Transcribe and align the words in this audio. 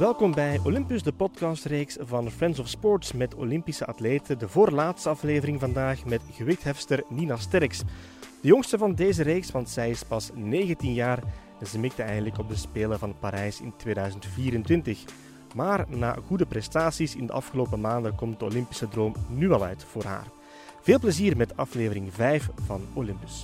Welkom 0.00 0.34
bij 0.34 0.60
Olympus, 0.64 1.02
de 1.02 1.12
podcastreeks 1.12 1.96
van 2.00 2.30
Friends 2.30 2.58
of 2.58 2.68
Sports 2.68 3.12
met 3.12 3.34
Olympische 3.34 3.86
atleten. 3.86 4.38
De 4.38 4.48
voorlaatste 4.48 5.08
aflevering 5.08 5.60
vandaag 5.60 6.04
met 6.04 6.20
gewichthefster 6.32 7.02
Nina 7.08 7.36
Sterks. 7.36 7.78
De 8.40 8.48
jongste 8.48 8.78
van 8.78 8.94
deze 8.94 9.22
reeks, 9.22 9.50
want 9.50 9.68
zij 9.68 9.90
is 9.90 10.02
pas 10.02 10.30
19 10.34 10.92
jaar 10.92 11.22
en 11.58 11.66
ze 11.66 11.78
mikte 11.78 12.02
eigenlijk 12.02 12.38
op 12.38 12.48
de 12.48 12.56
Spelen 12.56 12.98
van 12.98 13.18
Parijs 13.18 13.60
in 13.60 13.72
2024. 13.76 15.04
Maar 15.54 15.84
na 15.88 16.16
goede 16.26 16.46
prestaties 16.46 17.16
in 17.16 17.26
de 17.26 17.32
afgelopen 17.32 17.80
maanden 17.80 18.14
komt 18.14 18.38
de 18.38 18.44
Olympische 18.44 18.88
droom 18.88 19.14
nu 19.28 19.52
al 19.52 19.64
uit 19.64 19.84
voor 19.84 20.04
haar. 20.04 20.26
Veel 20.80 20.98
plezier 20.98 21.36
met 21.36 21.56
aflevering 21.56 22.14
5 22.14 22.48
van 22.66 22.80
Olympus. 22.94 23.42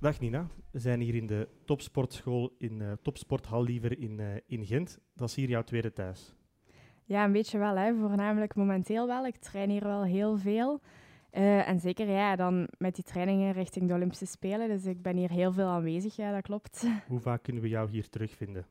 Dag 0.00 0.20
Nina, 0.20 0.46
we 0.70 0.78
zijn 0.78 1.00
hier 1.00 1.14
in 1.14 1.26
de 1.26 1.48
topsportschool, 1.64 2.54
in 2.58 2.80
uh, 2.80 2.92
topsporthal 3.02 3.62
liever 3.62 3.98
in, 3.98 4.18
uh, 4.18 4.26
in 4.46 4.66
Gent. 4.66 4.98
Dat 5.14 5.28
is 5.28 5.34
hier 5.34 5.48
jouw 5.48 5.62
tweede 5.62 5.92
thuis. 5.92 6.34
Ja, 7.04 7.24
een 7.24 7.32
beetje 7.32 7.58
wel. 7.58 7.76
Hè. 7.76 7.94
Voornamelijk 7.94 8.54
momenteel 8.54 9.06
wel. 9.06 9.26
Ik 9.26 9.36
train 9.36 9.70
hier 9.70 9.84
wel 9.84 10.04
heel 10.04 10.36
veel. 10.36 10.80
Uh, 11.32 11.68
en 11.68 11.80
zeker 11.80 12.08
ja, 12.08 12.36
dan 12.36 12.68
met 12.78 12.94
die 12.94 13.04
trainingen 13.04 13.52
richting 13.52 13.88
de 13.88 13.94
Olympische 13.94 14.26
Spelen. 14.26 14.68
Dus 14.68 14.84
ik 14.84 15.02
ben 15.02 15.16
hier 15.16 15.30
heel 15.30 15.52
veel 15.52 15.66
aanwezig, 15.66 16.16
ja, 16.16 16.32
dat 16.32 16.42
klopt. 16.42 16.86
Hoe 17.08 17.20
vaak 17.20 17.42
kunnen 17.42 17.62
we 17.62 17.68
jou 17.68 17.90
hier 17.90 18.08
terugvinden? 18.08 18.66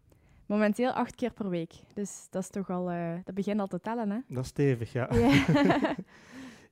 Momenteel 0.45 0.91
acht 0.91 1.15
keer 1.15 1.31
per 1.31 1.49
week. 1.49 1.73
Dus 1.93 2.27
dat 2.29 2.41
is 2.41 2.49
toch 2.49 2.69
al, 2.69 2.85
dat 3.23 3.35
begint 3.35 3.59
al 3.59 3.67
te 3.67 3.79
tellen, 3.79 4.09
hè? 4.09 4.19
Dat 4.27 4.43
is 4.43 4.49
stevig, 4.49 4.91
ja. 4.91 5.07
ja. 5.13 5.43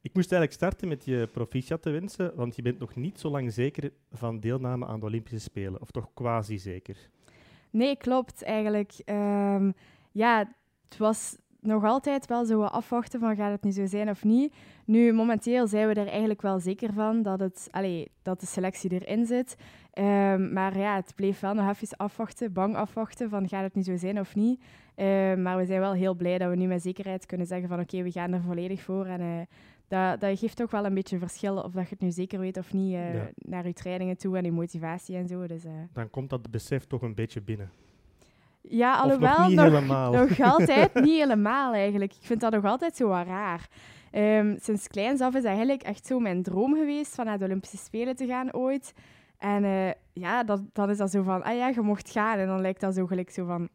Ik 0.05 0.13
moest 0.13 0.31
eigenlijk 0.31 0.61
starten 0.61 0.87
met 0.87 1.05
je 1.05 1.27
proficiat 1.31 1.81
te 1.81 1.89
wensen, 1.89 2.35
want 2.35 2.55
je 2.55 2.61
bent 2.61 2.79
nog 2.79 2.95
niet 2.95 3.19
zo 3.19 3.29
lang 3.29 3.53
zeker 3.53 3.91
van 4.11 4.39
deelname 4.39 4.85
aan 4.85 4.99
de 4.99 5.05
Olympische 5.05 5.39
Spelen, 5.39 5.81
of 5.81 5.91
toch 5.91 6.13
quasi 6.13 6.57
zeker? 6.57 7.09
Nee, 7.69 7.97
klopt 7.97 8.43
eigenlijk. 8.43 8.93
Um, 9.05 9.73
ja, 10.11 10.53
het 10.89 10.97
was 10.97 11.37
nog 11.59 11.83
altijd 11.83 12.25
wel 12.25 12.45
zo 12.45 12.61
afwachten 12.61 13.19
van 13.19 13.35
gaat 13.35 13.51
het 13.51 13.63
nu 13.63 13.71
zo 13.71 13.85
zijn 13.85 14.09
of 14.09 14.23
niet. 14.23 14.53
Nu, 14.85 15.13
momenteel 15.13 15.67
zijn 15.67 15.87
we 15.87 15.93
er 15.93 16.07
eigenlijk 16.07 16.41
wel 16.41 16.59
zeker 16.59 16.93
van 16.93 17.21
dat, 17.21 17.39
het, 17.39 17.67
allez, 17.71 18.05
dat 18.21 18.39
de 18.39 18.45
selectie 18.45 18.91
erin 18.91 19.25
zit. 19.25 19.55
Um, 19.93 20.53
maar 20.53 20.77
ja, 20.77 20.95
het 20.95 21.13
bleef 21.15 21.39
wel 21.39 21.53
nog 21.53 21.69
even 21.69 21.97
afwachten, 21.97 22.53
bang 22.53 22.75
afwachten 22.75 23.29
van 23.29 23.47
gaat 23.47 23.63
het 23.63 23.75
nu 23.75 23.81
zo 23.81 23.95
zijn 23.95 24.19
of 24.19 24.35
niet. 24.35 24.63
Um, 24.95 25.41
maar 25.41 25.57
we 25.57 25.65
zijn 25.65 25.79
wel 25.79 25.93
heel 25.93 26.13
blij 26.13 26.37
dat 26.37 26.49
we 26.49 26.55
nu 26.55 26.67
met 26.67 26.81
zekerheid 26.81 27.25
kunnen 27.25 27.47
zeggen 27.47 27.67
van 27.67 27.79
oké, 27.79 28.03
we 28.03 28.11
gaan 28.11 28.33
er 28.33 28.41
volledig 28.41 28.81
voor. 28.81 29.05
En 29.05 29.21
uh, 29.21 29.41
dat, 29.87 30.19
dat 30.19 30.39
geeft 30.39 30.57
toch 30.57 30.71
wel 30.71 30.85
een 30.85 30.93
beetje 30.93 31.19
verschil 31.19 31.57
of 31.57 31.71
dat 31.71 31.83
je 31.83 31.89
het 31.89 32.01
nu 32.01 32.11
zeker 32.11 32.39
weet 32.39 32.57
of 32.57 32.73
niet 32.73 32.93
uh, 32.93 33.13
ja. 33.13 33.29
naar 33.35 33.67
je 33.67 33.73
trainingen 33.73 34.17
toe 34.17 34.37
en 34.37 34.43
je 34.43 34.51
motivatie 34.51 35.15
en 35.15 35.27
zo. 35.27 35.47
Dus, 35.47 35.65
uh. 35.65 35.71
Dan 35.93 36.09
komt 36.09 36.29
dat 36.29 36.51
besef 36.51 36.85
toch 36.85 37.01
een 37.01 37.15
beetje 37.15 37.41
binnen. 37.41 37.69
Ja, 38.61 38.95
alhoewel 38.95 39.49
nog 39.49 40.11
nog, 40.11 40.39
altijd 40.53 40.93
niet 40.93 41.19
helemaal 41.19 41.73
eigenlijk. 41.73 42.11
Ik 42.11 42.25
vind 42.25 42.41
dat 42.41 42.51
nog 42.51 42.65
altijd 42.65 42.95
zo 42.95 43.07
wat 43.07 43.25
raar. 43.25 43.67
Um, 44.11 44.57
sinds 44.59 44.87
kleins 44.87 45.21
af 45.21 45.35
is 45.35 45.43
eigenlijk 45.43 45.83
echt 45.83 46.05
zo 46.05 46.19
mijn 46.19 46.43
droom 46.43 46.73
geweest 46.73 47.15
van 47.15 47.25
naar 47.25 47.37
de 47.37 47.45
Olympische 47.45 47.77
Spelen 47.77 48.15
te 48.15 48.25
gaan 48.27 48.53
ooit. 48.53 48.93
En 49.37 49.63
uh, 49.63 49.89
ja, 50.13 50.43
dat, 50.43 50.61
dan 50.73 50.89
is 50.89 50.97
dat 50.97 51.11
zo 51.11 51.23
van, 51.23 51.43
ah 51.43 51.55
ja, 51.55 51.67
je 51.67 51.81
mocht 51.81 52.11
gaan. 52.11 52.37
En 52.37 52.47
dan 52.47 52.61
lijkt 52.61 52.81
dat 52.81 52.95
zo 52.95 53.05
gelijk 53.05 53.29
zo 53.29 53.45
van, 53.45 53.69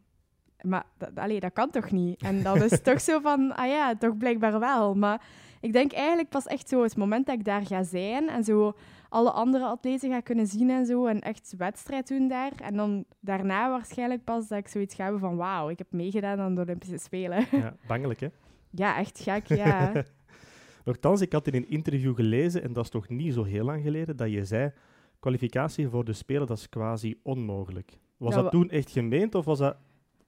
maar 0.62 0.84
dat, 0.98 1.10
allee, 1.14 1.40
dat 1.40 1.52
kan 1.52 1.70
toch 1.70 1.90
niet? 1.90 2.22
En 2.22 2.42
dan 2.42 2.62
is 2.62 2.82
toch 2.90 3.00
zo 3.00 3.20
van, 3.20 3.56
ah 3.56 3.66
ja, 3.66 3.96
toch 3.96 4.16
blijkbaar 4.16 4.58
wel. 4.58 4.94
Maar 4.94 5.22
ik 5.60 5.72
denk 5.72 5.92
eigenlijk 5.92 6.28
pas 6.28 6.46
echt 6.46 6.68
zo 6.68 6.82
het 6.82 6.96
moment 6.96 7.26
dat 7.26 7.38
ik 7.38 7.44
daar 7.44 7.66
ga 7.66 7.82
zijn 7.82 8.28
en 8.28 8.44
zo 8.44 8.76
alle 9.08 9.30
andere 9.30 9.64
atleten 9.64 10.10
ga 10.10 10.20
kunnen 10.20 10.46
zien 10.46 10.70
en 10.70 10.86
zo 10.86 11.06
en 11.06 11.20
echt 11.20 11.54
wedstrijd 11.58 12.08
doen 12.08 12.28
daar. 12.28 12.52
En 12.62 12.76
dan 12.76 13.04
daarna 13.20 13.70
waarschijnlijk 13.70 14.24
pas 14.24 14.48
dat 14.48 14.58
ik 14.58 14.68
zoiets 14.68 14.94
ga 14.94 15.02
hebben 15.02 15.20
van 15.20 15.36
wauw, 15.36 15.68
ik 15.68 15.78
heb 15.78 15.92
meegedaan 15.92 16.40
aan 16.40 16.54
de 16.54 16.60
Olympische 16.60 16.98
Spelen. 16.98 17.46
Ja, 17.50 17.76
bangelijk 17.86 18.20
hè? 18.20 18.28
Ja, 18.72 18.98
echt 18.98 19.20
gek, 19.20 19.46
ja. 19.46 19.92
Nochtans, 20.84 21.20
ik 21.20 21.32
had 21.32 21.46
in 21.46 21.54
een 21.54 21.68
interview 21.68 22.14
gelezen, 22.14 22.62
en 22.62 22.72
dat 22.72 22.84
is 22.84 22.90
toch 22.90 23.08
niet 23.08 23.34
zo 23.34 23.44
heel 23.44 23.64
lang 23.64 23.82
geleden, 23.82 24.16
dat 24.16 24.30
je 24.30 24.44
zei, 24.44 24.72
kwalificatie 25.20 25.88
voor 25.88 26.04
de 26.04 26.12
Spelen, 26.12 26.46
dat 26.46 26.58
is 26.58 26.68
quasi 26.68 27.18
onmogelijk. 27.22 27.98
Was 28.16 28.34
Ja, 28.34 28.42
dat 28.42 28.50
toen 28.50 28.70
echt 28.70 28.90
gemeend, 28.90 29.34
of 29.34 29.44
was 29.44 29.58
dat 29.58 29.76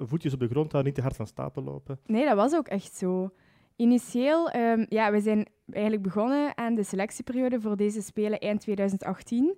voetjes 0.07 0.33
op 0.33 0.41
de 0.41 0.49
grond 0.49 0.73
houden, 0.73 0.85
niet 0.85 0.95
te 0.95 1.01
hard 1.01 1.17
van 1.17 1.27
stapel 1.27 1.63
lopen? 1.63 2.01
Nee, 2.07 2.25
dat 2.25 2.37
was 2.37 2.55
ook 2.55 2.69
echt 2.69 2.95
zo. 2.95 3.31
Initieel, 3.77 4.51
ehm, 4.51 4.85
ja, 4.89 5.11
we 5.11 5.21
zijn 5.21 5.47
eigenlijk 5.71 6.03
begonnen 6.03 6.57
aan 6.57 6.75
de 6.75 6.83
selectieperiode 6.83 7.61
voor 7.61 7.77
deze 7.77 8.03
Spelen 8.03 8.39
eind 8.39 8.61
2018. 8.61 9.57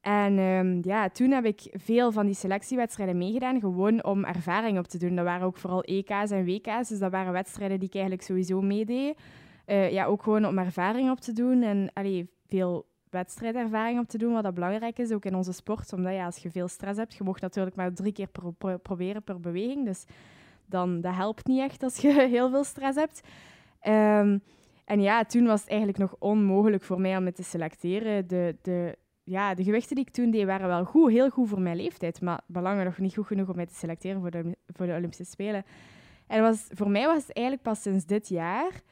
En 0.00 0.38
ehm, 0.38 0.78
ja, 0.82 1.08
toen 1.08 1.30
heb 1.30 1.44
ik 1.44 1.60
veel 1.70 2.12
van 2.12 2.26
die 2.26 2.34
selectiewedstrijden 2.34 3.18
meegedaan, 3.18 3.60
gewoon 3.60 4.04
om 4.04 4.24
ervaring 4.24 4.78
op 4.78 4.86
te 4.86 4.98
doen. 4.98 5.14
Dat 5.14 5.24
waren 5.24 5.46
ook 5.46 5.56
vooral 5.56 5.82
EK's 5.82 6.30
en 6.30 6.44
WK's, 6.44 6.88
dus 6.88 6.98
dat 6.98 7.10
waren 7.10 7.32
wedstrijden 7.32 7.78
die 7.78 7.88
ik 7.88 7.94
eigenlijk 7.94 8.24
sowieso 8.24 8.60
meedeed. 8.60 9.18
Eh, 9.64 9.90
ja, 9.90 10.04
ook 10.04 10.22
gewoon 10.22 10.46
om 10.46 10.58
ervaring 10.58 11.10
op 11.10 11.20
te 11.20 11.32
doen 11.32 11.62
en 11.62 11.90
allee, 11.92 12.30
veel 12.46 12.86
wedstrijdervaring 13.14 13.98
op 14.00 14.08
te 14.08 14.18
doen, 14.18 14.32
wat 14.32 14.42
dat 14.42 14.54
belangrijk 14.54 14.98
is, 14.98 15.12
ook 15.12 15.24
in 15.24 15.34
onze 15.34 15.52
sport. 15.52 15.92
Omdat 15.92 16.12
ja, 16.12 16.24
als 16.24 16.36
je 16.36 16.50
veel 16.50 16.68
stress 16.68 16.98
hebt, 16.98 17.14
je 17.14 17.24
mocht 17.24 17.40
natuurlijk 17.40 17.76
maar 17.76 17.92
drie 17.92 18.12
keer 18.12 18.26
pro- 18.26 18.50
pro- 18.50 18.78
proberen 18.78 19.22
per 19.22 19.40
beweging, 19.40 19.84
dus 19.84 20.04
dan 20.66 21.00
dat 21.00 21.14
helpt 21.14 21.46
niet 21.46 21.60
echt 21.60 21.82
als 21.82 21.96
je 21.96 22.12
heel 22.36 22.50
veel 22.50 22.64
stress 22.64 22.98
hebt. 22.98 23.20
Ehm, 23.80 24.38
en 24.84 25.00
ja, 25.00 25.24
toen 25.24 25.46
was 25.46 25.60
het 25.60 25.68
eigenlijk 25.70 25.98
nog 25.98 26.16
onmogelijk 26.18 26.82
voor 26.82 27.00
mij 27.00 27.16
om 27.16 27.26
het 27.26 27.36
te 27.36 27.42
selecteren. 27.42 28.26
De, 28.26 28.56
de, 28.62 28.98
ja, 29.24 29.54
de 29.54 29.64
gewichten 29.64 29.96
die 29.96 30.04
ik 30.04 30.12
toen 30.12 30.30
deed 30.30 30.44
waren 30.44 30.68
wel 30.68 30.84
goed, 30.84 31.10
heel 31.10 31.30
goed 31.30 31.48
voor 31.48 31.60
mijn 31.60 31.76
leeftijd, 31.76 32.20
maar 32.20 32.40
belangen 32.46 32.84
nog 32.84 32.98
niet 32.98 33.14
goed 33.14 33.26
genoeg 33.26 33.48
om 33.48 33.56
mij 33.56 33.66
te 33.66 33.74
selecteren 33.74 34.20
voor 34.20 34.30
de, 34.30 34.56
voor 34.66 34.86
de 34.86 34.92
Olympische 34.92 35.24
Spelen. 35.24 35.64
En 36.26 36.42
was, 36.42 36.66
voor 36.68 36.90
mij 36.90 37.06
was 37.06 37.26
het 37.26 37.32
eigenlijk 37.32 37.66
pas 37.66 37.82
sinds 37.82 38.06
dit 38.06 38.28
jaar 38.28 38.82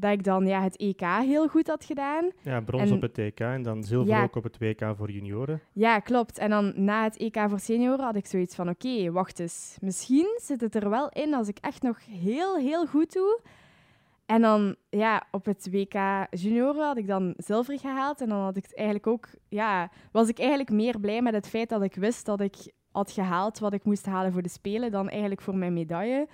dat 0.00 0.12
ik 0.12 0.24
dan 0.24 0.46
ja, 0.46 0.62
het 0.62 0.76
EK 0.76 1.00
heel 1.00 1.48
goed 1.48 1.66
had 1.66 1.84
gedaan. 1.84 2.30
Ja, 2.42 2.60
brons 2.60 2.90
En- 2.90 2.96
op 2.96 3.02
het 3.02 3.14
TK 3.14 3.40
en 3.40 3.62
dan 3.62 3.82
zilver 3.84 4.12
Ja. 4.14 4.22
ook 4.22 4.36
op 4.36 4.42
het 4.44 4.58
WK 4.58 4.92
voor 4.96 5.10
junioren. 5.10 5.60
Ja, 5.72 5.98
klopt. 5.98 6.38
En 6.38 6.50
dan 6.50 6.72
na 6.76 7.02
het 7.02 7.16
EK 7.16 7.38
voor 7.48 7.60
senioren 7.60 8.04
had 8.04 8.16
ik 8.16 8.26
zoiets 8.26 8.54
van: 8.54 8.68
oké, 8.68 9.10
wacht 9.10 9.38
eens. 9.38 9.76
Misschien 9.80 10.38
zit 10.42 10.60
het 10.60 10.74
er 10.74 10.90
wel 10.90 11.08
in 11.08 11.34
als 11.34 11.48
ik 11.48 11.58
echt 11.60 11.82
nog 11.82 11.98
heel, 12.06 12.56
heel 12.56 12.86
goed 12.86 13.12
doe. 13.12 13.40
En 14.26 14.40
dan, 14.40 14.76
ja, 14.90 15.22
op 15.30 15.44
het 15.44 15.68
WK 15.70 16.26
junioren 16.30 16.86
had 16.86 16.96
ik 16.96 17.06
dan 17.06 17.34
zilver 17.36 17.78
gehaald. 17.78 18.20
En 18.20 18.28
dan 18.28 18.38
had 18.40 18.56
ik 18.56 18.62
het 18.62 18.74
eigenlijk 18.76 19.06
ook, 19.06 19.28
ja, 19.48 19.90
was 20.12 20.28
ik 20.28 20.38
eigenlijk 20.38 20.70
meer 20.70 21.00
blij 21.00 21.22
met 21.22 21.34
het 21.34 21.48
feit 21.48 21.68
dat 21.68 21.82
ik 21.82 21.94
wist 21.94 22.26
dat 22.26 22.40
ik 22.40 22.54
had 22.92 23.10
gehaald 23.12 23.58
wat 23.58 23.72
ik 23.72 23.84
moest 23.84 24.06
halen 24.06 24.32
voor 24.32 24.42
de 24.42 24.48
Spelen 24.48 24.90
dan 24.90 25.08
eigenlijk 25.08 25.40
voor 25.40 25.56
mijn 25.56 25.72
medaille. 25.72 26.28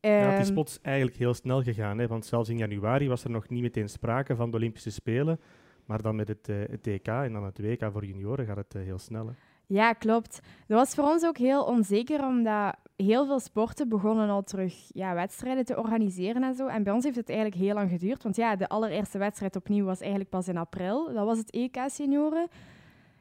Ja, 0.00 0.10
het 0.10 0.42
is 0.42 0.52
plots 0.52 0.78
eigenlijk 0.82 1.16
heel 1.16 1.34
snel 1.34 1.62
gegaan, 1.62 1.98
hè, 1.98 2.06
want 2.06 2.26
zelfs 2.26 2.48
in 2.48 2.58
januari 2.58 3.08
was 3.08 3.24
er 3.24 3.30
nog 3.30 3.48
niet 3.48 3.62
meteen 3.62 3.88
sprake 3.88 4.36
van 4.36 4.50
de 4.50 4.56
Olympische 4.56 4.90
Spelen. 4.90 5.40
Maar 5.84 6.02
dan 6.02 6.16
met 6.16 6.28
het, 6.28 6.48
eh, 6.48 6.56
het 6.56 6.82
TK 6.82 7.06
en 7.06 7.32
dan 7.32 7.44
het 7.44 7.58
WK 7.58 7.88
voor 7.92 8.04
junioren 8.04 8.46
gaat 8.46 8.56
het 8.56 8.74
eh, 8.74 8.82
heel 8.82 8.98
snel. 8.98 9.26
Hè. 9.26 9.32
Ja, 9.66 9.92
klopt. 9.92 10.40
Dat 10.66 10.78
was 10.78 10.94
voor 10.94 11.04
ons 11.04 11.24
ook 11.24 11.38
heel 11.38 11.64
onzeker, 11.64 12.26
omdat 12.26 12.76
heel 12.96 13.26
veel 13.26 13.40
sporten 13.40 13.88
begonnen 13.88 14.28
al 14.28 14.42
terug 14.42 14.74
ja, 14.88 15.14
wedstrijden 15.14 15.64
te 15.64 15.76
organiseren 15.76 16.42
en 16.42 16.54
zo. 16.54 16.66
En 16.66 16.82
bij 16.82 16.92
ons 16.92 17.04
heeft 17.04 17.16
het 17.16 17.28
eigenlijk 17.28 17.60
heel 17.60 17.74
lang 17.74 17.90
geduurd, 17.90 18.22
want 18.22 18.36
ja, 18.36 18.56
de 18.56 18.68
allereerste 18.68 19.18
wedstrijd 19.18 19.56
opnieuw 19.56 19.84
was 19.84 20.00
eigenlijk 20.00 20.30
pas 20.30 20.48
in 20.48 20.56
april. 20.56 21.12
Dat 21.12 21.24
was 21.24 21.38
het 21.38 21.50
EK 21.50 21.76
senioren. 21.86 22.48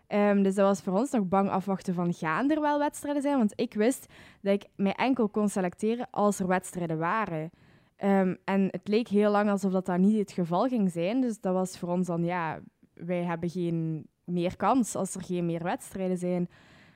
Ehm, 0.10 0.44
dus 0.44 0.56
dat 0.56 0.66
was 0.66 0.82
voor 0.82 0.94
ons 0.94 1.12
nog 1.12 1.28
bang 1.28 1.50
afwachten 1.50 1.94
van 1.94 2.14
gaan 2.14 2.52
er 2.52 2.62
wel 2.62 2.80
wedstrijden 2.80 3.22
zijn, 3.22 3.38
want 3.38 3.54
ik 3.56 3.74
wist 3.74 4.14
dat 4.42 4.54
ik 4.54 4.66
mij 4.76 4.94
enkel 4.94 5.30
kon 5.30 5.50
selecteren 5.50 6.08
als 6.12 6.40
er 6.40 6.48
wedstrijden 6.48 6.98
waren. 6.98 7.50
Ehm, 7.96 8.36
en 8.44 8.68
het 8.72 8.88
leek 8.88 9.08
heel 9.08 9.32
lang 9.32 9.50
alsof 9.50 9.72
dat, 9.72 9.86
dat 9.86 9.98
niet 9.98 10.18
het 10.18 10.32
geval 10.32 10.68
ging 10.68 10.92
zijn, 10.92 11.22
dus 11.22 11.40
dat 11.40 11.54
was 11.54 11.78
voor 11.78 11.90
ons 11.90 12.08
dan, 12.08 12.24
ja, 12.24 12.60
wij 12.94 13.24
hebben 13.24 13.50
geen 13.50 14.08
meer 14.24 14.56
kans 14.58 14.96
als 14.96 15.16
er 15.16 15.24
geen 15.24 15.46
meer 15.46 15.64
wedstrijden 15.64 16.18
zijn. 16.18 16.50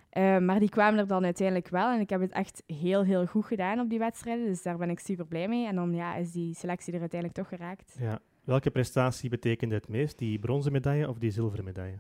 Eh, 0.10 0.38
maar 0.38 0.60
die 0.60 0.70
kwamen 0.70 1.00
er 1.00 1.08
dan 1.08 1.24
uiteindelijk 1.24 1.70
wel. 1.70 1.92
En 1.92 2.00
ik 2.00 2.10
heb 2.10 2.22
het 2.22 2.32
echt 2.32 2.64
heel, 2.66 3.04
heel 3.04 3.26
goed 3.26 3.46
gedaan 3.46 3.80
op 3.80 3.90
die 3.90 4.00
wedstrijden. 4.00 4.46
Dus 4.46 4.64
daar 4.64 4.78
ben 4.78 4.90
ik 4.90 5.00
super 5.00 5.26
blij 5.26 5.48
mee. 5.48 5.68
En 5.68 5.76
dan 5.76 5.94
ja, 5.94 6.16
is 6.16 6.32
die 6.32 6.56
selectie 6.56 6.94
er 6.94 7.00
uiteindelijk 7.00 7.40
toch 7.40 7.50
geraakt. 7.60 7.96
Ja. 8.00 8.20
Welke 8.44 8.72
prestatie 8.72 9.30
betekende 9.30 9.76
het 9.76 9.88
meest? 9.88 10.18
Die 10.18 10.40
bronzen 10.40 10.72
medaille 10.72 11.10
of 11.10 11.18
die 11.18 11.32
zilveren 11.32 11.66
medaille? 11.66 12.00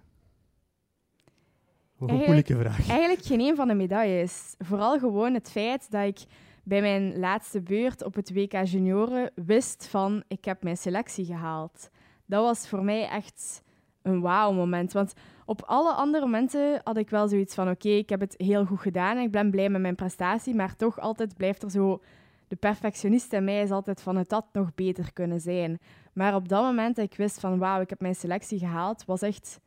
Een 2.10 2.16
moeilijke 2.16 2.58
vraag. 2.58 2.90
Eigenlijk 2.90 3.26
geen 3.26 3.40
een 3.40 3.56
van 3.56 3.68
de 3.68 3.74
medailles. 3.74 4.56
Vooral 4.58 5.00
gewoon 5.00 5.34
het 5.34 5.52
feit 5.52 5.92
dat 5.92 6.06
ik 6.06 6.20
bij 6.64 6.82
mijn 6.82 7.20
laatste 7.20 7.62
beurt 7.62 8.04
op 8.04 8.14
het 8.14 8.34
WK 8.34 8.66
Junioren 8.66 9.32
wist 9.36 9.88
van 9.88 10.24
ik 10.28 10.46
heb 10.46 10.64
mijn 10.64 10.78
selectie 10.78 11.26
gehaald. 11.26 11.90
Dat 12.26 12.44
was 12.44 12.68
voor 12.68 12.84
mij 12.84 13.08
echt 13.08 13.62
een 14.02 14.22
wauw-moment. 14.22 14.94
Want 14.94 15.14
op 15.46 15.64
alle 15.66 15.94
andere 15.94 16.26
momenten 16.26 16.82
had 16.84 16.98
ik 16.98 17.10
wel 17.10 17.28
zoiets 17.28 17.56
van 17.56 17.70
oké, 17.70 17.90
ik 17.90 18.10
heb 18.10 18.20
het 18.20 18.36
heel 18.38 18.66
goed 18.66 18.80
gedaan 18.80 19.18
en 19.18 19.24
ik 19.24 19.32
ben 19.32 19.52
blij 19.52 19.70
met 19.70 19.82
mijn 19.82 19.96
prestatie, 19.96 20.56
maar 20.56 20.76
toch 20.76 21.00
altijd 21.00 21.38
blijft 21.38 21.64
er 21.64 21.72
zo... 21.72 22.02
De 22.48 22.56
perfectionist 22.60 23.34
in 23.34 23.44
mij 23.44 23.62
is 23.62 23.72
altijd 23.72 24.02
van 24.02 24.16
het 24.16 24.32
had 24.32 24.46
nog 24.52 24.76
beter 24.76 25.14
kunnen 25.14 25.40
zijn. 25.40 25.80
Maar 26.14 26.36
op 26.36 26.48
dat 26.48 26.64
moment 26.64 26.96
dat 26.96 27.06
ik 27.06 27.18
wist 27.18 27.40
van 27.40 27.58
wauw, 27.58 27.82
ik 27.82 27.90
heb 27.90 28.02
mijn 28.02 28.16
selectie 28.16 28.60
gehaald, 28.60 29.06
was 29.06 29.22
echt 29.22 29.60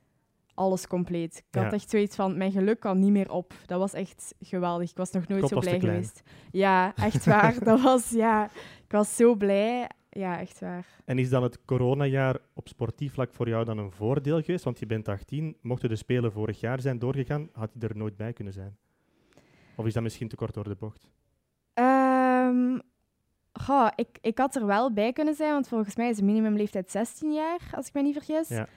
alles 0.57 0.87
compleet. 0.87 1.45
Ik 1.51 1.61
had 1.61 1.73
echt 1.73 1.91
zoiets 1.91 2.17
van, 2.17 2.37
mijn 2.37 2.53
geluk 2.53 2.81
kan 2.81 2.99
niet 2.99 3.11
meer 3.11 3.31
op. 3.31 3.55
Dat 3.67 3.79
was 3.79 3.93
echt 3.93 4.35
geweldig. 4.41 4.91
Ik 4.91 4.97
was 4.97 5.11
nog 5.11 5.29
nooit 5.29 5.49
zo 5.49 5.59
blij 5.59 5.81
geweest. 5.81 6.23
Ja, 6.51 6.95
echt 6.95 7.25
waar. 7.25 7.55
dat 7.65 7.81
was, 7.81 8.11
ja, 8.11 8.45
ik 8.85 8.93
was 8.93 9.17
zo 9.17 9.35
blij. 9.35 9.89
Ja, 10.11 10.41
echt 10.41 10.61
waar. 10.61 10.87
En 11.05 11.19
is 11.19 11.29
dan 11.29 11.43
het 11.43 11.65
coronajaar 11.65 12.39
op 12.55 12.69
sportief 12.69 13.13
vlak 13.13 13.35
voor 13.35 13.49
jou 13.49 13.65
dan 13.65 13.79
een 13.79 13.93
voordeel 13.93 14.43
geweest? 14.43 14.65
Want 14.65 14.79
je 14.79 14.87
bent 14.87 15.09
18. 15.09 15.57
Mochten 15.61 15.89
de 15.89 15.97
Spelen 15.97 16.33
vorig 16.33 16.61
jaar 16.61 16.81
zijn 16.81 16.99
doorgegaan, 16.99 17.49
had 17.53 17.71
je 17.79 17.87
er 17.87 17.97
nooit 17.97 18.17
bij 18.17 18.33
kunnen 18.33 18.53
zijn? 18.53 18.77
Of 19.75 19.87
is 19.87 19.93
dat 19.93 20.03
misschien 20.03 20.29
te 20.29 20.37
kort 20.37 20.55
door 20.55 20.65
de 20.65 20.77
bocht? 20.79 21.11
Um, 21.75 22.81
goh, 23.53 23.89
ik, 23.95 24.19
ik 24.21 24.39
had 24.39 24.57
er 24.57 24.67
wel 24.67 24.93
bij 24.93 25.13
kunnen 25.13 25.35
zijn, 25.35 25.53
want 25.53 25.69
volgens 25.69 25.97
mij 25.97 26.09
is 26.09 26.17
de 26.17 26.25
minimumleeftijd 26.25 26.91
16 26.91 27.33
jaar, 27.33 27.61
als 27.73 27.87
ik 27.87 27.95
me 27.95 28.03
niet 28.03 28.15
vergis. 28.15 28.49
Ja. 28.49 28.69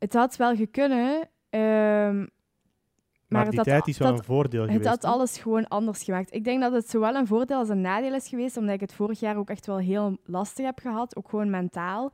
Het 0.00 0.12
had 0.12 0.36
wel 0.36 0.56
gekunnen. 0.56 1.28
Um, 1.50 2.28
maar, 3.28 3.42
maar 3.44 3.50
die 3.50 3.62
tijd 3.62 3.88
is 3.88 3.98
wel 3.98 4.12
een 4.12 4.24
voordeel 4.24 4.60
geweest. 4.60 4.78
Het 4.78 4.88
had 4.88 5.04
alles 5.04 5.38
gewoon 5.38 5.68
anders 5.68 6.02
gemaakt. 6.02 6.34
Ik 6.34 6.44
denk 6.44 6.60
dat 6.60 6.72
het 6.72 6.90
zowel 6.90 7.14
een 7.14 7.26
voordeel 7.26 7.58
als 7.58 7.68
een 7.68 7.80
nadeel 7.80 8.14
is 8.14 8.28
geweest, 8.28 8.56
omdat 8.56 8.74
ik 8.74 8.80
het 8.80 8.94
vorig 8.94 9.20
jaar 9.20 9.36
ook 9.36 9.50
echt 9.50 9.66
wel 9.66 9.78
heel 9.78 10.18
lastig 10.24 10.64
heb 10.64 10.78
gehad, 10.78 11.16
ook 11.16 11.28
gewoon 11.28 11.50
mentaal. 11.50 12.12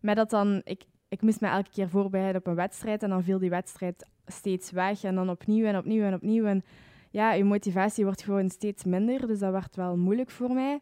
Met 0.00 0.16
dat 0.16 0.30
dan, 0.30 0.60
ik, 0.64 0.84
ik 1.08 1.22
moest 1.22 1.40
me 1.40 1.48
elke 1.48 1.70
keer 1.70 1.88
voorbereiden 1.88 2.40
op 2.40 2.46
een 2.46 2.54
wedstrijd 2.54 3.02
en 3.02 3.08
dan 3.08 3.22
viel 3.22 3.38
die 3.38 3.50
wedstrijd 3.50 4.06
steeds 4.26 4.70
weg 4.70 5.02
en 5.02 5.14
dan 5.14 5.30
opnieuw 5.30 5.66
en 5.66 5.76
opnieuw 5.76 6.04
en 6.04 6.14
opnieuw. 6.14 6.44
En 6.44 6.64
ja, 7.10 7.32
je 7.32 7.44
motivatie 7.44 8.04
wordt 8.04 8.22
gewoon 8.22 8.50
steeds 8.50 8.84
minder, 8.84 9.26
dus 9.26 9.38
dat 9.38 9.52
werd 9.52 9.76
wel 9.76 9.96
moeilijk 9.96 10.30
voor 10.30 10.52
mij. 10.52 10.80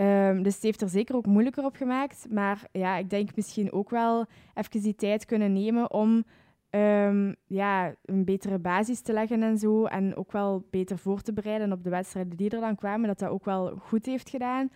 Um, 0.00 0.42
dus 0.42 0.54
het 0.54 0.62
heeft 0.62 0.80
er 0.80 0.88
zeker 0.88 1.16
ook 1.16 1.26
moeilijker 1.26 1.64
op 1.64 1.76
gemaakt. 1.76 2.26
Maar 2.30 2.68
ja, 2.72 2.96
ik 2.96 3.10
denk 3.10 3.36
misschien 3.36 3.72
ook 3.72 3.90
wel 3.90 4.26
even 4.54 4.82
die 4.82 4.94
tijd 4.94 5.24
kunnen 5.24 5.52
nemen 5.52 5.92
om 5.92 6.24
um, 6.70 7.36
ja, 7.46 7.94
een 8.04 8.24
betere 8.24 8.58
basis 8.58 9.00
te 9.00 9.12
leggen 9.12 9.42
en 9.42 9.58
zo. 9.58 9.84
En 9.84 10.16
ook 10.16 10.32
wel 10.32 10.66
beter 10.70 10.98
voor 10.98 11.20
te 11.20 11.32
bereiden 11.32 11.72
op 11.72 11.84
de 11.84 11.90
wedstrijden 11.90 12.36
die 12.36 12.50
er 12.50 12.60
dan 12.60 12.76
kwamen. 12.76 13.08
Dat 13.08 13.18
dat 13.18 13.30
ook 13.30 13.44
wel 13.44 13.76
goed 13.76 14.06
heeft 14.06 14.30
gedaan. 14.30 14.70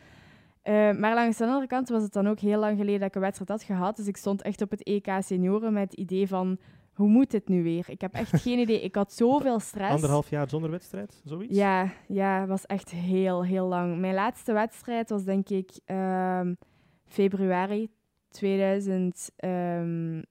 Uh, 0.65 0.93
maar 0.93 1.15
langs 1.15 1.37
de 1.37 1.45
andere 1.45 1.67
kant 1.67 1.89
was 1.89 2.03
het 2.03 2.13
dan 2.13 2.29
ook 2.29 2.39
heel 2.39 2.59
lang 2.59 2.79
geleden 2.79 3.01
dat 3.01 3.09
ik 3.09 3.15
een 3.15 3.21
wedstrijd 3.21 3.51
had 3.51 3.63
gehad. 3.63 3.97
Dus 3.97 4.07
ik 4.07 4.17
stond 4.17 4.43
echt 4.43 4.63
op 4.63 4.71
het 4.71 4.83
EK 4.83 5.09
senioren 5.19 5.73
met 5.73 5.91
het 5.91 6.01
idee 6.01 6.29
van 6.29 6.59
hoe 6.93 7.09
moet 7.09 7.31
dit 7.31 7.49
nu 7.49 7.63
weer? 7.63 7.85
Ik 7.89 8.01
heb 8.01 8.15
echt 8.15 8.41
geen 8.41 8.59
idee. 8.59 8.81
Ik 8.81 8.95
had 8.95 9.13
zoveel 9.13 9.61
stress. 9.71 9.93
Anderhalf 9.93 10.31
jaar 10.31 10.49
zonder 10.49 10.71
wedstrijd, 10.71 11.21
zoiets? 11.25 11.57
Ja, 11.57 11.93
ja, 12.09 12.47
was 12.47 12.67
echt 12.67 12.91
heel, 12.91 13.45
heel 13.45 13.67
lang. 13.67 13.99
Mijn 13.99 14.15
laatste 14.15 14.53
wedstrijd 14.53 15.11
was 15.11 15.25
denk 15.25 15.49
ik 15.49 15.81
um, 15.87 16.57
februari 17.05 17.91
2020. 18.29 20.27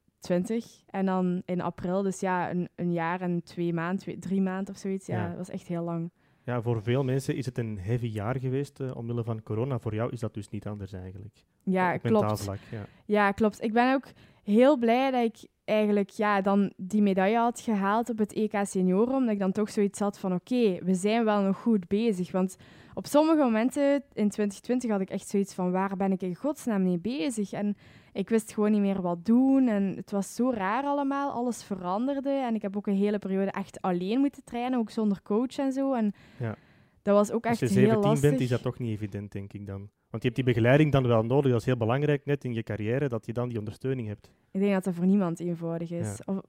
En 0.85 1.05
dan 1.05 1.41
in 1.45 1.61
april, 1.61 2.01
dus 2.01 2.19
ja, 2.19 2.51
een, 2.51 2.69
een 2.75 2.93
jaar 2.93 3.21
en 3.21 3.43
twee 3.43 3.73
maanden, 3.73 4.19
drie 4.19 4.41
maanden 4.41 4.73
of 4.73 4.79
zoiets. 4.79 5.05
Ja, 5.05 5.27
dat 5.27 5.37
was 5.37 5.49
echt 5.49 5.67
heel 5.67 5.83
lang. 5.83 6.11
Ja, 6.43 6.61
voor 6.61 6.83
veel 6.83 7.03
mensen 7.03 7.35
is 7.35 7.45
het 7.45 7.57
een 7.57 7.79
heavy 7.79 8.07
jaar 8.07 8.39
geweest 8.39 8.79
uh, 8.79 8.95
omwille 8.95 9.23
van 9.23 9.43
corona. 9.43 9.79
Voor 9.79 9.93
jou 9.93 10.11
is 10.11 10.19
dat 10.19 10.33
dus 10.33 10.49
niet 10.49 10.67
anders 10.67 10.93
eigenlijk. 10.93 11.45
Ja, 11.63 11.97
klopt. 11.97 12.45
ja. 12.45 12.85
ja, 13.05 13.31
klopt. 13.31 13.61
Ik 13.61 13.73
ben 13.73 13.93
ook 13.93 14.05
heel 14.43 14.77
blij 14.77 15.11
dat 15.11 15.23
ik 15.23 15.47
eigenlijk 15.65 16.09
ja, 16.09 16.41
dan 16.41 16.73
die 16.77 17.01
medaille 17.01 17.37
had 17.37 17.59
gehaald 17.59 18.09
op 18.09 18.17
het 18.17 18.33
EK 18.33 18.59
Senioren. 18.63 19.15
Omdat 19.15 19.33
ik 19.33 19.39
dan 19.39 19.51
toch 19.51 19.69
zoiets 19.69 19.99
had 19.99 20.19
van 20.19 20.33
oké, 20.33 20.79
we 20.83 20.93
zijn 20.93 21.25
wel 21.25 21.41
nog 21.41 21.57
goed 21.57 21.87
bezig. 21.87 22.31
Want 22.31 22.57
op 22.93 23.07
sommige 23.07 23.37
momenten 23.37 23.93
in 23.93 24.29
2020 24.29 24.89
had 24.89 25.01
ik 25.01 25.09
echt 25.09 25.27
zoiets 25.27 25.53
van 25.53 25.71
waar 25.71 25.97
ben 25.97 26.11
ik 26.11 26.21
in 26.21 26.35
godsnaam 26.35 26.83
mee 26.83 26.99
bezig? 26.99 27.51
En 27.51 27.75
ik 28.13 28.29
wist 28.29 28.53
gewoon 28.53 28.71
niet 28.71 28.81
meer 28.81 29.01
wat 29.01 29.25
doen. 29.25 29.67
En 29.67 29.93
het 29.95 30.11
was 30.11 30.35
zo 30.35 30.51
raar 30.51 30.83
allemaal. 30.83 31.31
Alles 31.31 31.63
veranderde. 31.63 32.29
En 32.29 32.55
ik 32.55 32.61
heb 32.61 32.77
ook 32.77 32.87
een 32.87 32.95
hele 32.95 33.19
periode 33.19 33.51
echt 33.51 33.81
alleen 33.81 34.19
moeten 34.19 34.43
trainen, 34.43 34.79
ook 34.79 34.89
zonder 34.89 35.21
coach 35.23 35.57
en 35.57 35.71
zo. 35.71 35.93
En 35.93 36.13
ja. 36.39 36.55
dat 37.01 37.15
was 37.15 37.31
ook 37.31 37.45
echt 37.45 37.59
heel 37.59 37.69
lastig. 37.69 38.03
Als 38.03 38.03
je 38.03 38.19
17 38.19 38.29
bent, 38.29 38.41
is 38.41 38.49
dat 38.49 38.61
toch 38.61 38.79
niet 38.79 38.91
evident, 38.91 39.31
denk 39.31 39.53
ik 39.53 39.65
dan. 39.65 39.89
Want 40.11 40.23
je 40.23 40.29
hebt 40.29 40.35
die 40.35 40.53
begeleiding 40.53 40.91
dan 40.91 41.07
wel 41.07 41.23
nodig. 41.23 41.51
Dat 41.51 41.59
is 41.59 41.65
heel 41.65 41.77
belangrijk, 41.77 42.25
net 42.25 42.43
in 42.43 42.53
je 42.53 42.63
carrière, 42.63 43.09
dat 43.09 43.25
je 43.25 43.33
dan 43.33 43.49
die 43.49 43.57
ondersteuning 43.57 44.07
hebt. 44.07 44.31
Ik 44.51 44.59
denk 44.59 44.73
dat 44.73 44.83
dat 44.83 44.93
voor 44.93 45.05
niemand 45.05 45.39
eenvoudig 45.39 45.91
is. 45.91 46.21
Of, 46.25 46.41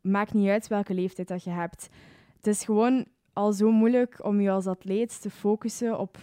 maakt 0.00 0.34
niet 0.34 0.48
uit 0.48 0.68
welke 0.68 0.94
leeftijd 0.94 1.28
dat 1.28 1.44
je 1.44 1.50
hebt. 1.50 1.88
Het 2.36 2.46
is 2.46 2.64
gewoon 2.64 3.04
al 3.32 3.52
zo 3.52 3.70
moeilijk 3.70 4.24
om 4.24 4.40
je 4.40 4.50
als 4.50 4.66
atleet 4.66 5.20
te 5.20 5.30
focussen 5.30 5.98
op, 5.98 6.16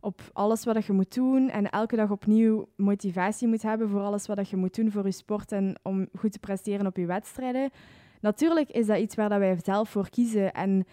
op 0.00 0.20
alles 0.32 0.64
wat 0.64 0.84
je 0.84 0.92
moet 0.92 1.14
doen. 1.14 1.50
En 1.50 1.70
elke 1.70 1.96
dag 1.96 2.10
opnieuw 2.10 2.68
motivatie 2.76 3.48
moet 3.48 3.62
hebben 3.62 3.88
voor 3.88 4.00
alles 4.00 4.26
wat 4.26 4.48
je 4.48 4.56
moet 4.56 4.74
doen 4.74 4.90
voor 4.90 5.04
je 5.04 5.12
sport 5.12 5.52
en 5.52 5.78
om 5.82 6.08
goed 6.18 6.32
te 6.32 6.38
presteren 6.38 6.86
op 6.86 6.96
je 6.96 7.06
wedstrijden. 7.06 7.70
Natuurlijk 8.20 8.70
is 8.70 8.86
dat 8.86 8.98
iets 8.98 9.14
waar 9.14 9.28
dat 9.28 9.38
wij 9.38 9.58
zelf 9.62 9.88
voor 9.88 10.10
kiezen. 10.10 10.52
En 10.52 10.86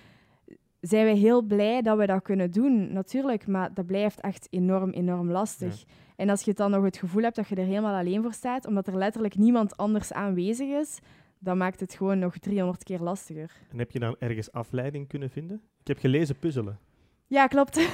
zijn 0.90 1.06
we 1.06 1.12
heel 1.12 1.42
blij 1.42 1.82
dat 1.82 1.98
we 1.98 2.06
dat 2.06 2.22
kunnen 2.22 2.52
doen, 2.52 2.94
natuurlijk. 2.94 3.48
Maar 3.48 3.74
dat 3.74 3.86
blijft 3.86 4.22
echt 4.22 4.48
enorm, 4.50 4.90
enorm 4.90 5.32
lastig. 5.32 5.84
En 6.16 6.30
als 6.30 6.42
je 6.42 6.54
dan 6.54 6.72
nog 6.72 6.84
het 6.84 6.98
gevoel 6.98 7.24
hebt 7.24 7.36
dat 7.36 7.48
je 7.48 7.56
er 7.56 7.66
helemaal 7.66 7.96
alleen 7.96 8.22
voor 8.22 8.34
staat, 8.34 8.68
omdat 8.68 8.88
er 8.88 8.98
letterlijk 8.98 9.36
niemand 9.36 9.78
anders 9.78 10.14
aanwezig 10.14 10.68
is, 10.68 11.00
dan 11.40 11.58
maakt 11.58 11.80
het 11.80 11.94
gewoon 11.94 12.20
nog 12.20 12.38
300 12.38 12.84
keer 12.84 13.00
lastiger. 13.00 13.52
En 13.72 13.78
heb 13.78 13.92
je 13.92 14.00
dan 14.00 14.16
ergens 14.20 14.52
afleiding 14.52 15.08
kunnen 15.08 15.30
vinden? 15.30 15.62
Ik 15.80 15.88
heb 15.88 15.98
gelezen 15.98 16.40
puzzelen. 16.40 16.80
Ja, 17.28 17.48
klopt. 17.48 17.76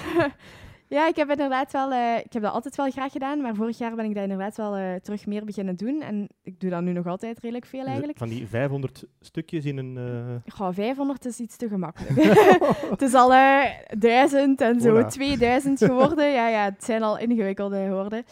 Ja, 0.90 1.08
ik 1.08 1.16
heb 1.16 1.30
inderdaad 1.30 1.72
wel, 1.72 1.92
uh, 1.92 2.18
ik 2.18 2.34
heb 2.34 2.42
dat 2.42 2.54
altijd 2.54 2.76
wel 2.76 2.92
graag 2.92 3.12
gedaan, 3.12 3.42
maar 3.42 3.56
vorig 3.56 3.78
jaar 3.78 3.96
ben 3.96 4.06
ik 4.06 4.14
dat 4.14 4.24
inderdaad 4.24 4.58
wel 4.58 4.78
uh, 4.78 4.96
terug 4.96 5.26
meer 5.26 5.46
beginnen 5.46 5.76
doen. 5.76 6.02
En 6.02 6.28
ik 6.44 6.60
doe 6.60 6.70
dat 6.70 6.82
nu 6.82 6.92
nog 6.92 7.08
altijd 7.08 7.40
redelijk 7.40 7.66
veel 7.66 7.86
eigenlijk. 7.86 8.18
Van 8.18 8.30
die 8.30 8.48
500 8.48 9.04
stukjes 9.20 9.66
in 9.66 9.78
een... 9.78 9.96
Uh... 9.98 10.54
Goh, 10.54 10.74
500 10.74 11.26
is 11.26 11.40
iets 11.40 11.58
te 11.58 11.68
gemakkelijk. 11.68 12.34
het 12.94 13.02
is 13.02 13.14
al 13.14 13.34
duizend 13.98 14.62
en 14.62 14.82
zo, 14.82 15.06
2000 15.06 15.78
geworden. 15.78 16.32
Ja, 16.32 16.48
ja, 16.48 16.64
het 16.64 16.84
zijn 16.84 17.04
al 17.04 17.18
ingewikkelde 17.18 17.90
woorden. 17.90 18.24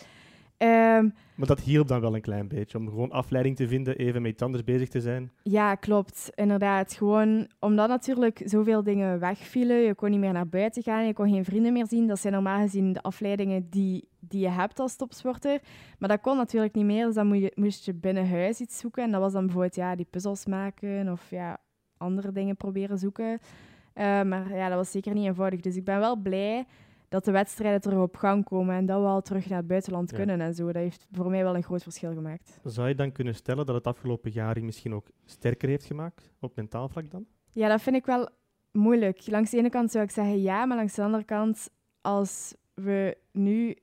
Um, 0.59 1.13
maar 1.35 1.47
dat 1.47 1.59
hielp 1.59 1.87
dan 1.87 2.01
wel 2.01 2.15
een 2.15 2.21
klein 2.21 2.47
beetje, 2.47 2.77
om 2.77 2.89
gewoon 2.89 3.11
afleiding 3.11 3.55
te 3.55 3.67
vinden, 3.67 3.97
even 3.97 4.21
met 4.21 4.31
iets 4.31 4.41
anders 4.41 4.63
bezig 4.63 4.89
te 4.89 5.01
zijn. 5.01 5.31
Ja, 5.43 5.75
klopt. 5.75 6.29
Inderdaad. 6.35 6.93
Gewoon 6.93 7.47
omdat 7.59 7.87
natuurlijk 7.87 8.41
zoveel 8.45 8.83
dingen 8.83 9.19
wegvielen. 9.19 9.77
Je 9.77 9.95
kon 9.95 10.09
niet 10.09 10.19
meer 10.19 10.33
naar 10.33 10.47
buiten 10.47 10.83
gaan, 10.83 11.05
je 11.05 11.13
kon 11.13 11.29
geen 11.29 11.45
vrienden 11.45 11.73
meer 11.73 11.87
zien. 11.87 12.07
Dat 12.07 12.19
zijn 12.19 12.33
normaal 12.33 12.61
gezien 12.61 12.93
de 12.93 13.01
afleidingen 13.01 13.69
die, 13.69 14.09
die 14.19 14.41
je 14.41 14.49
hebt 14.49 14.79
als 14.79 14.95
topsporter. 14.95 15.61
Maar 15.99 16.09
dat 16.09 16.21
kon 16.21 16.37
natuurlijk 16.37 16.75
niet 16.75 16.85
meer, 16.85 17.05
dus 17.05 17.15
dan 17.15 17.27
moest 17.27 17.41
je, 17.41 17.51
moest 17.55 17.85
je 17.85 17.93
binnen 17.93 18.29
huis 18.29 18.59
iets 18.59 18.77
zoeken. 18.77 19.03
En 19.03 19.11
dat 19.11 19.21
was 19.21 19.33
dan 19.33 19.43
bijvoorbeeld 19.43 19.75
ja, 19.75 19.95
die 19.95 20.07
puzzels 20.09 20.45
maken 20.45 21.11
of 21.11 21.29
ja, 21.29 21.57
andere 21.97 22.31
dingen 22.31 22.55
proberen 22.55 22.97
zoeken. 22.97 23.31
Uh, 23.31 24.21
maar 24.21 24.55
ja, 24.55 24.67
dat 24.67 24.77
was 24.77 24.91
zeker 24.91 25.13
niet 25.13 25.25
eenvoudig. 25.25 25.59
Dus 25.59 25.75
ik 25.75 25.83
ben 25.83 25.99
wel 25.99 26.15
blij 26.15 26.65
dat 27.09 27.25
de 27.25 27.31
wedstrijden 27.31 27.81
terug 27.81 27.99
op 27.99 28.15
gang 28.15 28.43
komen 28.43 28.75
en 28.75 28.85
dat 28.85 29.01
we 29.01 29.07
al 29.07 29.21
terug 29.21 29.49
naar 29.49 29.57
het 29.57 29.67
buitenland 29.67 30.11
kunnen 30.11 30.41
en 30.41 30.53
zo. 30.53 30.65
Dat 30.65 30.75
heeft 30.75 31.07
voor 31.11 31.29
mij 31.29 31.43
wel 31.43 31.55
een 31.55 31.63
groot 31.63 31.83
verschil 31.83 32.13
gemaakt. 32.13 32.59
Zou 32.63 32.87
je 32.87 32.95
dan 32.95 33.11
kunnen 33.11 33.35
stellen 33.35 33.65
dat 33.65 33.75
het 33.75 33.87
afgelopen 33.87 34.31
jaar 34.31 34.63
misschien 34.63 34.93
ook 34.93 35.07
sterker 35.25 35.69
heeft 35.69 35.85
gemaakt, 35.85 36.31
op 36.39 36.55
mentaal 36.55 36.89
vlak 36.89 37.11
dan? 37.11 37.25
Ja, 37.51 37.67
dat 37.67 37.81
vind 37.81 37.95
ik 37.95 38.05
wel 38.05 38.29
moeilijk. 38.71 39.27
Langs 39.27 39.51
de 39.51 39.57
ene 39.57 39.69
kant 39.69 39.91
zou 39.91 40.03
ik 40.03 40.11
zeggen 40.11 40.41
ja, 40.41 40.65
maar 40.65 40.77
langs 40.77 40.95
de 40.95 41.01
andere 41.01 41.23
kant, 41.23 41.69
als 42.01 42.55
we 42.73 43.17
nu 43.31 43.77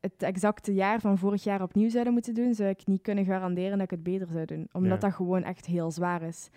het 0.00 0.22
exacte 0.22 0.74
jaar 0.74 1.00
van 1.00 1.18
vorig 1.18 1.44
jaar 1.44 1.62
opnieuw 1.62 1.90
zouden 1.90 2.12
moeten 2.12 2.34
doen, 2.34 2.54
zou 2.54 2.68
ik 2.68 2.86
niet 2.86 3.02
kunnen 3.02 3.24
garanderen 3.24 3.72
dat 3.72 3.80
ik 3.80 3.90
het 3.90 4.02
beter 4.02 4.28
zou 4.30 4.44
doen. 4.44 4.68
Omdat 4.72 5.00
dat 5.00 5.12
gewoon 5.12 5.42
echt 5.42 5.66
heel 5.66 5.90
zwaar 5.90 6.22
is. 6.22 6.50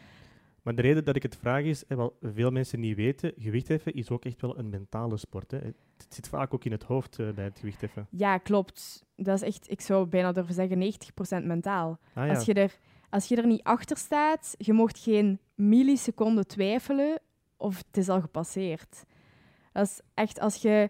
Maar 0.64 0.76
de 0.76 0.82
reden 0.82 1.06
dat 1.06 1.16
ik 1.16 1.24
het 1.24 1.36
vraag 1.36 1.64
is, 1.64 1.84
hè, 1.88 1.96
wel, 1.96 2.18
veel 2.22 2.52
mensen 2.52 2.80
niet 2.80 2.96
weten, 2.96 3.34
gewichtheffen 3.38 3.94
is 3.94 4.10
ook 4.10 4.26
echt 4.26 4.42
wel 4.42 4.58
een 4.58 4.70
mentale 4.70 5.18
sport. 5.18 5.52
Hè. 5.52 5.58
Het 5.58 6.06
zit 6.10 6.28
vaak 6.30 6.54
ook 6.54 6.66
in 6.66 6.72
het 6.72 6.84
hoofd 6.84 7.20
uh, 7.20 7.30
bij 7.32 7.44
het 7.44 7.60
gewichtheffen. 7.60 8.08
Ja, 8.10 8.38
klopt. 8.38 9.06
Dat 9.16 9.42
is 9.42 9.48
echt, 9.48 9.72
ik 9.72 9.82
zou 9.82 10.06
bijna 10.08 10.32
durven 10.32 10.54
zeggen, 10.54 10.94
90% 11.42 11.46
mentaal. 11.46 12.00
Ah, 12.14 12.26
ja. 12.26 12.34
als, 12.34 12.46
je 12.46 12.54
er, 12.54 12.78
als 13.10 13.28
je 13.28 13.36
er 13.36 13.48
niet 13.48 13.64
achter 13.64 13.98
staat, 13.98 14.56
je 14.58 14.74
mocht 14.74 15.00
geen 15.00 15.40
milliseconde 15.56 16.46
twijfelen 16.46 17.20
of 17.58 17.78
het 17.78 17.98
is 17.98 18.10
al 18.10 18.22
gepasseerd. 18.22 19.04
Dat 19.72 19.86
is 19.86 20.02
echt, 20.14 20.40
als 20.40 20.62
je 20.62 20.90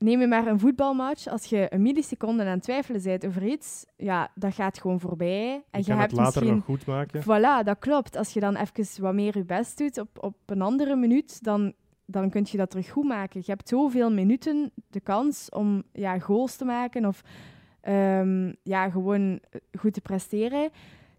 neem 0.00 0.20
je 0.20 0.26
maar 0.26 0.46
een 0.46 0.58
voetbalmatch. 0.58 1.26
Als 1.26 1.44
je 1.44 1.66
een 1.70 1.82
milliseconde 1.82 2.42
aan 2.42 2.48
het 2.48 2.62
twijfelen 2.62 3.02
bent 3.02 3.26
over 3.26 3.46
iets, 3.46 3.84
ja, 3.96 4.30
dat 4.34 4.54
gaat 4.54 4.80
gewoon 4.80 5.00
voorbij. 5.00 5.64
En 5.70 5.80
je, 5.80 5.86
je 5.86 5.92
hebt 5.92 6.10
het 6.10 6.20
later 6.20 6.40
misschien... 6.40 6.54
nog 6.54 6.64
goed 6.64 6.86
maken. 6.86 7.22
Voilà, 7.22 7.64
dat 7.64 7.78
klopt. 7.78 8.16
Als 8.16 8.32
je 8.32 8.40
dan 8.40 8.56
even 8.56 9.02
wat 9.02 9.14
meer 9.14 9.36
je 9.36 9.44
best 9.44 9.78
doet 9.78 9.98
op, 9.98 10.08
op 10.20 10.36
een 10.46 10.62
andere 10.62 10.96
minuut, 10.96 11.44
dan, 11.44 11.72
dan 12.04 12.30
kun 12.30 12.46
je 12.50 12.56
dat 12.56 12.70
terug 12.70 12.90
goed 12.90 13.04
maken. 13.04 13.40
Je 13.44 13.50
hebt 13.50 13.68
zoveel 13.68 14.10
minuten 14.12 14.72
de 14.90 15.00
kans 15.00 15.48
om 15.48 15.82
ja, 15.92 16.18
goals 16.18 16.56
te 16.56 16.64
maken 16.64 17.06
of 17.06 17.22
um, 17.88 18.56
ja, 18.62 18.90
gewoon 18.90 19.40
goed 19.78 19.94
te 19.94 20.00
presteren. 20.00 20.70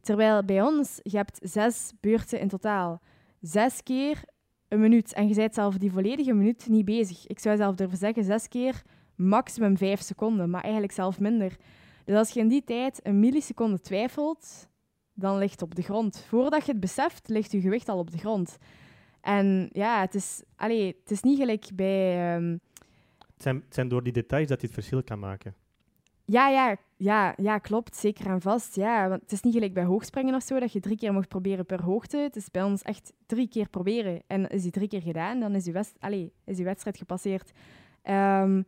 Terwijl 0.01 0.43
bij 0.43 0.61
ons, 0.61 0.99
je 1.03 1.17
hebt 1.17 1.39
zes 1.41 1.93
beurten 1.99 2.39
in 2.39 2.47
totaal. 2.47 3.01
Zes 3.41 3.83
keer 3.83 4.23
een 4.71 4.79
minuut. 4.79 5.13
En 5.13 5.27
je 5.27 5.35
bent 5.35 5.53
zelf 5.53 5.77
die 5.77 5.91
volledige 5.91 6.33
minuut 6.33 6.67
niet 6.67 6.85
bezig. 6.85 7.27
Ik 7.27 7.39
zou 7.39 7.57
zelf 7.57 7.75
durven 7.75 7.97
zeggen, 7.97 8.23
zes 8.23 8.47
keer 8.47 8.81
maximum 9.15 9.77
vijf 9.77 10.01
seconden, 10.01 10.49
maar 10.49 10.61
eigenlijk 10.61 10.93
zelf 10.93 11.19
minder. 11.19 11.55
Dus 12.05 12.15
als 12.15 12.29
je 12.29 12.39
in 12.39 12.47
die 12.47 12.63
tijd 12.63 12.99
een 13.03 13.19
milliseconde 13.19 13.79
twijfelt, 13.79 14.69
dan 15.13 15.37
ligt 15.37 15.51
het 15.51 15.61
op 15.61 15.75
de 15.75 15.81
grond. 15.81 16.25
Voordat 16.27 16.65
je 16.65 16.71
het 16.71 16.81
beseft, 16.81 17.27
ligt 17.27 17.51
je 17.51 17.61
gewicht 17.61 17.89
al 17.89 17.97
op 17.97 18.11
de 18.11 18.17
grond. 18.17 18.57
En 19.21 19.69
ja, 19.71 20.01
het 20.01 20.15
is, 20.15 20.43
allee, 20.55 20.95
het 21.01 21.11
is 21.11 21.21
niet 21.21 21.37
gelijk 21.37 21.69
bij... 21.75 22.35
ehm, 22.35 22.57
Het 23.33 23.41
zijn, 23.43 23.55
het 23.55 23.73
zijn 23.73 23.87
door 23.87 24.03
die 24.03 24.13
details 24.13 24.47
dat 24.47 24.59
je 24.61 24.65
het 24.65 24.75
verschil 24.75 25.03
kan 25.03 25.19
maken. 25.19 25.55
Ja, 26.25 26.49
ja, 26.49 26.75
ja, 27.01 27.33
ja, 27.37 27.57
klopt. 27.57 27.95
Zeker 27.95 28.25
en 28.25 28.41
vast. 28.41 28.75
Ja, 28.75 29.09
want 29.09 29.21
het 29.21 29.31
is 29.31 29.41
niet 29.41 29.53
gelijk 29.53 29.73
bij 29.73 29.83
hoogspringen 29.83 30.35
of 30.35 30.43
zo, 30.43 30.59
dat 30.59 30.73
je 30.73 30.79
drie 30.79 30.97
keer 30.97 31.13
mocht 31.13 31.27
proberen 31.27 31.65
per 31.65 31.83
hoogte. 31.83 32.17
Het 32.17 32.35
is 32.35 32.51
bij 32.51 32.63
ons 32.63 32.81
echt 32.81 33.13
drie 33.25 33.47
keer 33.47 33.69
proberen. 33.69 34.21
En 34.27 34.47
is 34.47 34.61
die 34.61 34.71
drie 34.71 34.87
keer 34.87 35.01
gedaan, 35.01 35.39
dan 35.39 35.55
is 35.55 35.65
je, 35.65 35.71
west 35.71 35.95
Allee, 35.99 36.33
is 36.45 36.57
je 36.57 36.63
wedstrijd 36.63 36.97
gepasseerd. 36.97 37.51
Ehm, 38.01 38.61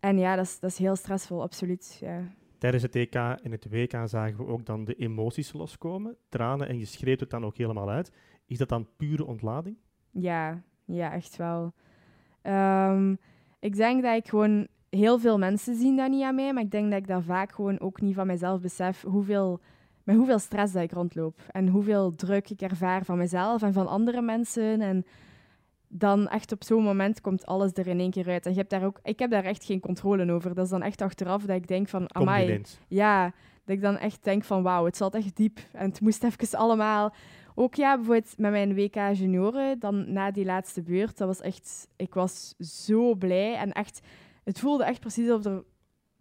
en 0.00 0.18
ja, 0.18 0.36
dat 0.36 0.44
is, 0.44 0.60
dat 0.60 0.70
is 0.70 0.78
heel 0.78 0.96
stressvol, 0.96 1.42
absoluut. 1.42 1.98
Ja. 2.00 2.22
Tijdens 2.58 2.82
het 2.82 2.96
EK 2.96 3.14
en 3.14 3.50
het 3.50 3.66
WK 3.70 4.00
zagen 4.04 4.36
we 4.36 4.46
ook 4.46 4.66
dan 4.66 4.84
de 4.84 4.94
emoties 4.94 5.52
loskomen. 5.52 6.16
Tranen 6.28 6.68
en 6.68 6.78
je 6.78 6.84
schreeuwt 6.84 7.20
het 7.20 7.30
dan 7.30 7.44
ook 7.44 7.56
helemaal 7.56 7.90
uit. 7.90 8.12
Is 8.46 8.58
dat 8.58 8.68
dan 8.68 8.88
pure 8.96 9.24
ontlading? 9.24 9.76
Ja, 10.10 10.62
ja, 10.84 11.12
echt 11.12 11.36
wel. 11.36 11.72
Ehm, 12.42 13.14
ik 13.58 13.76
denk 13.76 14.02
dat 14.02 14.16
ik 14.16 14.28
gewoon... 14.28 14.68
Heel 14.90 15.18
veel 15.18 15.38
mensen 15.38 15.74
zien 15.74 15.96
dat 15.96 16.10
niet 16.10 16.22
aan 16.22 16.34
mij, 16.34 16.52
maar 16.52 16.62
ik 16.62 16.70
denk 16.70 16.90
dat 16.90 17.00
ik 17.00 17.06
dat 17.06 17.22
vaak 17.24 17.52
gewoon 17.52 17.80
ook 17.80 18.00
niet 18.00 18.14
van 18.14 18.26
mezelf 18.26 18.60
besef 18.60 19.02
hoeveel, 19.02 19.60
met 20.04 20.16
hoeveel 20.16 20.38
stress 20.38 20.72
dat 20.72 20.82
ik 20.82 20.92
rondloop. 20.92 21.40
En 21.50 21.68
hoeveel 21.68 22.14
druk 22.14 22.50
ik 22.50 22.60
ervaar 22.60 23.04
van 23.04 23.18
mezelf 23.18 23.62
en 23.62 23.72
van 23.72 23.86
andere 23.86 24.22
mensen. 24.22 24.80
En 24.80 25.04
dan 25.88 26.28
echt 26.28 26.52
op 26.52 26.64
zo'n 26.64 26.82
moment 26.82 27.20
komt 27.20 27.46
alles 27.46 27.72
er 27.74 27.86
in 27.86 28.00
één 28.00 28.10
keer 28.10 28.28
uit. 28.28 28.46
En 28.46 28.52
je 28.52 28.58
hebt 28.58 28.70
daar 28.70 28.84
ook, 28.84 29.00
ik 29.02 29.18
heb 29.18 29.30
daar 29.30 29.44
echt 29.44 29.64
geen 29.64 29.80
controle 29.80 30.32
over. 30.32 30.54
Dat 30.54 30.64
is 30.64 30.70
dan 30.70 30.82
echt 30.82 31.00
achteraf 31.00 31.42
dat 31.42 31.56
ik 31.56 31.68
denk 31.68 31.88
van, 31.88 32.14
amai, 32.14 32.62
ja, 32.88 33.32
dat 33.64 33.76
ik 33.76 33.82
dan 33.82 33.98
echt 33.98 34.24
denk 34.24 34.44
van 34.44 34.62
wauw, 34.62 34.84
het 34.84 34.96
zat 34.96 35.14
echt 35.14 35.36
diep. 35.36 35.58
En 35.72 35.88
het 35.88 36.00
moest 36.00 36.24
even 36.24 36.58
allemaal... 36.58 37.14
Ook 37.54 37.74
ja, 37.74 37.94
bijvoorbeeld 37.96 38.38
met 38.38 38.50
mijn 38.50 38.74
WK 38.74 38.94
junioren, 38.94 39.78
dan 39.78 40.12
na 40.12 40.30
die 40.30 40.44
laatste 40.44 40.82
beurt, 40.82 41.18
dat 41.18 41.26
was 41.26 41.40
echt... 41.40 41.88
Ik 41.96 42.14
was 42.14 42.54
zo 42.58 43.14
blij 43.14 43.56
en 43.56 43.72
echt... 43.72 44.00
Het 44.50 44.58
voelde 44.58 44.84
echt 44.84 45.00
precies 45.00 45.28
alsof 45.28 45.52
er 45.52 45.64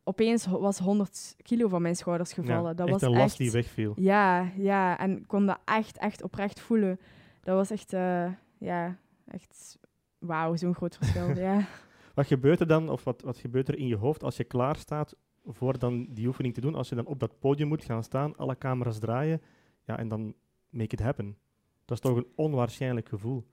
opeens 0.03 0.45
was 0.45 0.79
100 0.79 1.36
kilo 1.41 1.67
van 1.67 1.81
mijn 1.81 1.95
schouders 1.95 2.33
gevallen. 2.33 2.69
Ja, 2.69 2.74
dat 2.74 2.88
echt 2.88 3.01
was 3.01 3.01
een 3.01 3.17
last 3.17 3.24
echt... 3.24 3.38
die 3.38 3.51
wegviel. 3.51 3.93
Ja, 3.95 4.51
ja, 4.57 4.98
en 5.00 5.17
ik 5.17 5.27
kon 5.27 5.45
dat 5.45 5.59
echt, 5.65 5.98
echt 5.98 6.24
oprecht 6.24 6.59
voelen. 6.59 7.00
Dat 7.41 7.55
was 7.55 7.71
echt, 7.71 7.93
eh, 7.93 8.31
ja, 8.57 8.98
echt... 9.27 9.77
Wauw, 10.19 10.55
zo'n 10.55 10.75
groot 10.75 10.98
verschil, 10.98 11.36
ja. 11.48 11.65
Wat 12.13 12.27
gebeurt 12.27 12.59
er 12.59 12.67
dan, 12.67 12.89
of 12.89 13.03
wat, 13.03 13.21
wat 13.21 13.38
gebeurt 13.38 13.67
er 13.67 13.77
in 13.77 13.88
je 13.88 13.95
hoofd 13.95 14.24
als 14.24 14.38
je 14.38 14.43
klaar 14.43 14.75
staat 14.75 15.15
voor 15.45 15.79
dan 15.79 16.07
die 16.09 16.27
oefening 16.27 16.53
te 16.53 16.62
doen? 16.62 16.75
Als 16.75 16.89
je 16.89 16.95
dan 16.95 17.05
op 17.05 17.19
dat 17.19 17.39
podium 17.39 17.67
moet 17.67 17.83
gaan 17.83 18.03
staan, 18.03 18.36
alle 18.36 18.57
camera's 18.57 19.00
draaien, 19.00 19.41
ja, 19.86 19.98
en 19.98 20.07
dan 20.07 20.33
make 20.69 20.95
it 20.95 21.01
happen. 21.01 21.38
Dat 21.86 21.98
is 21.98 22.09
toch 22.09 22.17
een 22.17 22.27
onwaarschijnlijk 22.36 23.09
gevoel. 23.09 23.45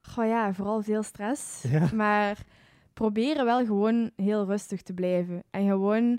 Goh 0.00 0.26
ja, 0.26 0.52
vooral 0.54 0.82
veel 0.82 1.02
stress. 1.02 1.62
Ja. 1.62 1.90
Maar 1.94 2.44
proberen 2.94 3.44
wel 3.44 3.64
gewoon 3.64 4.10
heel 4.16 4.44
rustig 4.44 4.82
te 4.82 4.94
blijven. 4.94 5.42
En 5.50 5.66
gewoon 5.66 6.18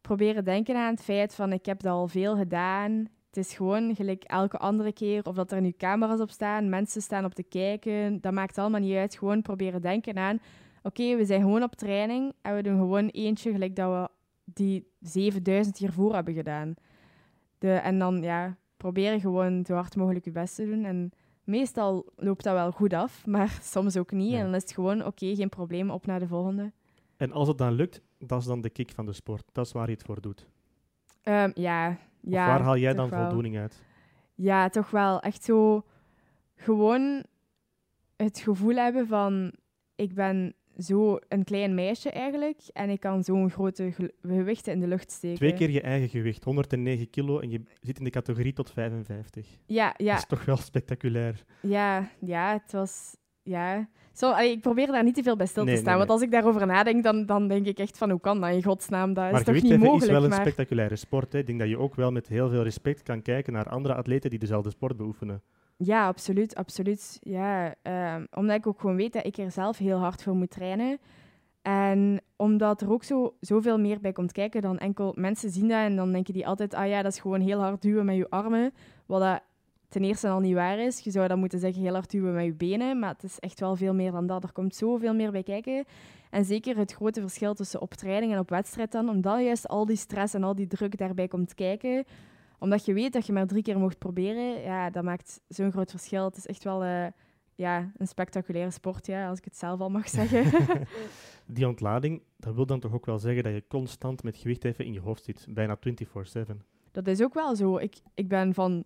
proberen 0.00 0.44
denken 0.44 0.76
aan 0.76 0.90
het 0.90 1.02
feit 1.02 1.34
van 1.34 1.52
ik 1.52 1.66
heb 1.66 1.80
dat 1.80 1.92
al 1.92 2.08
veel 2.08 2.36
gedaan. 2.36 3.08
Het 3.26 3.36
is 3.44 3.54
gewoon 3.54 3.94
gelijk 3.94 4.24
elke 4.24 4.58
andere 4.58 4.92
keer, 4.92 5.24
of 5.24 5.34
dat 5.34 5.52
er 5.52 5.60
nu 5.60 5.70
camera's 5.70 6.20
op 6.20 6.30
staan, 6.30 6.68
mensen 6.68 7.02
staan 7.02 7.24
op 7.24 7.34
te 7.34 7.42
kijken, 7.42 8.20
dat 8.20 8.32
maakt 8.32 8.58
allemaal 8.58 8.80
niet 8.80 8.96
uit. 8.96 9.16
Gewoon 9.16 9.42
proberen 9.42 9.80
denken 9.82 10.16
aan, 10.16 10.38
oké, 10.82 11.16
we 11.16 11.24
zijn 11.24 11.40
gewoon 11.40 11.62
op 11.62 11.74
training 11.74 12.32
en 12.42 12.54
we 12.54 12.62
doen 12.62 12.76
gewoon 12.76 13.08
eentje 13.08 13.52
gelijk 13.52 13.76
dat 13.76 13.90
we 13.90 14.08
die 14.44 14.90
7000 15.00 15.78
hiervoor 15.78 16.14
hebben 16.14 16.34
gedaan. 16.34 16.74
De, 17.58 17.72
en 17.72 17.98
dan 17.98 18.22
ja, 18.22 18.56
proberen 18.76 19.20
gewoon 19.20 19.64
zo 19.66 19.74
hard 19.74 19.96
mogelijk 19.96 20.24
je 20.24 20.30
best 20.30 20.54
te 20.54 20.64
doen. 20.64 20.84
En 20.84 21.10
meestal 21.46 22.06
loopt 22.16 22.44
dat 22.44 22.54
wel 22.54 22.70
goed 22.70 22.92
af, 22.92 23.26
maar 23.26 23.58
soms 23.74 23.96
ook 23.96 24.12
niet. 24.12 24.30
Ja. 24.30 24.38
En 24.38 24.44
dan 24.44 24.54
is 24.54 24.62
het 24.62 24.72
gewoon, 24.72 25.04
oké, 25.04 25.34
geen 25.34 25.48
probleem, 25.48 25.90
op 25.90 26.06
naar 26.06 26.18
de 26.20 26.26
volgende. 26.26 26.72
En 27.16 27.32
als 27.32 27.48
het 27.48 27.58
dan 27.58 27.72
lukt, 27.72 28.00
dat 28.18 28.40
is 28.40 28.46
dan 28.46 28.60
de 28.60 28.70
kick 28.70 28.90
van 28.90 29.06
de 29.06 29.12
sport. 29.12 29.44
Dat 29.52 29.66
is 29.66 29.72
waar 29.72 29.86
je 29.86 29.92
het 29.94 30.02
voor 30.02 30.20
doet. 30.20 30.46
Ehm, 31.22 31.50
ja, 31.54 31.88
Of 31.90 31.96
ja. 32.20 32.46
waar 32.46 32.60
haal 32.60 32.76
jij 32.76 32.94
dan 32.94 33.08
wel. 33.10 33.20
voldoening 33.24 33.58
uit? 33.58 33.82
Ja, 34.34 34.68
toch 34.68 34.90
wel. 34.90 35.20
Echt 35.20 35.44
zo 35.44 35.84
gewoon 36.56 37.24
het 38.16 38.38
gevoel 38.38 38.74
hebben 38.74 39.06
van 39.06 39.52
ik 39.94 40.14
ben 40.14 40.54
zo 40.76 41.18
een 41.28 41.44
klein 41.44 41.74
meisje 41.74 42.10
eigenlijk 42.10 42.60
en 42.72 42.90
ik 42.90 43.00
kan 43.00 43.24
zo'n 43.24 43.50
grote 43.50 43.92
gewichten 44.22 44.72
in 44.72 44.80
de 44.80 44.86
lucht 44.86 45.10
steken. 45.10 45.36
Twee 45.36 45.52
keer 45.54 45.70
je 45.70 45.80
eigen 45.80 46.08
gewicht, 46.08 46.44
109 46.44 47.10
kilo, 47.10 47.38
en 47.38 47.50
je 47.50 47.62
zit 47.80 47.98
in 47.98 48.04
de 48.04 48.10
categorie 48.10 48.52
tot 48.52 48.70
55. 48.70 49.46
Ja, 49.66 49.94
ja, 49.96 50.12
Dat 50.12 50.22
is 50.22 50.26
toch 50.28 50.44
wel 50.44 50.56
spectaculair. 50.56 51.44
ja, 51.60 52.08
ja, 52.20 52.52
het 52.52 52.72
was... 52.72 53.16
Ja. 53.42 53.88
Zo, 54.12 54.30
allee, 54.30 54.50
ik 54.50 54.60
probeer 54.60 54.86
daar 54.86 55.04
niet 55.04 55.14
te 55.14 55.22
veel 55.22 55.36
bij 55.36 55.46
stil 55.46 55.64
Nee, 55.64 55.74
te 55.74 55.80
staan, 55.80 55.96
nee. 55.98 56.06
want 56.06 56.10
als 56.10 56.22
ik 56.22 56.30
daarover 56.30 56.66
nadenk, 56.66 57.02
dan, 57.02 57.26
dan 57.26 57.48
denk 57.48 57.66
ik 57.66 57.78
echt 57.78 57.98
van 57.98 58.10
hoe 58.10 58.20
kan 58.20 58.40
dat 58.40 58.50
in 58.52 58.62
godsnaam? 58.62 59.14
Dat 59.14 59.30
maar 59.30 59.40
is 59.40 59.46
toch 59.46 59.62
niet 59.70 59.78
mogelijk? 59.78 60.02
is 60.02 60.08
wel 60.10 60.22
een 60.24 60.28
maar... 60.28 60.40
spectaculaire 60.40 60.96
sport. 60.96 61.32
Hè. 61.32 61.38
Ik 61.38 61.46
denk 61.46 61.58
dat 61.58 61.68
je 61.68 61.78
ook 61.78 61.94
wel 61.94 62.12
met 62.12 62.28
heel 62.28 62.48
veel 62.48 62.62
respect 62.62 63.02
kan 63.02 63.22
kijken 63.22 63.52
naar 63.52 63.68
andere 63.68 63.94
atleten 63.94 64.30
die 64.30 64.38
dezelfde 64.38 64.70
sport 64.70 64.96
beoefenen. 64.96 65.42
Ja, 65.76 66.06
absoluut, 66.06 66.54
absoluut. 66.54 67.18
Ja, 67.20 67.74
ehm, 67.82 68.24
omdat 68.30 68.56
ik 68.56 68.66
ook 68.66 68.80
gewoon 68.80 68.96
weet 68.96 69.12
dat 69.12 69.26
ik 69.26 69.36
er 69.36 69.50
zelf 69.50 69.78
heel 69.78 69.98
hard 69.98 70.22
voor 70.22 70.34
moet 70.34 70.50
trainen. 70.50 70.98
En 71.62 72.20
omdat 72.36 72.80
er 72.80 72.92
ook 72.92 73.04
zo, 73.04 73.36
zoveel 73.40 73.78
meer 73.78 74.00
bij 74.00 74.12
komt 74.12 74.32
kijken 74.32 74.62
dan 74.62 74.78
enkel 74.78 75.12
mensen 75.16 75.50
zien 75.50 75.68
dat 75.68 75.78
en 75.78 75.96
dan 75.96 76.12
denken 76.12 76.34
die 76.34 76.46
altijd, 76.46 76.74
ah 76.74 76.88
ja, 76.88 77.02
dat 77.02 77.12
is 77.12 77.18
gewoon 77.18 77.40
heel 77.40 77.60
hard 77.60 77.82
duwen 77.82 78.04
met 78.04 78.16
je 78.16 78.30
armen. 78.30 78.72
Wat 79.06 79.20
dat 79.20 79.42
ten 79.88 80.04
eerste 80.04 80.28
al 80.28 80.40
niet 80.40 80.54
waar 80.54 80.78
is. 80.78 80.98
Je 81.00 81.10
zou 81.10 81.28
dan 81.28 81.38
moeten 81.38 81.58
zeggen 81.58 81.82
heel 81.82 81.92
hard 81.92 82.10
duwen 82.10 82.34
met 82.34 82.44
je 82.44 82.54
benen, 82.54 82.98
maar 82.98 83.12
het 83.12 83.22
is 83.22 83.38
echt 83.38 83.60
wel 83.60 83.76
veel 83.76 83.94
meer 83.94 84.12
dan 84.12 84.26
dat. 84.26 84.42
Er 84.42 84.52
komt 84.52 84.74
zoveel 84.74 85.14
meer 85.14 85.30
bij 85.30 85.42
kijken. 85.42 85.84
En 86.30 86.44
zeker 86.44 86.76
het 86.76 86.92
grote 86.92 87.20
verschil 87.20 87.54
tussen 87.54 87.80
op 87.80 87.94
training 87.94 88.32
en 88.32 88.38
op 88.38 88.50
wedstrijd 88.50 88.92
dan, 88.92 89.08
omdat 89.08 89.42
juist 89.42 89.68
al 89.68 89.86
die 89.86 89.96
stress 89.96 90.34
en 90.34 90.42
al 90.44 90.54
die 90.54 90.66
druk 90.66 90.98
daarbij 90.98 91.28
komt 91.28 91.54
kijken, 91.54 92.04
omdat 92.58 92.84
je 92.84 92.92
weet 92.92 93.12
dat 93.12 93.26
je 93.26 93.32
maar 93.32 93.46
drie 93.46 93.62
keer 93.62 93.78
mocht 93.78 93.98
proberen, 93.98 94.60
ja, 94.60 94.90
dat 94.90 95.04
maakt 95.04 95.40
zo'n 95.48 95.72
groot 95.72 95.90
verschil. 95.90 96.24
Het 96.24 96.36
is 96.36 96.46
echt 96.46 96.64
wel 96.64 96.84
eh, 96.84 97.06
ja, 97.54 97.92
een 97.96 98.06
spectaculaire 98.06 98.70
sport, 98.70 99.06
ja, 99.06 99.28
als 99.28 99.38
ik 99.38 99.44
het 99.44 99.56
zelf 99.56 99.80
al 99.80 99.90
mag 99.90 100.08
zeggen. 100.08 100.66
Die 101.46 101.66
ontlading, 101.66 102.22
dat 102.36 102.54
wil 102.54 102.66
dan 102.66 102.80
toch 102.80 102.92
ook 102.92 103.06
wel 103.06 103.18
zeggen 103.18 103.42
dat 103.42 103.52
je 103.52 103.64
constant 103.68 104.22
met 104.22 104.36
gewichtheffen 104.36 104.84
in 104.84 104.92
je 104.92 105.00
hoofd 105.00 105.24
zit, 105.24 105.46
bijna 105.48 105.78
24-7. 105.78 105.80
dat 106.92 107.06
is 107.06 107.22
ook 107.22 107.34
wel 107.34 107.56
zo. 107.56 107.76
Ik, 107.76 107.96
ik, 108.14 108.28
ben 108.28 108.54
van, 108.54 108.84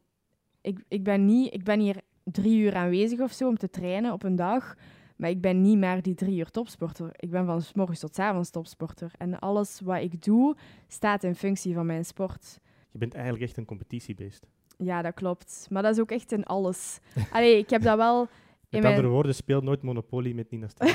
ik, 0.60 0.84
ik, 0.88 1.04
ben 1.04 1.24
niet, 1.24 1.54
ik 1.54 1.64
ben 1.64 1.80
hier 1.80 2.00
drie 2.24 2.58
uur 2.58 2.74
aanwezig 2.74 3.20
of 3.20 3.32
zo 3.32 3.48
om 3.48 3.56
te 3.56 3.70
trainen 3.70 4.12
op 4.12 4.22
een 4.22 4.36
dag. 4.36 4.74
Maar 5.16 5.30
ik 5.30 5.40
ben 5.40 5.62
niet 5.62 5.78
maar 5.78 6.02
die 6.02 6.14
drie 6.14 6.38
uur 6.38 6.50
topsporter. 6.50 7.10
Ik 7.16 7.30
ben 7.30 7.46
van 7.46 7.62
s 7.62 7.72
morgens 7.72 8.00
tot 8.00 8.14
s 8.14 8.18
avonds 8.18 8.50
topsporter. 8.50 9.12
En 9.18 9.38
alles 9.38 9.80
wat 9.80 10.00
ik 10.00 10.24
doe, 10.24 10.56
staat 10.88 11.24
in 11.24 11.34
functie 11.34 11.74
van 11.74 11.86
mijn 11.86 12.04
sport. 12.04 12.58
Je 12.92 12.99
bent 12.99 13.14
eigenlijk 13.14 13.44
echt 13.44 13.56
een 13.56 13.64
competitiebeest. 13.64 14.47
Ja, 14.78 15.02
dat 15.02 15.14
klopt. 15.14 15.66
Maar 15.70 15.82
dat 15.82 15.94
is 15.94 16.00
ook 16.00 16.11
echt 16.11 16.32
in 16.32 16.44
alles. 16.44 16.99
Allee, 17.32 17.59
ik 17.59 17.70
heb 17.70 17.82
dat 17.82 17.97
wel... 17.97 18.20
In 18.20 18.28
Met 18.76 18.82
mijn... 18.82 18.94
andere 18.94 19.14
woorden, 19.14 19.35
speel 19.35 19.61
nooit 19.61 19.82
Monopoly 19.82 20.32
met 20.32 20.50
Nina. 20.50 20.68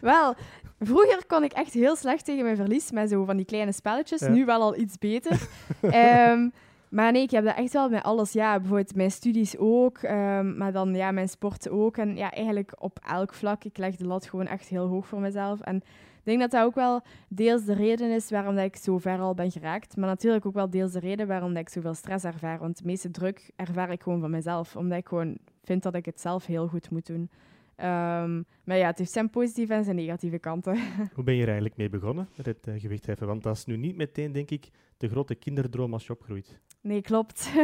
Wel, 0.00 0.34
vroeger 0.78 1.26
kon 1.26 1.44
ik 1.44 1.52
echt 1.52 1.72
heel 1.72 1.96
slecht 1.96 2.24
tegen 2.24 2.44
mijn 2.44 2.56
verlies 2.56 2.90
met 2.90 3.10
zo 3.10 3.24
van 3.24 3.36
die 3.36 3.46
kleine 3.46 3.72
spelletjes. 3.72 4.20
Ja. 4.20 4.28
Nu 4.28 4.44
wel 4.44 4.60
al 4.60 4.76
iets 4.76 4.98
beter. 4.98 5.40
Ehm, 5.80 6.48
maar 6.88 7.12
nee, 7.12 7.22
ik 7.22 7.30
heb 7.30 7.44
dat 7.44 7.56
echt 7.56 7.72
wel 7.72 7.88
met 7.88 8.02
alles. 8.02 8.32
Ja, 8.32 8.58
bijvoorbeeld 8.58 8.94
mijn 8.94 9.10
studies 9.10 9.58
ook, 9.58 9.98
ehm, 9.98 10.56
maar 10.56 10.72
dan 10.72 10.94
ja, 10.94 11.10
mijn 11.10 11.28
sport 11.28 11.68
ook. 11.68 11.96
En 11.96 12.16
ja, 12.16 12.30
eigenlijk 12.30 12.72
op 12.78 12.98
elk 13.08 13.34
vlak. 13.34 13.64
Ik 13.64 13.78
leg 13.78 13.96
de 13.96 14.06
lat 14.06 14.26
gewoon 14.26 14.46
echt 14.46 14.68
heel 14.68 14.86
hoog 14.86 15.06
voor 15.06 15.20
mezelf. 15.20 15.60
En 15.60 15.82
denk 16.30 16.50
dat 16.50 16.50
dat 16.60 16.64
ook 16.64 16.74
wel 16.74 17.02
deels 17.28 17.64
de 17.64 17.74
reden 17.74 18.10
is 18.10 18.30
waarom 18.30 18.54
dat 18.54 18.64
ik 18.64 18.76
zo 18.76 18.98
ver 18.98 19.18
al 19.18 19.34
ben 19.34 19.50
geraakt. 19.50 19.96
Maar 19.96 20.08
natuurlijk 20.08 20.46
ook 20.46 20.54
wel 20.54 20.70
deels 20.70 20.92
de 20.92 20.98
reden 20.98 21.26
waarom 21.26 21.54
dat 21.54 21.62
ik 21.62 21.68
zoveel 21.68 21.94
stress 21.94 22.24
ervaar. 22.24 22.58
Want 22.58 22.78
de 22.78 22.84
meeste 22.84 23.10
druk 23.10 23.50
ervaar 23.56 23.90
ik 23.90 24.02
gewoon 24.02 24.20
van 24.20 24.30
mezelf. 24.30 24.76
Omdat 24.76 24.98
ik 24.98 25.08
gewoon 25.08 25.38
vind 25.64 25.82
dat 25.82 25.94
ik 25.94 26.04
het 26.04 26.20
zelf 26.20 26.46
heel 26.46 26.68
goed 26.68 26.90
moet 26.90 27.06
doen. 27.06 27.30
Ehm, 27.76 28.42
maar 28.64 28.76
ja, 28.76 28.86
het 28.86 28.98
heeft 28.98 29.12
zijn 29.12 29.30
positieve 29.30 29.74
en 29.74 29.84
zijn 29.84 29.96
negatieve 29.96 30.38
kanten. 30.38 30.78
Hoe 31.14 31.24
ben 31.24 31.34
je 31.34 31.40
er 31.40 31.46
eigenlijk 31.46 31.76
mee 31.76 31.88
begonnen 31.88 32.28
met 32.36 32.46
het 32.46 32.66
eh, 32.66 32.80
gewichtheffen? 32.80 33.26
Want 33.26 33.42
dat 33.42 33.56
is 33.56 33.64
nu 33.64 33.76
niet 33.76 33.96
meteen, 33.96 34.32
denk 34.32 34.50
ik, 34.50 34.68
de 34.96 35.08
grote 35.08 35.34
kinderdroom 35.34 35.92
als 35.92 36.06
je 36.06 36.12
opgroeit. 36.12 36.58
Nee, 36.80 37.00
klopt. 37.00 37.50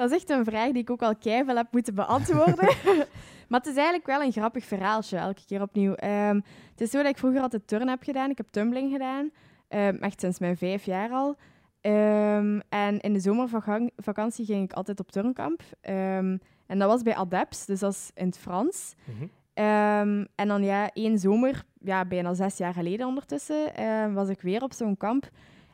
Dat 0.00 0.10
is 0.10 0.16
echt 0.16 0.30
een 0.30 0.44
vraag 0.44 0.72
die 0.72 0.82
ik 0.82 0.90
ook 0.90 1.02
al 1.02 1.16
keihard 1.16 1.56
heb 1.56 1.66
moeten 1.70 1.94
beantwoorden. 1.94 2.74
maar 3.48 3.60
het 3.60 3.66
is 3.66 3.74
eigenlijk 3.74 4.06
wel 4.06 4.22
een 4.22 4.32
grappig 4.32 4.64
verhaaltje, 4.64 5.16
elke 5.16 5.44
keer 5.46 5.62
opnieuw. 5.62 5.94
Ehm, 5.94 6.40
het 6.70 6.80
is 6.80 6.90
zo 6.90 7.02
dat 7.02 7.10
ik 7.10 7.18
vroeger 7.18 7.40
altijd 7.40 7.66
turn 7.66 7.88
heb 7.88 8.02
gedaan. 8.02 8.30
Ik 8.30 8.36
heb 8.36 8.48
tumbling 8.50 8.92
gedaan, 8.92 9.30
ehm, 9.68 9.96
echt 9.96 10.20
sinds 10.20 10.38
mijn 10.38 10.56
vijf 10.56 10.84
jaar 10.84 11.10
al. 11.10 11.36
Ehm, 11.80 12.60
en 12.68 13.00
in 13.00 13.12
de 13.12 13.20
zomervakantie 13.20 14.44
ging 14.44 14.64
ik 14.64 14.72
altijd 14.72 15.00
op 15.00 15.10
turnkamp. 15.10 15.62
En 16.66 16.78
dat 16.78 16.88
was 16.88 17.02
bij 17.02 17.14
Adeps, 17.14 17.66
dus 17.66 17.80
dat 17.80 17.92
is 17.92 18.10
in 18.14 18.26
het 18.26 18.38
Frans. 18.38 18.94
Mhm. 19.04 19.26
En 20.34 20.48
dan 20.48 20.62
ja, 20.64 20.90
één 20.92 21.18
zomer, 21.18 21.64
ja, 21.80 22.04
bijna 22.04 22.34
zes 22.34 22.56
jaar 22.56 22.74
geleden 22.74 23.06
ondertussen, 23.06 23.72
was 24.14 24.28
ik 24.28 24.40
weer 24.40 24.62
op 24.62 24.72
zo'n 24.72 24.96
kamp. 24.96 25.30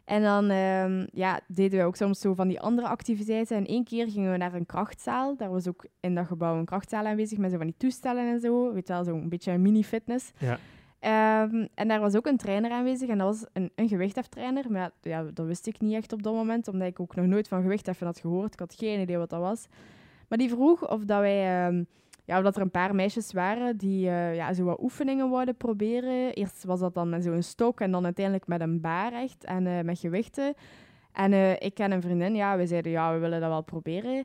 En 0.06 0.22
dan 0.22 0.50
um, 0.50 1.06
ja, 1.12 1.40
deden 1.48 1.78
we 1.78 1.84
ook 1.84 1.96
soms 1.96 2.20
zo 2.20 2.34
van 2.34 2.48
die 2.48 2.60
andere 2.60 2.88
activiteiten. 2.88 3.56
En 3.56 3.66
één 3.66 3.84
keer 3.84 4.10
gingen 4.10 4.30
we 4.30 4.36
naar 4.36 4.54
een 4.54 4.66
krachtzaal. 4.66 5.36
Daar 5.36 5.50
was 5.50 5.68
ook 5.68 5.86
in 6.00 6.14
dat 6.14 6.26
gebouw 6.26 6.58
een 6.58 6.64
krachtzaal 6.64 7.06
aanwezig 7.06 7.38
met 7.38 7.50
zo 7.50 7.56
van 7.56 7.66
die 7.66 7.76
toestellen 7.78 8.28
en 8.28 8.40
zo. 8.40 8.72
Weet 8.72 8.88
wel, 8.88 9.04
zo'n 9.04 9.28
beetje 9.28 9.52
een 9.52 9.62
mini-fitness. 9.62 10.32
Ja. 10.38 10.58
Um, 11.42 11.68
en 11.74 11.88
daar 11.88 12.00
was 12.00 12.14
ook 12.14 12.26
een 12.26 12.36
trainer 12.36 12.70
aanwezig 12.70 13.08
en 13.08 13.18
dat 13.18 13.26
was 13.26 13.46
een, 13.52 13.70
een 13.74 13.88
gewichtheftrainer. 13.88 14.70
Maar 14.70 14.90
ja, 15.00 15.22
dat 15.22 15.46
wist 15.46 15.66
ik 15.66 15.80
niet 15.80 15.94
echt 15.94 16.12
op 16.12 16.22
dat 16.22 16.34
moment, 16.34 16.68
omdat 16.68 16.88
ik 16.88 17.00
ook 17.00 17.14
nog 17.14 17.26
nooit 17.26 17.48
van 17.48 17.62
gewichtheffen 17.62 18.06
had 18.06 18.18
gehoord. 18.18 18.52
Ik 18.52 18.58
had 18.58 18.74
geen 18.74 19.00
idee 19.00 19.18
wat 19.18 19.30
dat 19.30 19.40
was. 19.40 19.66
Maar 20.28 20.38
die 20.38 20.48
vroeg 20.48 20.90
of 20.90 21.04
dat 21.04 21.20
wij... 21.20 21.66
Um, 21.66 21.86
ja, 22.26 22.36
omdat 22.36 22.56
er 22.56 22.62
een 22.62 22.70
paar 22.70 22.94
meisjes 22.94 23.32
waren 23.32 23.76
die 23.76 24.06
uh, 24.06 24.34
ja, 24.34 24.52
zo 24.52 24.64
wat 24.64 24.82
oefeningen 24.82 25.30
wilden 25.30 25.56
proberen. 25.56 26.34
Eerst 26.34 26.64
was 26.64 26.80
dat 26.80 26.94
dan 26.94 27.08
met 27.08 27.22
zo'n 27.22 27.42
stok 27.42 27.80
en 27.80 27.90
dan 27.90 28.04
uiteindelijk 28.04 28.46
met 28.46 28.60
een 28.60 28.80
baar 28.80 29.12
echt 29.12 29.44
en 29.44 29.66
uh, 29.66 29.80
met 29.80 29.98
gewichten. 29.98 30.54
En 31.12 31.32
uh, 31.32 31.52
ik 31.52 31.78
en 31.78 31.92
een 31.92 32.02
vriendin, 32.02 32.34
ja, 32.34 32.56
we 32.56 32.66
zeiden 32.66 32.92
ja, 32.92 33.12
we 33.12 33.18
willen 33.18 33.40
dat 33.40 33.48
wel 33.48 33.62
proberen. 33.62 34.24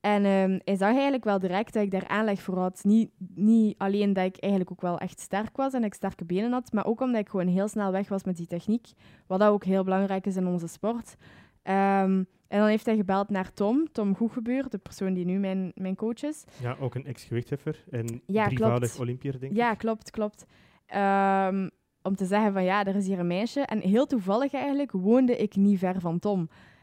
En 0.00 0.24
um, 0.24 0.60
hij 0.64 0.76
zag 0.76 0.92
eigenlijk 0.92 1.24
wel 1.24 1.38
direct 1.38 1.72
dat 1.72 1.82
ik 1.82 1.90
daar 1.90 2.08
aanleg 2.08 2.40
voor 2.40 2.58
had. 2.58 2.80
Niet, 2.84 3.10
niet 3.34 3.78
alleen 3.78 4.12
dat 4.12 4.24
ik 4.24 4.36
eigenlijk 4.36 4.72
ook 4.72 4.80
wel 4.80 4.98
echt 4.98 5.20
sterk 5.20 5.56
was 5.56 5.72
en 5.72 5.84
ik 5.84 5.94
sterke 5.94 6.24
benen 6.24 6.52
had, 6.52 6.72
maar 6.72 6.86
ook 6.86 7.00
omdat 7.00 7.20
ik 7.20 7.28
gewoon 7.28 7.46
heel 7.46 7.68
snel 7.68 7.92
weg 7.92 8.08
was 8.08 8.24
met 8.24 8.36
die 8.36 8.46
techniek. 8.46 8.86
Wat 9.26 9.42
ook 9.42 9.64
heel 9.64 9.84
belangrijk 9.84 10.26
is 10.26 10.36
in 10.36 10.46
onze 10.46 10.66
sport. 10.66 11.16
Um, 11.64 12.26
en 12.52 12.58
dan 12.58 12.68
heeft 12.68 12.86
hij 12.86 12.96
gebeld 12.96 13.28
naar 13.28 13.52
Tom, 13.52 13.92
Tom 13.92 14.16
Goegebuur, 14.16 14.68
de 14.68 14.78
persoon 14.78 15.12
die 15.12 15.24
nu 15.24 15.38
mijn, 15.38 15.72
mijn 15.74 15.96
coach 15.96 16.22
is. 16.22 16.44
Ja, 16.60 16.76
ook 16.80 16.94
een 16.94 17.06
ex-gewichtheffer 17.06 17.84
en 17.90 18.22
ja, 18.26 18.46
drievoudig 18.46 18.98
Olympier, 18.98 19.38
denk 19.38 19.52
ik. 19.52 19.58
Ja, 19.58 19.74
klopt, 19.74 20.10
klopt. 20.10 20.46
Um, 20.94 21.70
om 22.02 22.16
te 22.16 22.26
zeggen 22.26 22.52
van 22.52 22.64
ja, 22.64 22.84
er 22.84 22.96
is 22.96 23.06
hier 23.06 23.18
een 23.18 23.26
meisje. 23.26 23.60
En 23.60 23.80
heel 23.80 24.06
toevallig 24.06 24.54
eigenlijk 24.54 24.92
woonde 24.92 25.36
ik 25.36 25.56
niet 25.56 25.78
ver 25.78 26.00
van 26.00 26.18
Tom. 26.18 26.40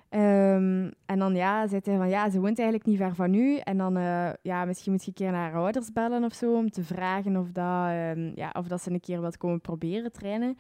Um, 0.09 0.91
en 1.05 1.19
dan 1.19 1.35
ja, 1.35 1.67
zei 1.67 1.81
hij 1.83 1.97
van 1.97 2.09
ja, 2.09 2.29
ze 2.29 2.39
woont 2.39 2.59
eigenlijk 2.59 2.87
niet 2.87 2.97
ver 2.97 3.15
van 3.15 3.33
u. 3.33 3.57
En 3.57 3.77
dan 3.77 3.97
uh, 3.97 4.29
ja, 4.41 4.65
misschien 4.65 4.91
moet 4.91 5.01
je 5.01 5.07
een 5.07 5.13
keer 5.13 5.31
naar 5.31 5.51
haar 5.51 5.61
ouders 5.61 5.91
bellen 5.91 6.23
of 6.23 6.33
zo, 6.33 6.55
om 6.55 6.69
te 6.69 6.83
vragen 6.83 7.37
of, 7.37 7.51
dat, 7.51 7.89
um, 8.17 8.31
ja, 8.35 8.53
of 8.57 8.67
dat 8.67 8.81
ze 8.81 8.91
een 8.91 8.99
keer 8.99 9.21
wat 9.21 9.37
komen 9.37 9.61
proberen 9.61 10.11
trainen. 10.11 10.57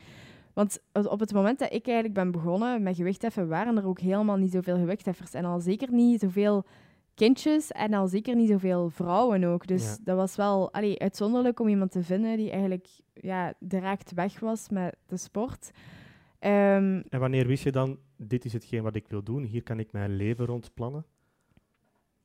Want 0.59 0.79
op 1.07 1.19
het 1.19 1.33
moment 1.33 1.59
dat 1.59 1.73
ik 1.73 1.85
eigenlijk 1.85 2.13
ben 2.13 2.31
begonnen 2.31 2.83
met 2.83 2.95
gewichtheffen, 2.95 3.47
waren 3.47 3.77
er 3.77 3.87
ook 3.87 3.99
helemaal 3.99 4.37
niet 4.37 4.51
zoveel 4.51 4.77
gewichtheffers. 4.77 5.33
En 5.33 5.45
al 5.45 5.59
zeker 5.59 5.91
niet 5.91 6.19
zoveel 6.19 6.65
kindjes 7.13 7.71
en 7.71 7.93
al 7.93 8.07
zeker 8.07 8.35
niet 8.35 8.49
zoveel 8.49 8.89
vrouwen 8.89 9.43
ook. 9.43 9.67
Dus 9.67 9.97
dat 10.03 10.15
was 10.15 10.35
wel 10.35 10.73
allee, 10.73 10.99
uitzonderlijk 10.99 11.59
om 11.59 11.67
iemand 11.67 11.91
te 11.91 12.03
vinden 12.03 12.37
die 12.37 12.49
eigenlijk 12.49 12.87
ja, 13.13 13.53
direct 13.59 14.13
weg 14.13 14.39
was 14.39 14.69
met 14.69 14.95
de 15.07 15.17
sport. 15.17 15.71
Um, 16.39 17.03
en 17.09 17.19
wanneer 17.19 17.47
wist 17.47 17.63
je 17.63 17.71
dan, 17.71 17.97
dit 18.17 18.45
is 18.45 18.53
hetgeen 18.53 18.83
wat 18.83 18.95
ik 18.95 19.07
wil 19.07 19.23
doen, 19.23 19.43
hier 19.43 19.63
kan 19.63 19.79
ik 19.79 19.91
mijn 19.91 20.15
leven 20.15 20.45
rond 20.45 20.73
plannen? 20.73 21.05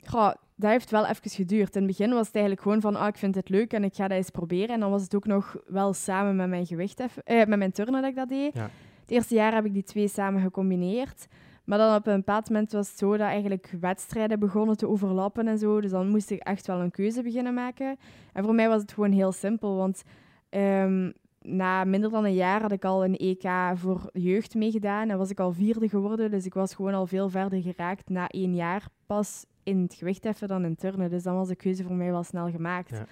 Goh, 0.08 0.32
dat 0.56 0.70
heeft 0.70 0.90
wel 0.90 1.06
even 1.06 1.30
geduurd. 1.30 1.76
In 1.76 1.82
het 1.82 1.96
begin 1.96 2.12
was 2.12 2.26
het 2.26 2.34
eigenlijk 2.34 2.64
gewoon 2.64 2.80
van, 2.80 2.96
ah, 2.96 3.06
ik 3.06 3.16
vind 3.16 3.34
het 3.34 3.48
leuk 3.48 3.72
en 3.72 3.84
ik 3.84 3.94
ga 3.94 4.08
dat 4.08 4.16
eens 4.16 4.30
proberen. 4.30 4.74
En 4.74 4.80
dan 4.80 4.90
was 4.90 5.02
het 5.02 5.14
ook 5.14 5.26
nog 5.26 5.56
wel 5.66 5.92
samen 5.92 6.36
met 6.36 6.48
mijn 6.48 6.66
gewicht, 6.66 7.00
eh, 7.00 7.46
met 7.46 7.58
mijn 7.58 7.72
turnen 7.72 8.00
dat 8.00 8.10
ik 8.10 8.16
dat 8.16 8.28
deed. 8.28 8.54
Ja. 8.54 8.70
Het 9.00 9.10
eerste 9.10 9.34
jaar 9.34 9.54
heb 9.54 9.64
ik 9.64 9.72
die 9.72 9.82
twee 9.82 10.08
samen 10.08 10.42
gecombineerd. 10.42 11.26
Maar 11.64 11.78
dan 11.78 11.94
op 11.94 12.06
een 12.06 12.16
bepaald 12.16 12.48
moment 12.48 12.72
was 12.72 12.88
het 12.88 12.98
zo 12.98 13.10
dat 13.10 13.26
eigenlijk 13.26 13.74
wedstrijden 13.80 14.38
begonnen 14.38 14.76
te 14.76 14.88
overlappen 14.88 15.48
en 15.48 15.58
zo. 15.58 15.80
Dus 15.80 15.90
dan 15.90 16.08
moest 16.08 16.30
ik 16.30 16.40
echt 16.40 16.66
wel 16.66 16.80
een 16.80 16.90
keuze 16.90 17.22
beginnen 17.22 17.54
maken. 17.54 17.96
En 18.32 18.44
voor 18.44 18.54
mij 18.54 18.68
was 18.68 18.80
het 18.80 18.92
gewoon 18.92 19.12
heel 19.12 19.32
simpel, 19.32 19.76
want 19.76 20.02
um, 20.50 21.12
na 21.40 21.84
minder 21.84 22.10
dan 22.10 22.24
een 22.24 22.34
jaar 22.34 22.60
had 22.60 22.72
ik 22.72 22.84
al 22.84 23.04
een 23.04 23.16
EK 23.16 23.50
voor 23.74 24.10
jeugd 24.12 24.54
meegedaan 24.54 25.10
en 25.10 25.18
was 25.18 25.30
ik 25.30 25.40
al 25.40 25.52
vierde 25.52 25.88
geworden. 25.88 26.30
Dus 26.30 26.46
ik 26.46 26.54
was 26.54 26.74
gewoon 26.74 26.94
al 26.94 27.06
veel 27.06 27.28
verder 27.28 27.62
geraakt 27.62 28.08
na 28.08 28.28
één 28.28 28.54
jaar 28.54 28.88
pas 29.06 29.44
in 29.64 29.82
het 29.82 29.94
gewichtheffen 29.94 30.48
dan 30.48 30.64
in 30.64 30.76
turnen. 30.76 31.10
Dus 31.10 31.22
dan 31.22 31.36
was 31.36 31.48
de 31.48 31.56
keuze 31.56 31.84
voor 31.84 31.94
mij 31.94 32.10
wel 32.10 32.22
snel 32.22 32.50
gemaakt. 32.50 33.04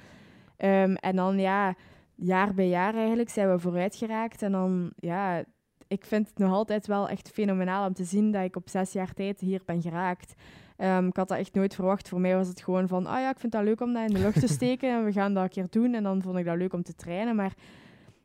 Ja. 0.59 0.83
Um, 0.83 0.95
en 0.97 1.17
dan 1.17 1.39
ja, 1.39 1.75
jaar 2.15 2.55
bij 2.55 2.69
jaar 2.69 2.95
eigenlijk 2.95 3.31
zijn 3.31 3.51
we 3.51 3.59
vooruit 3.59 3.97
geraakt. 3.97 4.43
En 4.43 4.53
dan 4.53 4.93
ja, 4.97 5.45
ik 5.87 6.05
vind 6.05 6.29
het 6.29 6.39
nog 6.39 6.53
altijd 6.53 6.87
wel 6.87 7.09
echt 7.09 7.31
fenomenaal 7.31 7.87
om 7.87 7.95
te 7.95 8.05
zien 8.05 8.31
dat 8.31 8.45
ik 8.45 8.57
op 8.57 8.69
zes 8.69 8.93
jaar 8.93 9.15
tijd 9.15 9.41
hier 9.41 9.63
ben 9.65 9.83
geraakt. 9.83 10.35
Um, 10.79 11.07
ik 11.07 11.17
had 11.17 11.29
dat 11.29 11.39
echt 11.39 11.55
nooit 11.55 11.75
verwacht. 11.75 12.09
Voor 12.09 12.21
mij 12.21 12.37
was 12.37 12.49
het 12.49 12.63
gewoon 12.63 12.89
van, 12.89 13.07
ah 13.07 13.21
ja, 13.21 13.31
ik 13.31 13.39
vind 13.39 13.53
dat 13.53 13.65
leuk 13.65 13.81
om 13.81 13.93
dat 13.93 14.09
in 14.09 14.15
de 14.15 14.21
lucht 14.21 14.41
te 14.41 14.49
steken 14.59 14.91
en 14.91 15.05
we 15.05 15.13
gaan 15.13 15.35
dat 15.35 15.43
een 15.43 15.49
keer 15.49 15.67
doen. 15.71 15.95
En 15.95 16.03
dan 16.03 16.23
vond 16.23 16.39
ik 16.39 16.45
dat 16.45 16.57
leuk 16.57 16.73
om 16.73 16.83
te 16.83 16.95
trainen. 16.95 17.37
Maar 17.37 17.55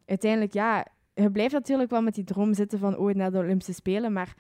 uiteindelijk, 0.06 0.54
ja, 0.54 0.86
je 1.14 1.32
blijft 1.32 1.54
natuurlijk 1.54 1.90
wel 1.90 2.02
met 2.02 2.16
die 2.16 2.24
droom 2.24 2.54
zitten 2.54 2.80
van 2.80 2.98
ooit 2.98 3.16
naar 3.16 3.32
de 3.32 3.38
Olympische 3.38 3.74
Spelen, 3.74 4.14
maar 4.14 4.36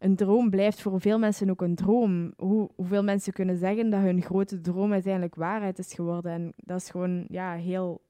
een 0.00 0.16
droom 0.16 0.50
blijft 0.50 0.80
voor 0.80 1.00
veel 1.00 1.18
mensen 1.18 1.50
ook 1.50 1.62
een 1.62 1.74
droom. 1.74 2.32
Hoe, 2.36 2.70
hoeveel 2.76 3.02
mensen 3.02 3.32
kunnen 3.32 3.56
zeggen 3.56 3.90
dat 3.90 4.00
hun 4.00 4.22
grote 4.22 4.60
droom 4.60 4.92
uiteindelijk 4.92 5.34
waarheid 5.34 5.78
is 5.78 5.94
geworden. 5.94 6.32
En 6.32 6.52
dat 6.56 6.80
is 6.80 6.90
gewoon 6.90 7.24
ja, 7.28 7.54
heel... 7.54 8.02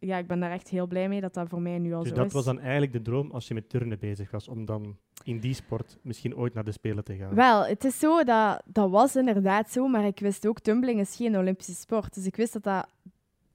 Ja, 0.00 0.16
ik 0.16 0.26
ben 0.26 0.40
daar 0.40 0.50
echt 0.50 0.68
heel 0.68 0.86
blij 0.86 1.08
mee 1.08 1.20
dat 1.20 1.34
dat 1.34 1.48
voor 1.48 1.60
mij 1.60 1.78
nu 1.78 1.94
al 1.94 2.02
dus 2.02 2.08
zo 2.08 2.14
is. 2.14 2.22
Dus 2.22 2.32
dat 2.32 2.32
was 2.32 2.54
dan 2.54 2.60
eigenlijk 2.60 2.92
de 2.92 3.02
droom 3.02 3.30
als 3.30 3.48
je 3.48 3.54
met 3.54 3.68
turnen 3.68 3.98
bezig 3.98 4.30
was, 4.30 4.48
om 4.48 4.64
dan 4.64 4.96
in 5.24 5.38
die 5.38 5.54
sport 5.54 5.98
misschien 6.02 6.36
ooit 6.36 6.54
naar 6.54 6.64
de 6.64 6.72
Spelen 6.72 7.04
te 7.04 7.16
gaan? 7.16 7.34
Wel, 7.34 7.66
het 7.66 7.84
is 7.84 7.98
zo, 7.98 8.24
dat, 8.24 8.62
dat 8.66 8.90
was 8.90 9.16
inderdaad 9.16 9.70
zo, 9.70 9.88
maar 9.88 10.06
ik 10.06 10.20
wist 10.20 10.46
ook, 10.46 10.60
tumbling 10.60 11.00
is 11.00 11.16
geen 11.16 11.38
Olympische 11.38 11.74
sport. 11.74 12.14
Dus 12.14 12.26
ik 12.26 12.36
wist 12.36 12.52
dat 12.52 12.62
dat 12.62 12.88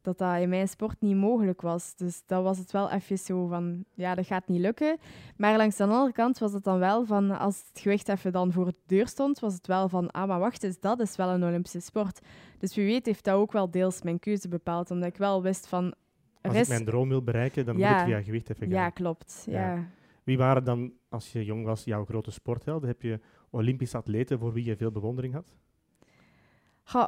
dat 0.04 0.18
dat 0.18 0.40
in 0.40 0.50
mijn 0.50 0.68
sport 0.68 1.02
niet 1.02 1.16
mogelijk 1.16 1.62
was. 1.62 1.96
Dus 1.96 2.24
dat 2.26 2.44
was 2.44 2.58
het 2.58 2.72
wel 2.72 2.92
even 2.92 3.18
zo 3.18 3.48
van, 3.48 3.86
ja, 3.94 4.16
dat 4.16 4.26
gaat 4.26 4.48
niet 4.48 4.60
lukken. 4.60 4.98
Maar 5.38 5.58
langs 5.58 5.76
de 5.76 5.84
andere 5.84 6.12
kant 6.12 6.38
was 6.38 6.54
het 6.54 6.64
dan 6.64 6.80
wel 6.80 7.06
van, 7.06 7.32
als 7.32 7.64
het 7.68 7.82
gewicht 7.82 8.10
even 8.10 8.32
dan 8.32 8.52
voor 8.52 8.66
de 8.66 8.76
deur 8.86 9.08
stond, 9.08 9.40
was 9.40 9.54
het 9.54 9.68
wel 9.68 9.90
van, 9.90 10.12
ah, 10.12 10.28
maar 10.28 10.40
wacht 10.40 10.64
eens, 10.64 10.80
dat 10.80 11.00
is 11.00 11.16
wel 11.16 11.30
een 11.30 11.44
Olympische 11.44 11.80
sport. 11.80 12.20
Dus 12.58 12.76
wie 12.76 12.86
weet 12.86 13.06
heeft 13.06 13.24
dat 13.24 13.36
ook 13.36 13.52
wel 13.52 13.72
deels 13.72 14.02
mijn 14.02 14.20
keuze 14.20 14.48
bepaald, 14.48 14.92
omdat 14.92 15.10
ik 15.10 15.18
wel 15.18 15.42
wist 15.42 15.68
van... 15.68 15.94
Als 16.42 16.56
ik 16.56 16.68
mijn 16.68 16.86
droom 16.86 17.10
wil 17.10 17.24
bereiken, 17.24 17.66
dan 17.66 17.76
moet 17.76 17.86
ik 17.86 17.98
via 17.98 18.22
gewicht 18.22 18.50
even 18.50 18.68
gaan. 18.68 18.76
Ja, 18.76 18.90
klopt. 18.90 19.46
Ja. 19.50 19.88
Wie 20.24 20.38
waren 20.38 20.64
dan, 20.64 20.94
als 21.10 21.32
je 21.32 21.46
jong 21.46 21.66
was, 21.66 21.84
jouw 21.84 22.06
grote 22.06 22.32
sporthelden? 22.32 22.90
Heb 22.90 23.02
je 23.02 23.20
Olympische 23.50 23.98
atleten 23.98 24.40
voor 24.40 24.54
wie 24.54 24.66
je 24.66 24.76
veel 24.76 24.92
bewondering 24.92 25.34
had? 25.34 25.56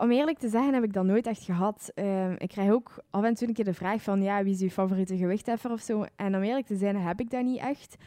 Om 0.02 0.12
eerlijk 0.12 0.38
te 0.38 0.50
zeggen 0.50 0.74
heb 0.74 0.84
ik 0.84 0.94
dat 0.94 1.06
nooit 1.06 1.28
echt 1.28 1.44
gehad. 1.44 1.92
Ehm, 1.94 2.36
ik 2.38 2.48
krijg 2.48 2.72
ook 2.72 3.04
af 3.10 3.24
en 3.24 3.34
toe 3.34 3.48
een 3.48 3.54
keer 3.54 3.66
de 3.66 3.74
vraag 3.74 4.02
van, 4.02 4.22
ja, 4.22 4.44
wie 4.44 4.54
is 4.54 4.60
je 4.60 4.72
favoriete 4.72 5.18
gewichtheffer 5.18 5.72
of 5.72 5.82
zo? 5.82 6.06
En 6.16 6.36
om 6.36 6.42
eerlijk 6.42 6.66
te 6.66 6.76
zijn 6.76 6.96
heb 6.96 7.20
ik 7.20 7.30
dat 7.30 7.44
niet 7.44 7.60
echt. 7.60 7.98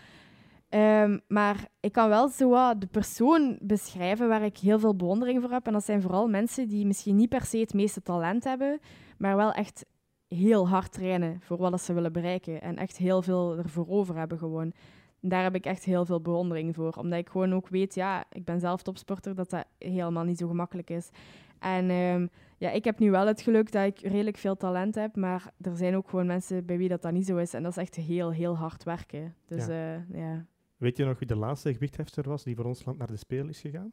Ehm, 0.68 1.18
maar 1.28 1.68
ik 1.80 1.92
kan 1.92 2.08
wel 2.08 2.28
zo 2.28 2.78
de 2.78 2.86
persoon 2.86 3.58
beschrijven 3.60 4.28
waar 4.28 4.42
ik 4.42 4.58
heel 4.58 4.78
veel 4.78 4.96
bewondering 4.96 5.40
voor 5.40 5.50
heb. 5.50 5.66
En 5.66 5.72
dat 5.72 5.84
zijn 5.84 6.02
vooral 6.02 6.28
mensen 6.28 6.68
die 6.68 6.86
misschien 6.86 7.16
niet 7.16 7.28
per 7.28 7.44
se 7.44 7.58
het 7.58 7.74
meeste 7.74 8.02
talent 8.02 8.44
hebben, 8.44 8.80
maar 9.18 9.36
wel 9.36 9.52
echt 9.52 9.84
heel 10.28 10.68
hard 10.68 10.92
trainen 10.92 11.40
voor 11.40 11.56
wat 11.56 11.80
ze 11.80 11.92
willen 11.92 12.12
bereiken. 12.12 12.62
En 12.62 12.76
echt 12.76 12.96
heel 12.96 13.22
veel 13.22 13.58
ervoor 13.58 13.88
over 13.88 14.16
hebben 14.16 14.38
gewoon. 14.38 14.72
Daar 15.20 15.42
heb 15.42 15.54
ik 15.54 15.64
echt 15.64 15.84
heel 15.84 16.04
veel 16.04 16.20
bewondering 16.20 16.74
voor. 16.74 16.92
Omdat 16.92 17.18
ik 17.18 17.28
gewoon 17.28 17.54
ook 17.54 17.68
weet, 17.68 17.94
ja, 17.94 18.24
ik 18.32 18.44
ben 18.44 18.60
zelf 18.60 18.82
topsporter, 18.82 19.34
dat 19.34 19.50
dat 19.50 19.64
helemaal 19.78 20.24
niet 20.24 20.38
zo 20.38 20.48
gemakkelijk 20.48 20.90
is. 20.90 21.10
En 21.58 21.90
ehm, 21.90 22.26
ja, 22.58 22.70
ik 22.70 22.84
heb 22.84 22.98
nu 22.98 23.10
wel 23.10 23.26
het 23.26 23.40
geluk 23.40 23.72
dat 23.72 23.86
ik 23.86 24.00
redelijk 24.00 24.36
veel 24.36 24.56
talent 24.56 24.94
heb, 24.94 25.16
maar 25.16 25.52
er 25.60 25.76
zijn 25.76 25.96
ook 25.96 26.08
gewoon 26.08 26.26
mensen 26.26 26.66
bij 26.66 26.78
wie 26.78 26.88
dat, 26.88 27.02
dat 27.02 27.12
niet 27.12 27.26
zo 27.26 27.36
is. 27.36 27.54
En 27.54 27.62
dat 27.62 27.70
is 27.70 27.76
echt 27.82 27.94
heel, 27.94 28.32
heel 28.32 28.56
hard 28.56 28.84
werken. 28.84 29.34
Dus, 29.46 29.66
ja. 29.66 29.96
Uh, 29.96 30.20
ja. 30.20 30.46
Weet 30.76 30.96
je 30.96 31.04
nog 31.04 31.18
wie 31.18 31.28
de 31.28 31.36
laatste 31.36 31.72
gewichthefster 31.72 32.28
was 32.28 32.42
die 32.42 32.56
voor 32.56 32.64
ons 32.64 32.84
land 32.84 32.98
naar 32.98 33.06
de 33.06 33.16
Spelen 33.16 33.48
is 33.48 33.60
gegaan? 33.60 33.92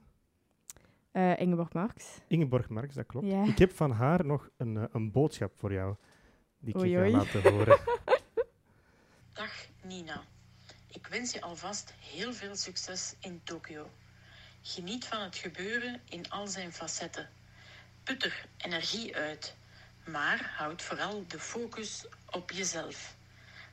Uh, 1.12 1.39
Ingeborg 1.39 1.73
Marx. 1.73 2.21
Ingeborg 2.28 2.69
Marx, 2.69 2.95
dat 2.95 3.06
klopt. 3.06 3.28
Ik 3.28 3.58
heb 3.58 3.71
van 3.71 3.91
haar 3.91 4.25
nog 4.25 4.49
een, 4.58 4.75
uh, 4.75 4.84
een 4.91 5.12
boodschap 5.12 5.51
voor 5.56 5.73
jou, 5.73 5.95
die 6.60 6.73
ik 6.73 6.80
oei, 6.80 6.89
je 6.89 6.97
ga 6.97 7.10
laten 7.10 7.51
horen. 7.51 7.80
Dag 9.34 9.67
Nina. 9.84 10.21
Ik 10.88 11.08
wens 11.08 11.34
je 11.34 11.41
alvast 11.41 11.93
heel 11.99 12.34
veel 12.34 12.56
succes 12.56 13.15
in 13.19 13.41
Tokio. 13.43 13.88
Geniet 14.62 15.06
van 15.06 15.21
het 15.21 15.36
gebeuren 15.36 16.01
in 16.10 16.30
al 16.30 16.47
zijn 16.47 16.71
facetten 16.71 17.30
put 18.05 18.23
er 18.23 18.45
energie 18.57 19.15
uit, 19.15 19.55
maar 20.03 20.53
houd 20.57 20.81
vooral 20.81 21.25
de 21.27 21.39
focus 21.39 22.05
op 22.29 22.51
jezelf. 22.51 23.15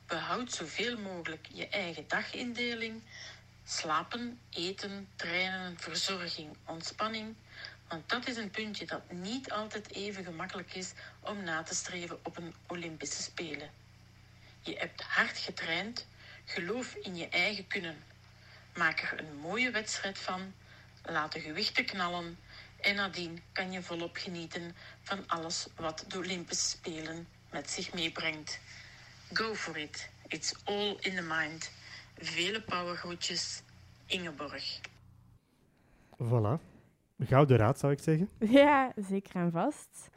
Behoud 0.07 0.51
zoveel 0.51 0.97
mogelijk 0.97 1.47
je 1.51 1.67
eigen 1.67 2.07
dagindeling, 2.07 3.01
slapen, 3.65 4.39
eten, 4.49 5.07
trainen, 5.15 5.79
verzorging, 5.79 6.57
ontspanning, 6.65 7.35
want 7.87 8.09
dat 8.09 8.27
is 8.27 8.37
een 8.37 8.49
puntje 8.49 8.85
dat 8.85 9.11
niet 9.11 9.51
altijd 9.51 9.91
even 9.91 10.23
gemakkelijk 10.23 10.73
is 10.73 10.91
om 11.19 11.43
na 11.43 11.63
te 11.63 11.75
streven 11.75 12.19
op 12.25 12.37
een 12.37 12.55
Olympische 12.67 13.21
Spelen. 13.21 13.69
Je 14.61 14.77
hebt 14.77 15.01
hard 15.01 15.37
getraind, 15.37 16.07
geloof 16.45 16.95
in 16.95 17.15
je 17.15 17.29
eigen 17.29 17.67
kunnen. 17.67 18.03
Maak 18.75 19.01
er 19.01 19.19
een 19.19 19.35
mooie 19.35 19.71
wedstrijd 19.71 20.19
van, 20.19 20.53
laat 21.03 21.31
de 21.31 21.39
gewichten 21.39 21.85
knallen 21.85 22.37
en 22.83 22.95
nadien 22.95 23.39
kan 23.51 23.71
je 23.71 23.81
volop 23.81 24.15
genieten 24.15 24.75
van 25.01 25.27
alles 25.27 25.67
wat 25.75 26.05
de 26.07 26.17
Olympische 26.17 26.67
Spelen 26.67 27.27
met 27.51 27.69
zich 27.69 27.93
meebrengt. 27.93 28.59
Go 29.33 29.53
for 29.53 29.77
it. 29.77 30.09
It's 30.27 30.55
all 30.63 30.97
in 30.99 31.15
the 31.15 31.21
mind. 31.21 31.71
Vele 32.17 32.61
powergroetjes. 32.61 33.63
Ingeborg. 34.05 34.81
Voilà. 36.17 36.59
Gouden 37.19 37.57
raad, 37.57 37.79
zou 37.79 37.91
ik 37.93 37.99
zeggen. 37.99 38.29
Ja, 38.39 38.93
zeker 38.95 39.35
en 39.35 39.51
vast. 39.51 40.09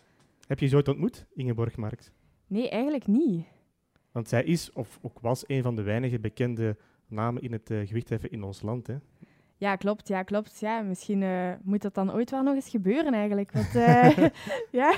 Heb 0.46 0.59
je 0.59 0.66
ze 0.66 0.76
ooit 0.76 0.88
ontmoet, 0.88 1.26
Ingeborg 1.35 1.76
Marks? 1.76 2.11
Nee, 2.46 2.70
eigenlijk 2.70 3.07
niet. 3.07 3.46
Want 4.12 4.29
zij 4.29 4.44
is, 4.44 4.72
of 4.72 4.98
ook 5.02 5.20
was, 5.20 5.44
een 5.46 5.62
van 5.62 5.76
de 5.76 5.83
weinige 5.83 6.18
bekende 6.18 6.76
namen 7.07 7.42
in 7.42 7.52
het 7.52 7.70
uh, 7.70 7.87
gewichtheffen 7.87 8.31
in 8.31 8.42
ons 8.42 8.62
land. 8.62 8.87
Hè? 8.87 8.96
Ja, 9.57 9.77
klopt. 9.77 10.09
Ja, 10.09 10.23
klopt. 10.23 10.61
Ja, 10.61 10.81
misschien 10.81 11.21
uh, 11.21 11.53
moet 11.62 11.83
dat 11.83 11.95
dan 11.95 12.12
ooit 12.12 12.31
wel 12.31 12.42
nog 12.42 12.55
eens 12.55 12.69
gebeuren 12.69 13.14
eigenlijk. 13.14 13.53
Want, 13.53 13.75
uh, 13.75 14.16
ja. 14.81 14.97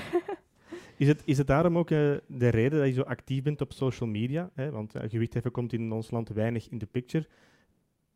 Is 0.96 1.08
het, 1.08 1.22
is 1.24 1.38
het 1.38 1.46
daarom 1.46 1.78
ook 1.78 1.90
uh, 1.90 2.16
de 2.26 2.48
reden 2.48 2.78
dat 2.78 2.88
je 2.88 2.94
zo 2.94 3.02
actief 3.02 3.42
bent 3.42 3.60
op 3.60 3.72
social 3.72 4.08
media? 4.08 4.50
Hè? 4.54 4.70
Want 4.70 4.96
uh, 4.96 5.02
gewichtheffen 5.06 5.50
komt 5.50 5.72
in 5.72 5.92
ons 5.92 6.10
land 6.10 6.28
weinig 6.28 6.68
in 6.68 6.78
de 6.78 6.86
picture. 6.86 7.26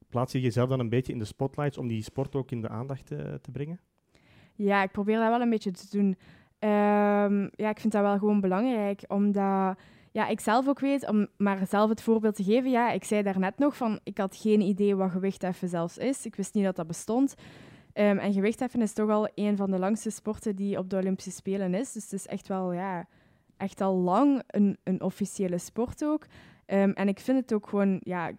Plaats 0.08 0.32
je 0.32 0.40
jezelf 0.40 0.68
dan 0.68 0.80
een 0.80 0.88
beetje 0.88 1.12
in 1.12 1.18
de 1.18 1.24
spotlights 1.24 1.78
om 1.78 1.88
die 1.88 2.02
sport 2.02 2.34
ook 2.34 2.50
in 2.50 2.60
de 2.60 2.68
aandacht 2.68 3.06
te, 3.06 3.38
te 3.42 3.50
brengen? 3.50 3.80
Ja, 4.54 4.82
ik 4.82 4.90
probeer 4.90 5.18
dat 5.18 5.28
wel 5.28 5.40
een 5.40 5.50
beetje 5.50 5.70
te 5.70 5.86
doen. 5.90 6.06
Um, 6.70 7.50
ja, 7.54 7.70
ik 7.70 7.80
vind 7.80 7.92
dat 7.92 8.02
wel 8.02 8.18
gewoon 8.18 8.40
belangrijk, 8.40 9.04
omdat 9.08 9.78
ja, 10.12 10.28
ik 10.28 10.40
zelf 10.40 10.68
ook 10.68 10.80
weet, 10.80 11.08
om 11.08 11.26
maar 11.36 11.66
zelf 11.66 11.88
het 11.88 12.02
voorbeeld 12.02 12.34
te 12.34 12.44
geven, 12.44 12.70
ja, 12.70 12.90
ik 12.90 13.04
zei 13.04 13.22
daarnet 13.22 13.58
nog 13.58 13.76
van, 13.76 14.00
ik 14.02 14.18
had 14.18 14.36
geen 14.36 14.60
idee 14.60 14.96
wat 14.96 15.10
gewichtheffen 15.10 15.68
zelfs 15.68 15.98
is. 15.98 16.26
Ik 16.26 16.34
wist 16.34 16.54
niet 16.54 16.64
dat 16.64 16.76
dat 16.76 16.86
bestond. 16.86 17.34
Um, 17.94 18.18
en 18.18 18.32
gewichtheffen 18.32 18.80
is 18.80 18.92
toch 18.92 19.10
al 19.10 19.28
een 19.34 19.56
van 19.56 19.70
de 19.70 19.78
langste 19.78 20.10
sporten 20.10 20.56
die 20.56 20.78
op 20.78 20.90
de 20.90 20.96
Olympische 20.96 21.30
Spelen 21.30 21.74
is. 21.74 21.92
Dus 21.92 22.02
het 22.02 22.12
is 22.12 22.26
echt 22.26 22.48
wel, 22.48 22.72
ja, 22.72 23.06
echt 23.56 23.80
al 23.80 23.94
lang 23.94 24.42
een, 24.46 24.78
een 24.84 25.02
officiële 25.02 25.58
sport 25.58 26.04
ook. 26.04 26.26
Um, 26.66 26.92
en 26.92 27.08
ik 27.08 27.20
vind 27.20 27.40
het 27.40 27.52
ook 27.52 27.68
gewoon, 27.68 28.00
ja, 28.02 28.28
ik 28.28 28.36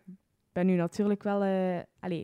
ben 0.52 0.66
nu 0.66 0.76
natuurlijk 0.76 1.24
wel, 1.24 1.44
uh, 1.46 2.24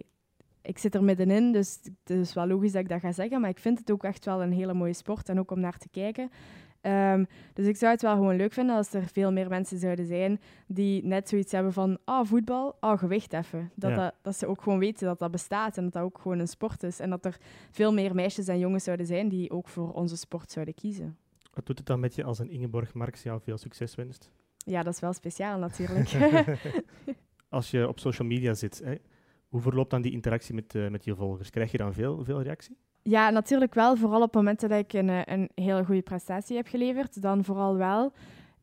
ik 0.61 0.77
zit 0.77 0.95
er 0.95 1.03
middenin, 1.03 1.51
dus 1.51 1.79
het 2.03 2.17
is 2.17 2.33
wel 2.33 2.47
logisch 2.47 2.71
dat 2.71 2.81
ik 2.81 2.89
dat 2.89 2.99
ga 2.99 3.11
zeggen. 3.11 3.41
Maar 3.41 3.49
ik 3.49 3.59
vind 3.59 3.79
het 3.79 3.91
ook 3.91 4.03
echt 4.03 4.25
wel 4.25 4.41
een 4.41 4.53
hele 4.53 4.73
mooie 4.73 4.93
sport 4.93 5.29
en 5.29 5.39
ook 5.39 5.51
om 5.51 5.59
naar 5.59 5.77
te 5.77 5.89
kijken. 5.89 6.31
Um, 6.81 7.27
dus 7.53 7.65
ik 7.65 7.75
zou 7.75 7.91
het 7.91 8.01
wel 8.01 8.15
gewoon 8.15 8.35
leuk 8.35 8.53
vinden 8.53 8.75
als 8.75 8.93
er 8.93 9.07
veel 9.13 9.31
meer 9.31 9.49
mensen 9.49 9.79
zouden 9.79 10.05
zijn 10.05 10.39
die 10.67 11.05
net 11.05 11.29
zoiets 11.29 11.51
hebben 11.51 11.73
van, 11.73 11.97
ah, 12.03 12.25
voetbal, 12.25 12.75
ah, 12.79 12.99
gewicht 12.99 13.33
even. 13.33 13.71
Dat, 13.75 13.89
ja. 13.89 13.95
dat, 13.95 14.13
dat, 14.21 14.35
ze 14.35 14.47
ook 14.47 14.61
gewoon 14.61 14.79
weten 14.79 15.07
dat 15.07 15.19
dat 15.19 15.31
bestaat 15.31 15.77
en 15.77 15.83
dat 15.83 15.93
dat 15.93 16.03
ook 16.03 16.19
gewoon 16.21 16.39
een 16.39 16.47
sport 16.47 16.83
is. 16.83 16.99
En 16.99 17.09
dat 17.09 17.25
er 17.25 17.37
veel 17.71 17.93
meer 17.93 18.15
meisjes 18.15 18.47
en 18.47 18.59
jongens 18.59 18.83
zouden 18.83 19.05
zijn 19.05 19.29
die 19.29 19.51
ook 19.51 19.67
voor 19.67 19.91
onze 19.93 20.17
sport 20.17 20.51
zouden 20.51 20.73
kiezen. 20.73 21.17
Wat 21.53 21.65
doet 21.65 21.77
het 21.77 21.87
dan 21.87 21.99
met 21.99 22.15
je 22.15 22.23
als 22.23 22.39
een 22.39 22.49
Ingeborg 22.49 22.93
Marx 22.93 23.23
jou 23.23 23.41
veel 23.41 23.57
succes 23.57 23.95
wenst? 23.95 24.31
Ja, 24.57 24.83
dat 24.83 24.93
is 24.93 24.99
wel 24.99 25.13
speciaal 25.13 25.59
natuurlijk. 25.59 26.13
als 27.49 27.71
je 27.71 27.87
op 27.87 27.99
social 27.99 28.27
media 28.27 28.53
zit, 28.53 28.81
hè, 28.83 28.95
hoe 29.47 29.61
verloopt 29.61 29.89
dan 29.89 30.01
die 30.01 30.11
interactie 30.11 30.55
met, 30.55 30.75
uh, 30.75 30.89
met 30.89 31.03
je 31.03 31.15
volgers? 31.15 31.49
Krijg 31.49 31.71
je 31.71 31.77
dan 31.77 31.93
veel, 31.93 32.23
veel 32.23 32.41
reactie? 32.41 32.77
Ja, 33.03 33.29
natuurlijk 33.29 33.73
wel. 33.73 33.95
Vooral 33.95 34.21
op 34.21 34.33
momenten 34.33 34.69
dat 34.69 34.79
ik 34.79 34.93
een, 34.93 35.09
eh, 35.09 35.21
een 35.25 35.49
hele 35.55 35.85
goede 35.85 36.01
prestatie 36.01 36.55
heb 36.55 36.67
geleverd, 36.67 37.21
dan 37.21 37.43
vooral 37.43 37.77
wel. 37.77 38.13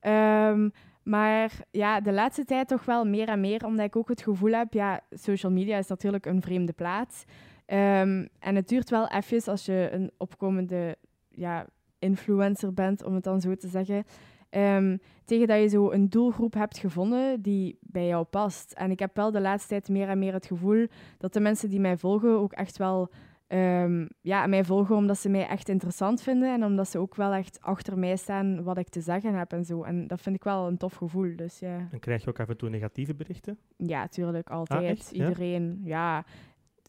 Um, 0.03 0.72
maar 1.03 1.53
ja, 1.70 2.01
de 2.01 2.12
laatste 2.12 2.44
tijd 2.44 2.68
toch 2.68 2.85
wel 2.85 3.05
meer 3.05 3.29
en 3.29 3.40
meer, 3.40 3.64
omdat 3.64 3.87
ik 3.87 3.96
ook 3.96 4.09
het 4.09 4.22
gevoel 4.22 4.53
heb, 4.53 4.72
ja, 4.72 5.01
social 5.11 5.53
media 5.53 5.79
is 5.79 5.87
natuurlijk 5.87 6.27
een 6.27 6.42
vreemde 6.42 6.72
plaats. 6.72 7.25
Um, 7.66 8.29
en 8.38 8.55
het 8.55 8.68
duurt 8.68 8.90
wel 8.90 9.09
even 9.09 9.51
als 9.51 9.64
je 9.64 9.88
een 9.92 10.11
opkomende 10.16 10.96
ja, 11.29 11.66
influencer 11.99 12.75
bent, 12.75 13.05
om 13.05 13.14
het 13.14 13.25
dan 13.25 13.40
zo 13.40 13.55
te 13.55 13.68
zeggen. 13.68 14.05
Um, 14.51 15.01
tegen 15.25 15.46
dat 15.46 15.61
je 15.61 15.68
zo 15.68 15.90
een 15.90 16.09
doelgroep 16.09 16.55
hebt 16.55 16.79
gevonden 16.79 17.42
die 17.42 17.79
bij 17.81 18.07
jou 18.07 18.25
past. 18.25 18.72
En 18.72 18.90
ik 18.90 18.99
heb 18.99 19.16
wel 19.16 19.31
de 19.31 19.40
laatste 19.40 19.68
tijd 19.68 19.88
meer 19.88 20.09
en 20.09 20.18
meer 20.18 20.33
het 20.33 20.46
gevoel 20.46 20.87
dat 21.18 21.33
de 21.33 21.40
mensen 21.40 21.68
die 21.68 21.81
mij 21.81 21.96
volgen 21.96 22.38
ook 22.38 22.53
echt 22.53 22.77
wel 22.77 23.11
um, 23.48 24.09
ja, 24.20 24.46
mij 24.46 24.64
volgen 24.64 24.96
omdat 24.96 25.18
ze 25.18 25.28
mij 25.28 25.46
echt 25.46 25.68
interessant 25.68 26.22
vinden 26.22 26.52
en 26.52 26.64
omdat 26.64 26.88
ze 26.88 26.98
ook 26.98 27.14
wel 27.14 27.32
echt 27.32 27.61
achter 27.61 27.98
mij 27.98 28.16
staan 28.16 28.62
wat 28.62 28.78
ik 28.78 28.88
te 28.88 29.00
zeggen 29.00 29.35
heb 29.35 29.52
en 29.52 29.64
zo. 29.64 29.82
En 29.82 30.06
dat 30.06 30.20
vind 30.20 30.37
ik 30.37 30.44
wel 30.44 30.66
een 30.66 30.76
tof 30.76 30.94
gevoel. 30.94 31.37
Dus, 31.37 31.59
ja. 31.59 31.88
En 31.90 31.98
krijg 31.98 32.22
je 32.22 32.28
ook 32.28 32.40
af 32.40 32.48
en 32.48 32.56
toe 32.56 32.68
negatieve 32.68 33.14
berichten? 33.14 33.59
Ja, 33.76 34.09
tuurlijk, 34.09 34.50
altijd. 34.50 35.09
Ah, 35.12 35.18
Iedereen, 35.18 35.80
ja. 35.85 36.24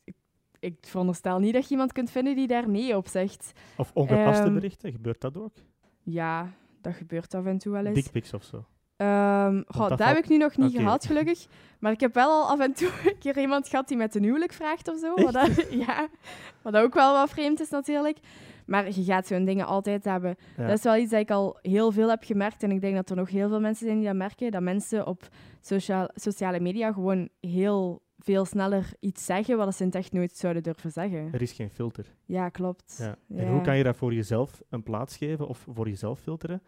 Ik, 0.03 0.15
ik 0.59 0.77
veronderstel 0.81 1.39
niet 1.39 1.53
dat 1.53 1.63
je 1.63 1.71
iemand 1.71 1.91
kunt 1.91 2.11
vinden 2.11 2.35
die 2.35 2.47
daar 2.47 2.69
nee 2.69 2.97
op 2.97 3.07
zegt. 3.07 3.51
Of 3.77 3.91
ongepaste 3.93 4.47
um, 4.47 4.53
berichten, 4.53 4.91
gebeurt 4.91 5.21
dat 5.21 5.37
ook? 5.37 5.53
Ja, 6.03 6.53
dat 6.81 6.93
gebeurt 6.93 7.33
af 7.33 7.45
en 7.45 7.57
toe 7.57 7.71
wel 7.71 7.85
eens. 7.85 7.95
Dickpics 7.95 8.33
of 8.33 8.43
zo? 8.43 8.65
Um, 8.97 9.63
goh, 9.67 9.89
dat, 9.89 9.97
dat 9.97 10.07
heb 10.07 10.17
ik 10.17 10.27
nu 10.27 10.37
nog 10.37 10.57
niet 10.57 10.69
okay. 10.69 10.83
gehad, 10.83 11.05
gelukkig. 11.05 11.45
Maar 11.79 11.91
ik 11.91 11.99
heb 11.99 12.13
wel 12.13 12.29
al 12.29 12.49
af 12.49 12.59
en 12.59 12.73
toe 12.73 12.89
een 13.05 13.17
keer 13.19 13.37
iemand 13.37 13.67
gehad 13.67 13.87
die 13.87 13.97
met 13.97 14.15
een 14.15 14.23
huwelijk 14.23 14.53
vraagt 14.53 14.87
of 14.87 14.99
zo. 14.99 15.13
Wat 15.15 15.33
dat, 15.33 15.65
ja, 15.87 16.07
wat 16.61 16.77
ook 16.77 16.93
wel 16.93 17.13
wat 17.13 17.29
vreemd 17.29 17.59
is 17.59 17.69
natuurlijk. 17.69 18.17
Maar 18.65 18.85
je 18.85 19.03
gaat 19.03 19.27
zo'n 19.27 19.45
dingen 19.45 19.65
altijd 19.65 20.03
hebben. 20.03 20.35
Ja. 20.57 20.67
Dat 20.67 20.77
is 20.77 20.83
wel 20.83 20.95
iets 20.95 21.11
dat 21.11 21.19
ik 21.19 21.31
al 21.31 21.57
heel 21.61 21.91
veel 21.91 22.09
heb 22.09 22.23
gemerkt. 22.23 22.63
En 22.63 22.71
ik 22.71 22.81
denk 22.81 22.95
dat 22.95 23.09
er 23.09 23.15
nog 23.15 23.29
heel 23.29 23.49
veel 23.49 23.59
mensen 23.59 23.85
zijn 23.85 23.97
die 23.97 24.07
dat 24.07 24.15
merken. 24.15 24.51
Dat 24.51 24.61
mensen 24.61 25.07
op 25.07 25.27
sociaal, 25.61 26.09
sociale 26.15 26.59
media 26.59 26.91
gewoon 26.91 27.29
heel 27.39 28.01
veel 28.19 28.45
sneller 28.45 28.91
iets 28.99 29.25
zeggen 29.25 29.57
wat 29.57 29.75
ze 29.75 29.81
in 29.81 29.87
het 29.87 29.97
echt 29.97 30.11
nooit 30.11 30.37
zouden 30.37 30.63
durven 30.63 30.91
zeggen. 30.91 31.29
Er 31.33 31.41
is 31.41 31.51
geen 31.51 31.69
filter. 31.69 32.05
Ja, 32.25 32.49
klopt. 32.49 32.95
Ja. 32.99 33.15
En 33.37 33.47
hoe 33.47 33.61
kan 33.61 33.77
je 33.77 33.83
dat 33.83 33.95
voor 33.95 34.13
jezelf 34.13 34.61
een 34.69 34.83
plaats 34.83 35.17
geven 35.17 35.47
of 35.47 35.65
voor 35.73 35.87
jezelf 35.87 36.19
filteren? 36.19 36.61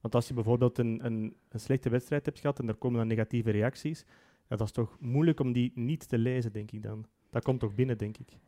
Want 0.00 0.14
als 0.14 0.28
je 0.28 0.34
bijvoorbeeld 0.34 0.78
een, 0.78 1.04
een, 1.04 1.36
een, 1.48 1.60
slechte 1.60 1.88
wedstrijd 1.88 2.26
hebt 2.26 2.40
gehad 2.40 2.58
en 2.58 2.68
er 2.68 2.74
komen 2.74 2.98
dan 2.98 3.08
negatieve 3.08 3.50
reacties, 3.50 4.04
dat 4.48 4.60
is 4.60 4.70
toch 4.70 4.96
moeilijk 5.00 5.40
om 5.40 5.52
die 5.52 5.72
niet 5.74 6.08
te 6.08 6.18
lezen, 6.18 6.52
denk 6.52 6.70
ik 6.70 6.82
dan. 6.82 7.06
Dat 7.30 7.44
komt 7.44 7.60
toch 7.60 7.74
binnen, 7.74 7.98
denk 7.98 8.18
ik. 8.18 8.38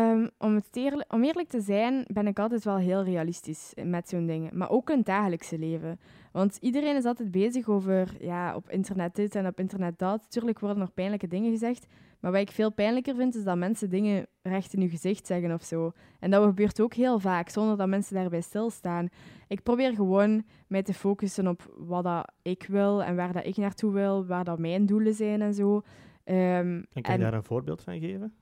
Um, 0.00 0.30
om, 0.38 0.54
het 0.54 0.68
eerlijk, 0.72 1.12
om 1.12 1.24
eerlijk 1.24 1.48
te 1.48 1.60
zijn, 1.60 2.04
ben 2.06 2.26
ik 2.26 2.38
altijd 2.38 2.64
wel 2.64 2.76
heel 2.76 3.02
realistisch 3.02 3.72
met 3.84 4.08
zo'n 4.08 4.26
dingen. 4.26 4.58
Maar 4.58 4.70
ook 4.70 4.90
in 4.90 4.96
het 4.96 5.06
dagelijkse 5.06 5.58
leven. 5.58 6.00
Want 6.32 6.56
iedereen 6.60 6.96
is 6.96 7.04
altijd 7.04 7.30
bezig 7.30 7.68
over 7.68 8.16
ja, 8.20 8.54
op 8.54 8.70
internet 8.70 9.14
dit 9.14 9.34
en 9.34 9.46
op 9.46 9.58
internet 9.58 9.98
dat. 9.98 10.30
Tuurlijk 10.30 10.60
worden 10.60 10.82
er 10.82 10.90
pijnlijke 10.90 11.26
dingen 11.26 11.50
gezegd. 11.50 11.86
Maar 12.20 12.32
wat 12.32 12.40
ik 12.40 12.50
veel 12.50 12.72
pijnlijker 12.72 13.14
vind, 13.14 13.34
is 13.34 13.44
dat 13.44 13.56
mensen 13.56 13.90
dingen 13.90 14.26
recht 14.42 14.74
in 14.74 14.80
je 14.80 14.88
gezicht 14.88 15.26
zeggen 15.26 15.52
of 15.52 15.62
zo. 15.62 15.92
En 16.20 16.30
dat 16.30 16.44
gebeurt 16.44 16.80
ook 16.80 16.94
heel 16.94 17.18
vaak, 17.18 17.48
zonder 17.48 17.76
dat 17.76 17.88
mensen 17.88 18.14
daarbij 18.14 18.40
stilstaan. 18.40 19.08
Ik 19.48 19.62
probeer 19.62 19.94
gewoon 19.94 20.44
mij 20.66 20.82
te 20.82 20.94
focussen 20.94 21.48
op 21.48 21.74
wat 21.78 22.04
dat 22.04 22.32
ik 22.42 22.66
wil 22.68 23.02
en 23.02 23.16
waar 23.16 23.32
dat 23.32 23.46
ik 23.46 23.56
naartoe 23.56 23.92
wil, 23.92 24.26
waar 24.26 24.44
dat 24.44 24.58
mijn 24.58 24.86
doelen 24.86 25.14
zijn 25.14 25.42
en 25.42 25.54
zo. 25.54 25.74
Um, 25.74 25.84
en 26.24 26.86
kan 26.92 27.02
je 27.02 27.08
en... 27.10 27.20
daar 27.20 27.34
een 27.34 27.44
voorbeeld 27.44 27.82
van 27.82 27.98
geven? 27.98 28.34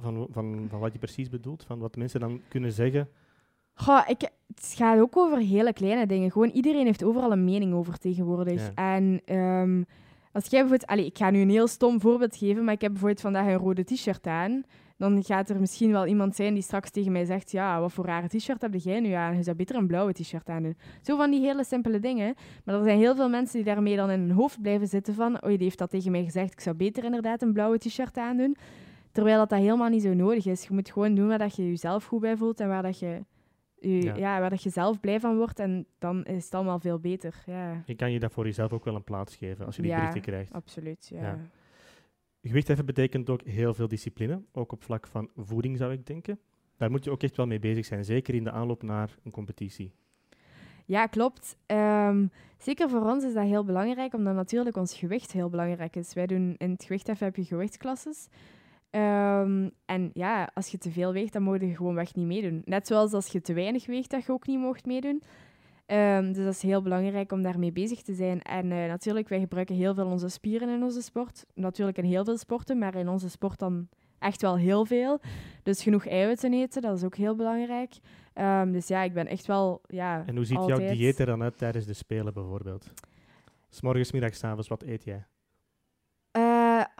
Van, 0.00 0.26
van, 0.30 0.66
van 0.70 0.80
wat 0.80 0.92
je 0.92 0.98
precies 0.98 1.28
bedoelt? 1.28 1.64
Van 1.64 1.78
wat 1.78 1.96
mensen 1.96 2.20
dan 2.20 2.40
kunnen 2.48 2.72
zeggen? 2.72 3.08
Goh, 3.74 4.02
ik, 4.06 4.20
het 4.54 4.74
gaat 4.76 4.98
ook 4.98 5.16
over 5.16 5.38
hele 5.38 5.72
kleine 5.72 6.06
dingen. 6.06 6.30
Gewoon 6.30 6.48
iedereen 6.50 6.86
heeft 6.86 7.04
overal 7.04 7.32
een 7.32 7.44
mening 7.44 7.74
over 7.74 7.98
tegenwoordig. 7.98 8.70
Ja. 8.74 8.94
En 8.96 9.36
um, 9.36 9.86
als 10.32 10.46
jij 10.46 10.60
bijvoorbeeld... 10.60 10.90
Allez, 10.90 11.06
ik 11.06 11.18
ga 11.18 11.30
nu 11.30 11.40
een 11.40 11.50
heel 11.50 11.66
stom 11.66 12.00
voorbeeld 12.00 12.36
geven, 12.36 12.64
maar 12.64 12.74
ik 12.74 12.80
heb 12.80 12.90
bijvoorbeeld 12.90 13.20
vandaag 13.20 13.46
een 13.46 13.56
rode 13.56 13.84
t-shirt 13.84 14.26
aan. 14.26 14.62
Dan 14.96 15.24
gaat 15.24 15.48
er 15.48 15.60
misschien 15.60 15.90
wel 15.90 16.06
iemand 16.06 16.34
zijn 16.34 16.54
die 16.54 16.62
straks 16.62 16.90
tegen 16.90 17.12
mij 17.12 17.24
zegt... 17.24 17.50
Ja, 17.50 17.80
wat 17.80 17.92
voor 17.92 18.04
rare 18.04 18.28
t-shirt 18.28 18.62
heb 18.62 18.74
jij 18.74 19.00
nu 19.00 19.12
aan? 19.12 19.36
Je 19.36 19.42
zou 19.42 19.56
beter 19.56 19.76
een 19.76 19.86
blauwe 19.86 20.12
t-shirt 20.12 20.48
aan 20.48 20.62
doen. 20.62 20.76
Zo 21.02 21.16
van 21.16 21.30
die 21.30 21.40
hele 21.40 21.64
simpele 21.64 22.00
dingen. 22.00 22.34
Maar 22.64 22.74
er 22.74 22.84
zijn 22.84 22.98
heel 22.98 23.14
veel 23.14 23.28
mensen 23.28 23.56
die 23.56 23.74
daarmee 23.74 23.96
dan 23.96 24.10
in 24.10 24.20
hun 24.20 24.30
hoofd 24.30 24.62
blijven 24.62 24.88
zitten 24.88 25.14
van... 25.14 25.44
Oei, 25.44 25.54
die 25.56 25.64
heeft 25.64 25.78
dat 25.78 25.90
tegen 25.90 26.10
mij 26.10 26.24
gezegd. 26.24 26.52
Ik 26.52 26.60
zou 26.60 26.76
beter 26.76 27.04
inderdaad 27.04 27.42
een 27.42 27.52
blauwe 27.52 27.78
t-shirt 27.78 28.16
aandoen. 28.16 28.56
Terwijl 29.18 29.38
dat, 29.38 29.48
dat 29.48 29.58
helemaal 29.58 29.88
niet 29.88 30.02
zo 30.02 30.14
nodig 30.14 30.46
is. 30.46 30.62
Je 30.62 30.74
moet 30.74 30.90
gewoon 30.90 31.14
doen 31.14 31.28
waar 31.28 31.38
dat 31.38 31.56
je 31.56 31.66
jezelf 31.66 32.04
goed 32.04 32.20
bij 32.20 32.36
voelt 32.36 32.60
en 32.60 32.68
waar 32.68 32.82
dat 32.82 32.98
je 32.98 33.24
je, 33.80 34.02
ja. 34.02 34.16
ja. 34.16 34.40
waar 34.40 34.50
dat 34.50 34.62
je 34.62 34.70
zelf 34.70 35.00
blij 35.00 35.20
van 35.20 35.36
wordt 35.36 35.58
en 35.58 35.86
dan 35.98 36.24
is 36.24 36.44
het 36.44 36.54
allemaal 36.54 36.78
veel 36.78 36.98
beter. 36.98 37.42
Ja. 37.46 37.82
Je 37.86 37.94
kan 37.94 38.12
je 38.12 38.18
dat 38.18 38.32
voor 38.32 38.44
jezelf 38.44 38.72
ook 38.72 38.84
wel 38.84 38.94
een 38.94 39.04
plaats 39.04 39.36
geven 39.36 39.66
als 39.66 39.76
je 39.76 39.82
die 39.82 39.90
ja, 39.90 39.96
berichten 39.96 40.22
krijgt. 40.22 40.52
absoluut. 40.52 41.08
Ja. 41.12 41.20
ja. 41.20 41.38
Gewichtheffen 42.42 42.86
betekent 42.86 43.30
ook 43.30 43.42
heel 43.42 43.74
veel 43.74 43.88
discipline, 43.88 44.42
ook 44.52 44.72
op 44.72 44.82
vlak 44.82 45.06
van 45.06 45.30
voeding 45.36 45.76
zou 45.76 45.92
ik 45.92 46.06
denken. 46.06 46.38
Daar 46.76 46.90
moet 46.90 47.04
je 47.04 47.10
ook 47.10 47.22
echt 47.22 47.36
wel 47.36 47.46
mee 47.46 47.58
bezig 47.58 47.84
zijn, 47.84 48.04
zeker 48.04 48.34
in 48.34 48.44
de 48.44 48.50
aanloop 48.50 48.82
naar 48.82 49.16
een 49.24 49.30
competitie. 49.30 49.92
Ja, 50.84 51.06
klopt. 51.06 51.56
Um, 51.66 52.30
zeker 52.58 52.90
voor 52.90 53.02
ons 53.02 53.24
is 53.24 53.34
dat 53.34 53.44
heel 53.44 53.64
belangrijk, 53.64 54.14
omdat 54.14 54.34
natuurlijk 54.34 54.76
ons 54.76 54.94
gewicht 54.94 55.32
heel 55.32 55.48
belangrijk 55.48 55.96
is. 55.96 56.14
Wij 56.14 56.26
doen 56.26 56.54
in 56.58 56.70
het 56.70 56.84
gewichtheffen 56.84 57.26
heb 57.26 57.36
je 57.36 57.44
gewichtsklasses. 57.44 58.28
Um, 58.90 59.70
en 59.84 60.10
ja, 60.12 60.50
als 60.54 60.68
je 60.68 60.78
te 60.78 60.90
veel 60.90 61.12
weegt, 61.12 61.32
dan 61.32 61.42
moet 61.42 61.60
je 61.60 61.76
gewoon 61.76 61.94
weg 61.94 62.14
niet 62.14 62.26
meedoen. 62.26 62.62
Net 62.64 62.86
zoals 62.86 63.12
als 63.12 63.26
je 63.26 63.40
te 63.40 63.52
weinig 63.52 63.86
weegt, 63.86 64.10
dat 64.10 64.24
je 64.24 64.32
ook 64.32 64.46
niet 64.46 64.58
mocht 64.58 64.86
meedoen. 64.86 65.22
Um, 65.86 66.32
dus 66.32 66.44
dat 66.44 66.54
is 66.54 66.62
heel 66.62 66.82
belangrijk 66.82 67.32
om 67.32 67.42
daarmee 67.42 67.72
bezig 67.72 68.02
te 68.02 68.14
zijn. 68.14 68.42
En 68.42 68.64
uh, 68.64 68.86
natuurlijk, 68.86 69.28
wij 69.28 69.40
gebruiken 69.40 69.74
heel 69.74 69.94
veel 69.94 70.06
onze 70.06 70.28
spieren 70.28 70.68
in 70.68 70.82
onze 70.82 71.02
sport. 71.02 71.44
Natuurlijk 71.54 71.98
in 71.98 72.04
heel 72.04 72.24
veel 72.24 72.36
sporten, 72.36 72.78
maar 72.78 72.94
in 72.94 73.08
onze 73.08 73.30
sport 73.30 73.58
dan 73.58 73.88
echt 74.18 74.42
wel 74.42 74.56
heel 74.56 74.84
veel. 74.84 75.20
Dus 75.62 75.82
genoeg 75.82 76.06
eiwitten 76.06 76.52
eten, 76.54 76.82
dat 76.82 76.96
is 76.96 77.04
ook 77.04 77.16
heel 77.16 77.36
belangrijk. 77.36 77.92
Um, 78.34 78.72
dus 78.72 78.88
ja, 78.88 79.02
ik 79.02 79.12
ben 79.12 79.26
echt 79.26 79.46
wel. 79.46 79.80
Ja, 79.86 80.22
en 80.26 80.36
hoe 80.36 80.44
ziet 80.44 80.56
altijd... 80.56 80.78
jouw 80.78 80.90
dieet 80.90 81.18
er 81.18 81.26
dan 81.26 81.42
uit 81.42 81.58
tijdens 81.58 81.86
de 81.86 81.92
Spelen 81.92 82.34
bijvoorbeeld? 82.34 82.90
S 83.68 83.80
morgens, 83.80 84.12
middags, 84.12 84.44
avonds, 84.44 84.68
wat 84.68 84.82
eet 84.82 85.04
jij? 85.04 85.26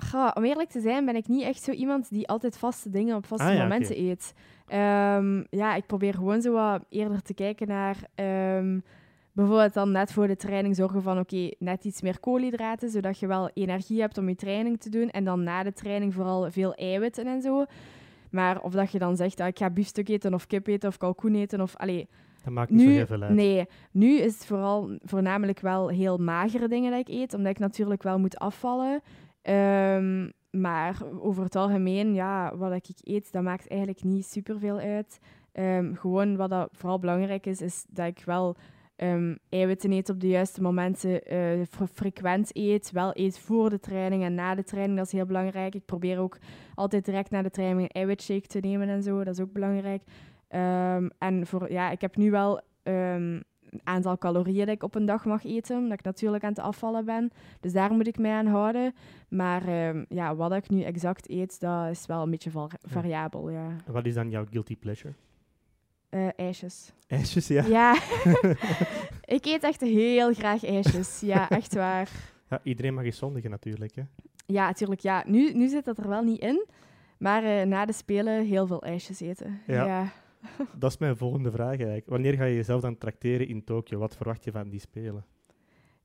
Ga, 0.01 0.31
om 0.35 0.45
eerlijk 0.45 0.69
te 0.71 0.81
zijn 0.81 1.05
ben 1.05 1.17
ik 1.17 1.29
niet 1.29 1.43
echt 1.43 1.63
zo 1.63 1.71
iemand 1.71 2.11
die 2.11 2.29
altijd 2.29 2.59
vaste 2.59 2.91
dingen 2.91 3.17
op 3.17 3.27
vaste 3.27 3.47
Ah, 3.47 3.55
ja, 3.55 3.63
momenten 3.63 3.99
eet. 4.01 4.35
Ehm, 4.67 5.43
ja, 5.51 5.75
ik 5.75 5.87
probeer 5.87 6.15
gewoon 6.15 6.41
zo 6.43 6.53
wat 6.53 6.85
eerder 6.89 7.23
te 7.23 7.35
kijken 7.35 7.69
naar... 7.69 7.97
ehm, 8.15 8.79
bijvoorbeeld 9.33 9.75
dan 9.75 9.91
net 9.93 10.13
voor 10.13 10.27
de 10.27 10.37
training 10.37 10.77
zorgen 10.77 11.03
van... 11.03 11.19
Oké, 11.19 11.51
net 11.59 11.85
iets 11.85 12.03
meer 12.03 12.21
koolhydraten, 12.21 12.91
zodat 12.91 13.19
je 13.19 13.27
wel 13.27 13.51
energie 13.55 14.01
hebt 14.01 14.19
om 14.19 14.29
je 14.29 14.35
training 14.35 14.81
te 14.81 14.91
doen. 14.91 15.11
En 15.11 15.25
dan 15.25 15.43
na 15.43 15.63
de 15.63 15.73
training 15.73 16.15
vooral 16.15 16.51
veel 16.51 16.75
eiwitten 16.75 17.27
en 17.27 17.41
zo. 17.43 17.65
Maar 18.31 18.61
of 18.61 18.73
dat 18.73 18.93
je 18.93 18.99
dan 18.99 19.17
zegt, 19.17 19.41
ah, 19.41 19.47
ik 19.47 19.59
ga 19.59 19.71
biefstuk 19.71 20.09
eten 20.09 20.35
of 20.35 20.47
kip 20.47 20.67
eten 20.67 20.89
of 20.89 20.97
kalkoen 20.97 21.35
eten 21.35 21.61
of... 21.61 21.77
Allee, 21.77 22.09
Dat 22.45 22.53
maakt 22.53 22.71
niet 22.71 22.81
zo 22.81 22.87
nu, 22.87 22.93
heel 22.95 23.07
veel 23.07 23.23
uit. 23.23 23.35
nee, 23.35 23.67
nu 23.91 24.19
is 24.19 24.35
het 24.35 24.47
vooral 24.47 24.91
voornamelijk 25.03 25.61
wel 25.61 25.89
heel 25.89 26.19
magere 26.19 26.69
dingen 26.69 26.91
dat 26.91 27.01
ik 27.01 27.09
eet, 27.09 27.35
omdat 27.35 27.51
ik 27.51 27.59
natuurlijk 27.59 28.03
wel 28.03 28.19
moet 28.19 28.39
afvallen. 28.39 29.01
Ehm, 29.43 30.31
maar 30.51 31.03
over 31.21 31.43
het 31.45 31.57
algemeen, 31.57 32.15
ja, 32.15 32.57
wat 32.57 32.73
ik 32.73 32.87
eet, 33.03 33.33
dat 33.33 33.43
maakt 33.43 33.69
eigenlijk 33.69 34.03
niet 34.03 34.27
superveel 34.27 34.79
uit. 34.79 35.19
Ehm, 35.53 35.95
gewoon 35.95 36.37
wat 36.37 36.51
dat 36.51 36.69
vooral 36.73 36.99
belangrijk 36.99 37.47
is, 37.47 37.61
is 37.61 37.85
dat 37.89 38.07
ik 38.07 38.23
wel 38.25 38.57
ehm, 38.97 39.37
eiwitten 39.49 39.93
eet 39.93 40.09
op 40.09 40.21
de 40.21 40.29
juiste 40.29 40.63
momenten, 40.63 41.23
eh, 41.23 41.61
fre- 41.71 41.87
frequent 41.87 42.57
eet, 42.57 42.91
wel 42.91 43.11
eet 43.15 43.39
voor 43.39 43.71
de 43.71 43.81
training 43.81 44.23
en 44.23 44.35
na 44.35 44.55
de 44.55 44.63
training, 44.65 44.97
dat 44.99 45.07
is 45.07 45.13
heel 45.13 45.27
belangrijk. 45.27 45.75
Ik 45.75 45.85
probeer 45.85 46.19
ook 46.19 46.39
altijd 46.75 47.05
direct 47.05 47.31
na 47.31 47.43
de 47.43 47.51
training 47.51 47.81
een 47.83 47.89
eiwitshake 48.01 48.47
te 48.47 48.59
nemen 48.59 48.89
en 48.89 49.03
zo, 49.03 49.25
dat 49.25 49.35
is 49.35 49.41
ook 49.41 49.53
belangrijk. 49.53 50.03
En 51.19 51.47
voor, 51.47 51.73
ja, 51.73 51.91
ik 51.91 52.01
heb 52.01 52.17
nu 52.17 52.31
wel 52.31 52.61
aantal 53.85 54.19
calorieën 54.19 54.67
dat 54.67 54.75
ik 54.75 54.83
op 54.83 54.95
een 54.95 55.07
dag 55.07 55.25
mag 55.25 55.45
eten, 55.45 55.77
omdat 55.79 55.99
ik 55.99 56.05
natuurlijk 56.05 56.45
aan 56.45 56.51
het 56.51 56.59
afvallen 56.59 57.05
ben. 57.05 57.31
Dus 57.61 57.73
daar 57.73 57.93
moet 57.93 58.07
ik 58.07 58.19
mij 58.19 58.33
aan 58.33 58.47
houden. 58.47 58.95
Maar 59.29 59.69
ehm, 59.69 60.05
ja, 60.09 60.35
wat 60.37 60.53
ik 60.53 60.69
nu 60.69 60.83
exact 60.83 61.29
eet, 61.31 61.61
dat 61.61 61.89
is 61.91 62.07
wel 62.07 62.23
een 62.23 62.31
beetje 62.31 62.51
va- 62.51 62.69
variabel, 62.83 63.51
ja. 63.51 63.67
En 63.87 63.93
Wat 63.93 64.07
is 64.07 64.15
dan 64.15 64.31
jouw 64.31 64.45
guilty 64.51 64.77
pleasure? 64.77 65.15
Eh, 66.09 66.29
ijsjes. 66.37 66.93
IJsjes, 67.07 67.47
ja. 67.47 67.65
Ja. 67.65 67.95
ik 69.37 69.45
eet 69.47 69.63
echt 69.63 69.81
heel 69.81 70.35
graag 70.35 70.65
ijsjes. 70.65 71.21
Ja, 71.21 71.49
echt 71.61 71.75
waar. 71.75 72.09
Ja, 72.51 72.61
Iedereen 72.63 72.95
mag 72.95 73.05
eens 73.05 73.19
zondigen 73.19 73.51
natuurlijk. 73.51 73.95
Hè. 73.95 74.03
Ja, 74.47 74.67
natuurlijk. 74.67 75.01
Ja. 75.01 75.23
Nu, 75.27 75.53
nu 75.53 75.69
zit 75.69 75.85
dat 75.85 75.99
er 75.99 76.09
wel 76.09 76.23
niet 76.23 76.41
in. 76.41 76.67
Maar 77.19 77.45
eh, 77.45 77.67
na 77.67 77.85
de 77.85 77.93
Spelen 77.93 78.45
heel 78.47 78.67
veel 78.67 78.83
ijsjes 78.83 79.21
eten. 79.21 79.61
Ja. 79.67 79.85
ja. 79.87 80.13
Dat 80.79 80.91
is 80.91 80.99
mijn 80.99 81.17
volgende 81.17 81.51
vraag 81.51 81.77
eigenlijk. 81.77 82.09
Wanneer 82.09 82.35
ga 82.35 82.45
je 82.45 82.55
jezelf 82.55 82.81
dan 82.81 82.99
trakteren 82.99 83.49
in 83.49 83.65
Tokio? 83.65 83.99
Wat 83.99 84.17
verwacht 84.17 84.45
je 84.45 84.51
van 84.51 84.69
die 84.69 84.81
Spelen? 84.81 85.25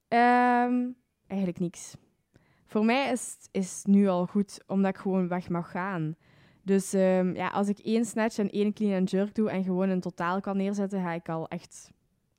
Ehm, 0.07 0.87
eigenlijk 1.27 1.59
niks. 1.59 1.95
Voor 2.65 2.85
mij 2.85 3.11
is 3.11 3.37
het 3.51 3.83
nu 3.87 4.07
al 4.07 4.25
goed, 4.25 4.63
omdat 4.67 4.95
ik 4.95 5.01
gewoon 5.01 5.27
weg 5.27 5.49
mag 5.49 5.71
gaan. 5.71 6.15
Dus 6.61 6.93
ehm, 6.93 7.35
ja, 7.35 7.47
als 7.47 7.67
ik 7.67 7.79
één 7.79 8.05
snatch 8.05 8.37
en 8.37 8.49
één 8.49 8.73
clean 8.73 8.99
and 8.99 9.09
jerk 9.11 9.35
doe 9.35 9.49
en 9.49 9.63
gewoon 9.63 9.89
een 9.89 9.99
totaal 9.99 10.41
kan 10.41 10.57
neerzetten, 10.57 11.01
ga 11.01 11.13
ik 11.13 11.29
al 11.29 11.47
echt 11.47 11.91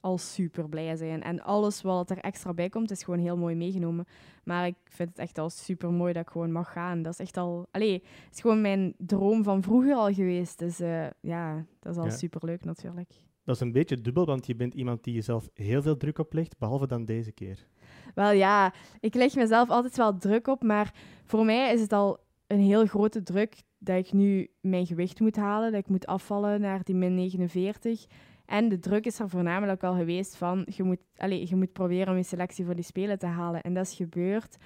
al 0.05 0.19
super 0.19 0.69
blij 0.69 0.97
zijn. 0.97 1.23
En 1.23 1.43
alles 1.43 1.83
wat 1.83 2.11
er 2.11 2.19
extra 2.19 2.55
bij 2.55 2.69
komt, 2.69 2.90
is 2.90 3.03
gewoon 3.03 3.21
heel 3.21 3.37
mooi 3.37 3.55
meegenomen. 3.55 4.05
Maar 4.45 4.67
ik 4.67 4.75
vind 4.85 5.09
het 5.09 5.19
echt 5.19 5.38
al 5.38 5.51
super 5.51 5.90
mooi 5.93 6.12
dat 6.12 6.23
ik 6.23 6.29
gewoon 6.31 6.53
mag 6.53 6.73
gaan. 6.73 7.03
Dat 7.03 7.12
is 7.12 7.19
echt 7.19 7.37
al... 7.37 7.67
Allee, 7.71 7.93
het 8.25 8.35
is 8.35 8.40
gewoon 8.40 8.61
mijn 8.61 8.95
droom 8.99 9.43
van 9.45 9.62
vroeger 9.62 9.95
al 9.95 10.12
geweest. 10.12 10.59
Dus 10.59 10.81
eh, 10.81 11.07
ja, 11.21 11.64
dat 11.81 11.93
is 11.93 11.99
al 11.99 12.05
Ja. 12.05 12.11
super 12.11 12.40
leuk 12.45 12.64
natuurlijk. 12.64 13.12
Dat 13.45 13.55
is 13.55 13.61
een 13.61 13.73
beetje 13.73 14.01
dubbel, 14.01 14.25
want 14.27 14.47
je 14.47 14.55
bent 14.57 14.75
iemand 14.75 15.05
die 15.05 15.14
jezelf 15.14 15.49
heel 15.55 15.83
veel 15.83 15.97
druk 15.97 16.19
oplegt, 16.19 16.59
behalve 16.59 16.87
dan 16.87 17.05
deze 17.05 17.33
keer. 17.33 17.67
Wel 18.14 18.31
ja, 18.31 18.73
ik 19.01 19.14
leg 19.14 19.35
mezelf 19.35 19.69
altijd 19.71 19.97
wel 19.97 20.17
druk 20.19 20.47
op, 20.47 20.62
maar 20.62 20.95
voor 21.25 21.45
mij 21.45 21.73
is 21.73 21.81
het 21.81 21.93
al 21.93 22.19
een 22.47 22.61
heel 22.61 22.87
grote 22.87 23.23
druk 23.23 23.62
dat 23.79 23.97
ik 24.07 24.12
nu 24.12 24.51
mijn 24.61 24.87
gewicht 24.87 25.21
moet 25.21 25.37
halen, 25.37 25.71
dat 25.73 25.81
ik 25.81 25.88
moet 25.88 26.07
afvallen 26.07 26.61
naar 26.61 26.85
die 26.85 26.95
min 26.95 27.14
49. 27.14 28.07
En 28.47 28.69
de 28.69 28.79
druk 28.79 29.07
is 29.07 29.19
er 29.19 29.29
voornamelijk 29.29 29.83
al 29.83 29.95
geweest 29.95 30.37
van, 30.37 30.67
je 30.71 30.83
moet, 30.83 31.01
allez, 31.17 31.51
je 31.51 31.57
moet 31.57 31.73
proberen 31.73 32.09
om 32.13 32.17
je 32.17 32.23
selectie 32.23 32.65
voor 32.65 32.75
die 32.75 32.85
Spelen 32.85 33.19
te 33.19 33.27
halen. 33.27 33.63
En 33.63 33.75
dat 33.75 33.87
is 33.87 33.95
gebeurd. 33.97 34.57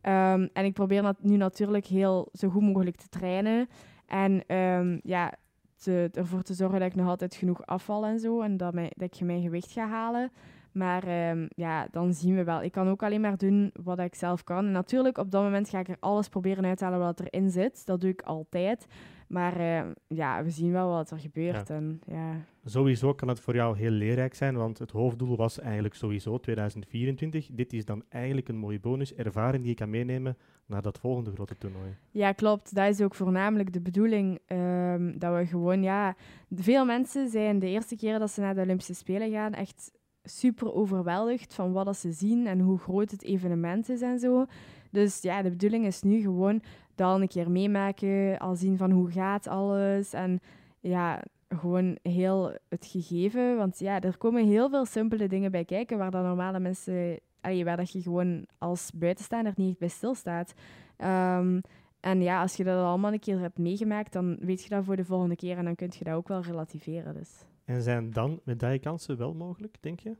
Ehm, 0.00 0.48
en 0.52 0.64
ik 0.64 0.72
probeer 0.72 1.02
nat- 1.02 1.22
nu 1.22 1.36
natuurlijk 1.36 1.86
heel 1.86 2.28
zo 2.32 2.48
goed 2.48 2.62
mogelijk 2.62 2.96
te 2.96 3.08
trainen. 3.08 3.68
En 4.06 4.46
ehm, 4.46 4.98
ja, 5.02 5.32
te, 5.76 6.08
ervoor 6.12 6.42
te 6.42 6.54
zorgen 6.54 6.78
dat 6.80 6.88
ik 6.88 6.94
nog 6.94 7.08
altijd 7.08 7.34
genoeg 7.34 7.66
afval 7.66 8.06
en 8.06 8.18
zo. 8.18 8.40
En 8.40 8.56
dat, 8.56 8.74
mij, 8.74 8.92
dat 8.96 9.14
ik 9.14 9.20
mijn 9.26 9.42
gewicht 9.42 9.72
ga 9.72 9.88
halen. 9.88 10.30
Maar 10.72 11.06
ehm, 11.06 11.46
ja, 11.54 11.86
dan 11.90 12.12
zien 12.14 12.34
we 12.34 12.44
wel. 12.44 12.62
Ik 12.62 12.72
kan 12.72 12.88
ook 12.88 13.02
alleen 13.02 13.20
maar 13.20 13.36
doen 13.36 13.70
wat 13.82 13.98
ik 13.98 14.14
zelf 14.14 14.44
kan. 14.44 14.66
En 14.66 14.72
natuurlijk, 14.72 15.18
op 15.18 15.30
dat 15.30 15.42
moment 15.42 15.68
ga 15.68 15.78
ik 15.78 15.88
er 15.88 15.96
alles 16.00 16.28
proberen 16.28 16.64
uit 16.64 16.78
te 16.78 16.84
halen 16.84 16.98
wat 17.00 17.20
erin 17.20 17.50
zit. 17.50 17.86
Dat 17.86 18.00
doe 18.00 18.10
ik 18.10 18.22
altijd. 18.22 18.86
Maar 19.28 19.84
ja, 20.06 20.42
we 20.44 20.50
zien 20.50 20.72
wel 20.72 20.88
wat 20.88 21.10
er 21.10 21.18
gebeurt. 21.18 21.70
En, 21.70 22.00
ja. 22.06 22.34
Sowieso 22.64 23.14
kan 23.14 23.28
het 23.28 23.40
voor 23.40 23.54
jou 23.54 23.76
heel 23.76 23.90
leerrijk 23.90 24.34
zijn, 24.34 24.56
want 24.56 24.78
het 24.78 24.90
hoofddoel 24.90 25.36
was 25.36 25.60
eigenlijk 25.60 25.94
sowieso 25.94 26.38
2024. 26.38 27.48
Dit 27.52 27.72
is 27.72 27.84
dan 27.84 28.04
eigenlijk 28.08 28.48
een 28.48 28.56
mooie 28.56 28.80
bonus, 28.80 29.14
ervaring 29.14 29.62
die 29.62 29.70
je 29.70 29.76
kan 29.76 29.90
meenemen 29.90 30.36
naar 30.66 30.82
dat 30.82 30.98
volgende 30.98 31.32
grote 31.32 31.58
toernooi. 31.58 31.96
ja, 32.10 32.32
klopt. 32.32 32.74
Dat 32.74 32.88
is 32.88 33.00
ook 33.00 33.14
voornamelijk 33.14 33.72
de 33.72 33.80
bedoeling. 33.80 34.38
ehm, 34.46 35.18
dat 35.18 35.36
we 35.36 35.46
gewoon, 35.46 35.82
ja... 35.82 36.16
Veel 36.54 36.84
mensen 36.84 37.28
zijn 37.28 37.58
de 37.58 37.66
eerste 37.66 37.96
keer 37.96 38.18
dat 38.18 38.30
ze 38.30 38.40
naar 38.40 38.54
de 38.54 38.60
Olympische 38.60 38.94
Spelen 38.94 39.30
gaan 39.30 39.52
echt 39.52 39.92
super 40.24 40.74
overweldigd 40.74 41.54
van 41.54 41.72
wat 41.72 41.96
ze 41.96 42.12
zien 42.12 42.46
en 42.46 42.60
hoe 42.60 42.78
groot 42.78 43.10
het 43.10 43.22
evenement 43.22 43.88
is 43.88 44.00
en 44.00 44.18
zo. 44.18 44.46
Dus 44.90 45.22
ja, 45.22 45.42
de 45.42 45.50
bedoeling 45.50 45.86
is 45.86 46.02
nu 46.02 46.20
gewoon 46.20 46.62
dat 46.94 47.08
al 47.08 47.20
een 47.20 47.28
keer 47.28 47.50
meemaken, 47.50 48.38
al 48.38 48.56
zien 48.56 48.76
van 48.76 48.90
hoe 48.90 49.10
gaat 49.10 49.46
alles 49.46 50.12
en 50.12 50.40
ja, 50.82 51.22
gewoon 51.48 51.98
heel 52.02 52.56
het 52.68 52.86
gegeven. 52.86 53.56
Want 53.56 53.78
ja, 53.78 54.00
er 54.00 54.18
komen 54.18 54.46
heel 54.46 54.70
veel 54.70 54.84
simpele 54.84 55.28
dingen 55.28 55.50
bij 55.50 55.64
kijken 55.64 55.98
waar 55.98 56.10
dan 56.10 56.22
normale 56.22 56.60
mensen, 56.60 57.20
allee, 57.40 57.64
waar 57.64 57.76
dat 57.76 57.92
je 57.92 58.02
gewoon 58.02 58.46
als 58.58 58.90
buitenstaander 58.94 59.52
niet 59.56 59.78
bij 59.78 59.88
stilstaat. 59.88 60.54
Ehm, 60.96 61.60
en 62.00 62.22
ja, 62.22 62.40
als 62.40 62.56
je 62.56 62.64
dat 62.64 62.84
allemaal 62.84 63.12
een 63.12 63.18
keer 63.18 63.38
hebt 63.38 63.58
meegemaakt, 63.58 64.12
dan 64.12 64.36
weet 64.40 64.62
je 64.62 64.68
dat 64.68 64.84
voor 64.84 64.96
de 64.96 65.04
volgende 65.04 65.36
keer 65.36 65.56
en 65.56 65.64
dan 65.64 65.74
kun 65.74 65.90
je 65.98 66.04
dat 66.04 66.14
ook 66.14 66.28
wel 66.28 66.40
relativeren. 66.40 67.14
Dus. 67.14 67.44
En 67.64 67.82
zijn 67.82 68.10
dan 68.10 68.40
medaillekansen 68.44 69.16
wel 69.16 69.34
mogelijk, 69.34 69.76
denk 69.80 70.00
je? 70.00 70.16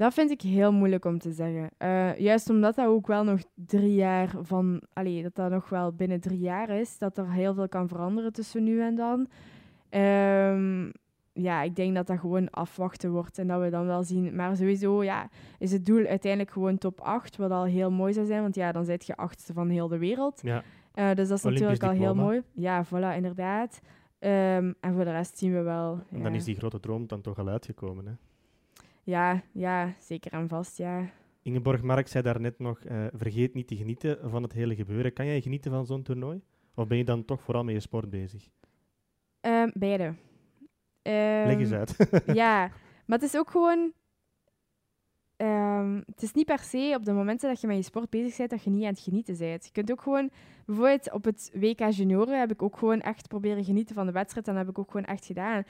Dat 0.00 0.14
vind 0.14 0.30
ik 0.30 0.40
heel 0.40 0.72
moeilijk 0.72 1.04
om 1.04 1.18
te 1.18 1.32
zeggen. 1.32 1.70
Eh, 1.76 2.18
juist 2.18 2.50
omdat 2.50 2.74
dat 2.74 2.86
ook 2.86 3.06
wel 3.06 3.24
nog 3.24 3.40
drie 3.54 3.94
jaar 3.94 4.30
van... 4.42 4.82
Allee, 4.92 5.22
dat 5.22 5.34
dat 5.34 5.50
nog 5.50 5.68
wel 5.68 5.92
binnen 5.92 6.20
drie 6.20 6.38
jaar 6.38 6.68
is. 6.70 6.98
Dat 6.98 7.18
er 7.18 7.32
heel 7.32 7.54
veel 7.54 7.68
kan 7.68 7.88
veranderen 7.88 8.32
tussen 8.32 8.64
nu 8.64 8.82
en 8.82 8.94
dan. 8.94 9.28
Ehm, 9.88 10.90
ja, 11.32 11.62
ik 11.62 11.76
denk 11.76 11.94
dat 11.94 12.06
dat 12.06 12.18
gewoon 12.18 12.50
afwachten 12.50 13.10
wordt. 13.10 13.38
En 13.38 13.46
dat 13.46 13.60
we 13.60 13.70
dan 13.70 13.86
wel 13.86 14.02
zien. 14.02 14.34
Maar 14.34 14.56
sowieso, 14.56 15.02
ja, 15.04 15.28
is 15.58 15.72
het 15.72 15.86
doel 15.86 16.06
uiteindelijk 16.06 16.52
gewoon 16.52 16.78
top 16.78 17.00
8. 17.00 17.36
Wat 17.36 17.50
al 17.50 17.64
heel 17.64 17.90
mooi 17.90 18.12
zou 18.12 18.26
zijn. 18.26 18.42
Want 18.42 18.54
ja, 18.54 18.72
dan 18.72 18.84
zit 18.84 19.06
je 19.06 19.16
achtste 19.16 19.52
van 19.52 19.68
heel 19.68 19.88
de 19.88 19.98
wereld. 19.98 20.40
Ja, 20.42 20.62
Eh, 20.94 21.14
dus 21.14 21.28
dat 21.28 21.38
is 21.38 21.44
Olympisch 21.44 21.68
natuurlijk 21.68 21.92
al 21.92 22.06
heel 22.06 22.14
mooi. 22.14 22.42
Ja, 22.52 22.86
voilà, 22.86 23.16
inderdaad. 23.16 23.80
Ehm, 24.18 24.72
en 24.80 24.94
voor 24.94 25.04
de 25.04 25.10
rest 25.10 25.38
zien 25.38 25.52
we 25.52 25.62
wel. 25.62 25.92
en 26.10 26.22
dan 26.22 26.32
ja. 26.32 26.38
is 26.38 26.44
die 26.44 26.56
grote 26.56 26.80
droom 26.80 27.06
dan 27.06 27.20
toch 27.20 27.38
al 27.38 27.48
uitgekomen. 27.48 28.06
Hè? 28.06 28.12
Ja, 29.02 29.42
ja, 29.52 29.94
zeker 29.98 30.32
en 30.32 30.48
vast, 30.48 30.76
ja. 30.76 31.10
Ingeborg 31.42 31.82
Mark 31.82 32.08
zei 32.08 32.22
daarnet 32.22 32.58
nog, 32.58 32.80
eh, 32.84 33.06
vergeet 33.12 33.54
niet 33.54 33.66
te 33.68 33.76
genieten 33.76 34.30
van 34.30 34.42
het 34.42 34.52
hele 34.52 34.74
gebeuren. 34.74 35.12
Kan 35.12 35.26
jij 35.26 35.40
genieten 35.40 35.70
van 35.70 35.86
zo'n 35.86 36.02
toernooi? 36.02 36.40
Of 36.74 36.86
ben 36.86 36.98
je 36.98 37.04
dan 37.04 37.24
toch 37.24 37.42
vooral 37.42 37.64
met 37.64 37.74
je 37.74 37.80
sport 37.80 38.10
bezig? 38.10 38.48
Ehm, 39.40 39.70
beide. 39.74 40.14
Leg 41.02 41.58
eens 41.58 41.70
Ehm, 41.70 41.78
uit. 41.78 41.96
Ja, 42.40 42.70
maar 43.06 43.18
het 43.18 43.22
is 43.22 43.36
ook 43.36 43.50
gewoon... 43.50 43.92
ehm, 45.36 46.00
het 46.06 46.22
is 46.22 46.32
niet 46.32 46.46
per 46.46 46.58
se 46.58 46.92
op 46.96 47.04
de 47.04 47.12
momenten 47.12 47.48
dat 47.48 47.60
je 47.60 47.66
met 47.66 47.76
je 47.76 47.82
sport 47.82 48.10
bezig 48.10 48.36
bent, 48.36 48.50
dat 48.50 48.62
je 48.64 48.70
niet 48.70 48.84
aan 48.84 48.90
het 48.92 49.00
genieten 49.00 49.38
bent. 49.38 49.64
Je 49.64 49.72
kunt 49.72 49.90
ook 49.90 50.00
gewoon... 50.02 50.30
Bijvoorbeeld 50.66 51.12
op 51.12 51.24
het 51.24 51.50
WK 51.54 51.90
Junioren 51.90 52.38
heb 52.38 52.50
ik 52.52 52.62
ook 52.62 52.76
gewoon 52.76 53.00
echt 53.00 53.28
proberen 53.28 53.64
genieten 53.64 53.94
van 53.94 54.06
de 54.06 54.12
wedstrijd. 54.12 54.48
En 54.48 54.54
dat 54.54 54.62
heb 54.62 54.72
ik 54.72 54.78
ook 54.78 54.90
gewoon 54.90 55.06
echt 55.06 55.24
gedaan. 55.26 55.64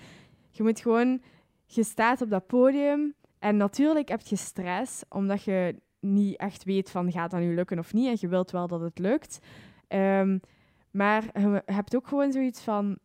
Je 0.50 0.62
moet 0.62 0.80
gewoon... 0.80 1.22
Je 1.66 1.82
staat 1.84 2.20
op 2.22 2.30
dat 2.30 2.46
podium 2.46 3.14
en 3.40 3.56
natuurlijk 3.56 4.08
heb 4.08 4.20
je 4.20 4.36
stress, 4.36 5.02
omdat 5.08 5.42
je 5.42 5.76
niet 6.00 6.36
echt 6.36 6.64
weet 6.64 6.90
van 6.90 7.12
gaat 7.12 7.30
dat 7.30 7.40
nu 7.40 7.54
lukken 7.54 7.78
of 7.78 7.92
niet. 7.92 8.06
En 8.08 8.16
je 8.20 8.28
wilt 8.28 8.50
wel 8.50 8.66
dat 8.66 8.80
het 8.80 8.98
lukt. 8.98 9.38
Ehm, 9.88 10.38
maar 10.90 11.24
je 11.40 11.62
hebt 11.64 11.96
ook 11.96 12.06
gewoon 12.06 12.32
zoiets 12.32 12.60
van... 12.62 12.98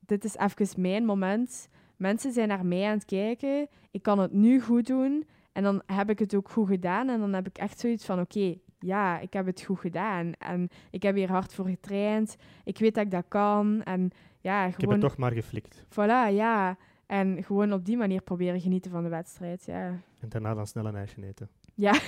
Dit 0.00 0.24
is 0.24 0.36
even 0.36 0.80
mijn 0.80 1.04
moment. 1.04 1.68
Mensen 1.96 2.32
zijn 2.32 2.48
naar 2.48 2.66
mij 2.66 2.86
aan 2.86 2.94
het 2.94 3.04
kijken. 3.04 3.68
Ik 3.90 4.02
kan 4.02 4.18
het 4.18 4.32
nu 4.32 4.60
goed 4.60 4.86
doen. 4.86 5.26
En 5.52 5.62
dan 5.62 5.82
heb 5.86 6.10
ik 6.10 6.18
het 6.18 6.34
ook 6.34 6.50
goed 6.50 6.68
gedaan. 6.68 7.08
En 7.08 7.20
dan 7.20 7.32
heb 7.32 7.46
ik 7.46 7.58
echt 7.58 7.80
zoiets 7.80 8.04
van: 8.04 8.20
oké, 8.20 8.54
ja, 8.78 9.18
ik 9.18 9.32
heb 9.32 9.46
het 9.46 9.62
goed 9.62 9.78
gedaan. 9.78 10.32
En 10.38 10.68
ik 10.90 11.02
heb 11.02 11.14
hier 11.14 11.30
hard 11.30 11.54
voor 11.54 11.66
getraind. 11.66 12.36
Ik 12.64 12.78
weet 12.78 12.94
dat 12.94 13.04
ik 13.04 13.10
dat 13.10 13.24
kan. 13.28 13.82
En 13.82 14.10
ja, 14.40 14.64
Ik 14.64 14.70
heb 14.70 14.80
gewoon. 14.80 14.92
het 14.94 15.02
toch 15.02 15.16
maar 15.16 15.32
geflikt. 15.32 15.84
Voilà, 15.84 16.32
ja. 16.34 16.76
En 17.08 17.44
gewoon 17.44 17.72
op 17.72 17.84
die 17.84 17.96
manier 17.96 18.22
proberen 18.22 18.60
genieten 18.60 18.90
van 18.90 19.02
de 19.02 19.08
wedstrijd. 19.08 19.64
Ja, 19.64 20.00
En 20.20 20.28
daarna 20.28 20.54
dan 20.54 20.66
snel 20.66 20.86
een 20.86 20.96
ijsje 20.96 21.26
eten. 21.26 21.48
Ja, 21.74 22.00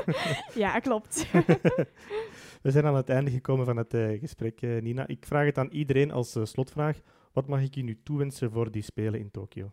ja 0.54 0.78
klopt. 0.78 1.30
We 2.62 2.70
zijn 2.70 2.84
aan 2.84 2.94
het 2.94 3.08
einde 3.08 3.30
gekomen 3.30 3.66
van 3.66 3.76
het 3.76 3.94
uh, 3.94 4.20
gesprek, 4.20 4.62
uh, 4.62 4.82
Nina. 4.82 5.06
Ik 5.06 5.26
vraag 5.26 5.44
het 5.44 5.58
aan 5.58 5.68
iedereen 5.68 6.10
als 6.10 6.36
uh, 6.36 6.44
slotvraag. 6.44 7.00
Wat 7.32 7.46
mag 7.46 7.62
ik 7.62 7.74
je 7.74 7.82
nu 7.82 8.00
toewensen 8.02 8.50
voor 8.50 8.70
die 8.70 8.82
Spelen 8.82 9.20
in 9.20 9.30
Tokio? 9.30 9.72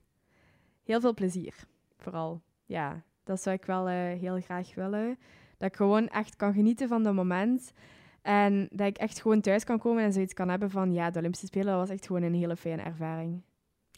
Heel 0.84 1.00
veel 1.00 1.14
plezier, 1.14 1.56
vooral. 1.98 2.42
Ja, 2.66 3.04
dat 3.24 3.42
zou 3.42 3.56
ik 3.56 3.66
wel 3.66 3.88
heel 3.88 4.42
graag 4.42 4.76
willen. 4.76 5.18
Dat 5.58 5.70
ik 5.70 5.76
gewoon 5.76 6.08
echt 6.08 6.36
kan 6.36 6.54
genieten 6.54 6.88
van 6.88 7.04
dat 7.04 7.14
moment. 7.14 7.74
En 8.22 8.68
dat 8.72 8.88
ik 8.88 8.98
echt 8.98 9.22
gewoon 9.22 9.42
thuis 9.42 9.64
kan 9.64 9.80
komen 9.80 10.04
en 10.04 10.14
zoiets 10.14 10.34
kan 10.34 10.50
hebben 10.50 10.70
van... 10.70 10.94
Ja, 10.94 11.12
de 11.12 11.20
Olympische 11.20 11.46
Spelen 11.46 11.76
was 11.76 11.90
echt 11.90 12.06
gewoon 12.06 12.24
een 12.24 12.34
hele 12.34 12.56
fijne 12.56 12.82
ervaring. 12.82 13.42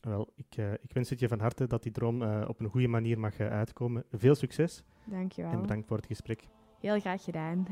Wel, 0.02 0.34
ik, 0.36 0.56
ik 0.82 0.94
wens 0.94 1.10
het 1.10 1.20
je 1.20 1.28
van 1.28 1.40
harte 1.40 1.68
dat 1.68 1.84
die 1.84 1.92
droom 1.92 2.22
op 2.24 2.60
een 2.60 2.70
goede 2.70 2.88
manier 2.88 3.20
mag 3.20 3.40
uitkomen. 3.40 4.04
Veel 4.12 4.36
succes. 4.36 4.84
Dank 5.06 5.32
je 5.32 5.42
wel. 5.42 5.52
En 5.52 5.62
bedankt 5.62 5.88
voor 5.88 5.98
het 5.98 6.06
gesprek. 6.06 6.48
Heel 6.80 7.00
graag 7.00 7.24
gedaan. 7.24 7.68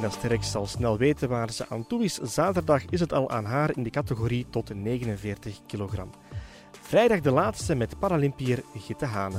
Nina 0.00 0.12
Sterks 0.12 0.50
zal 0.50 0.66
snel 0.66 0.98
weten 0.98 1.28
waar 1.28 1.50
ze 1.50 1.68
aan 1.68 1.86
toe 1.86 2.04
is. 2.04 2.14
Zaterdag 2.14 2.84
is 2.84 3.00
het 3.00 3.12
al 3.12 3.30
aan 3.30 3.44
haar 3.44 3.76
in 3.76 3.82
de 3.82 3.90
categorie 3.90 4.46
tot 4.50 4.74
49 4.74 5.60
kilogram. 5.66 6.10
Vrijdag 6.70 7.20
de 7.20 7.30
laatste 7.30 7.74
met 7.74 7.98
Paralympier 7.98 8.62
Gitte 8.74 9.04
Hane. 9.04 9.38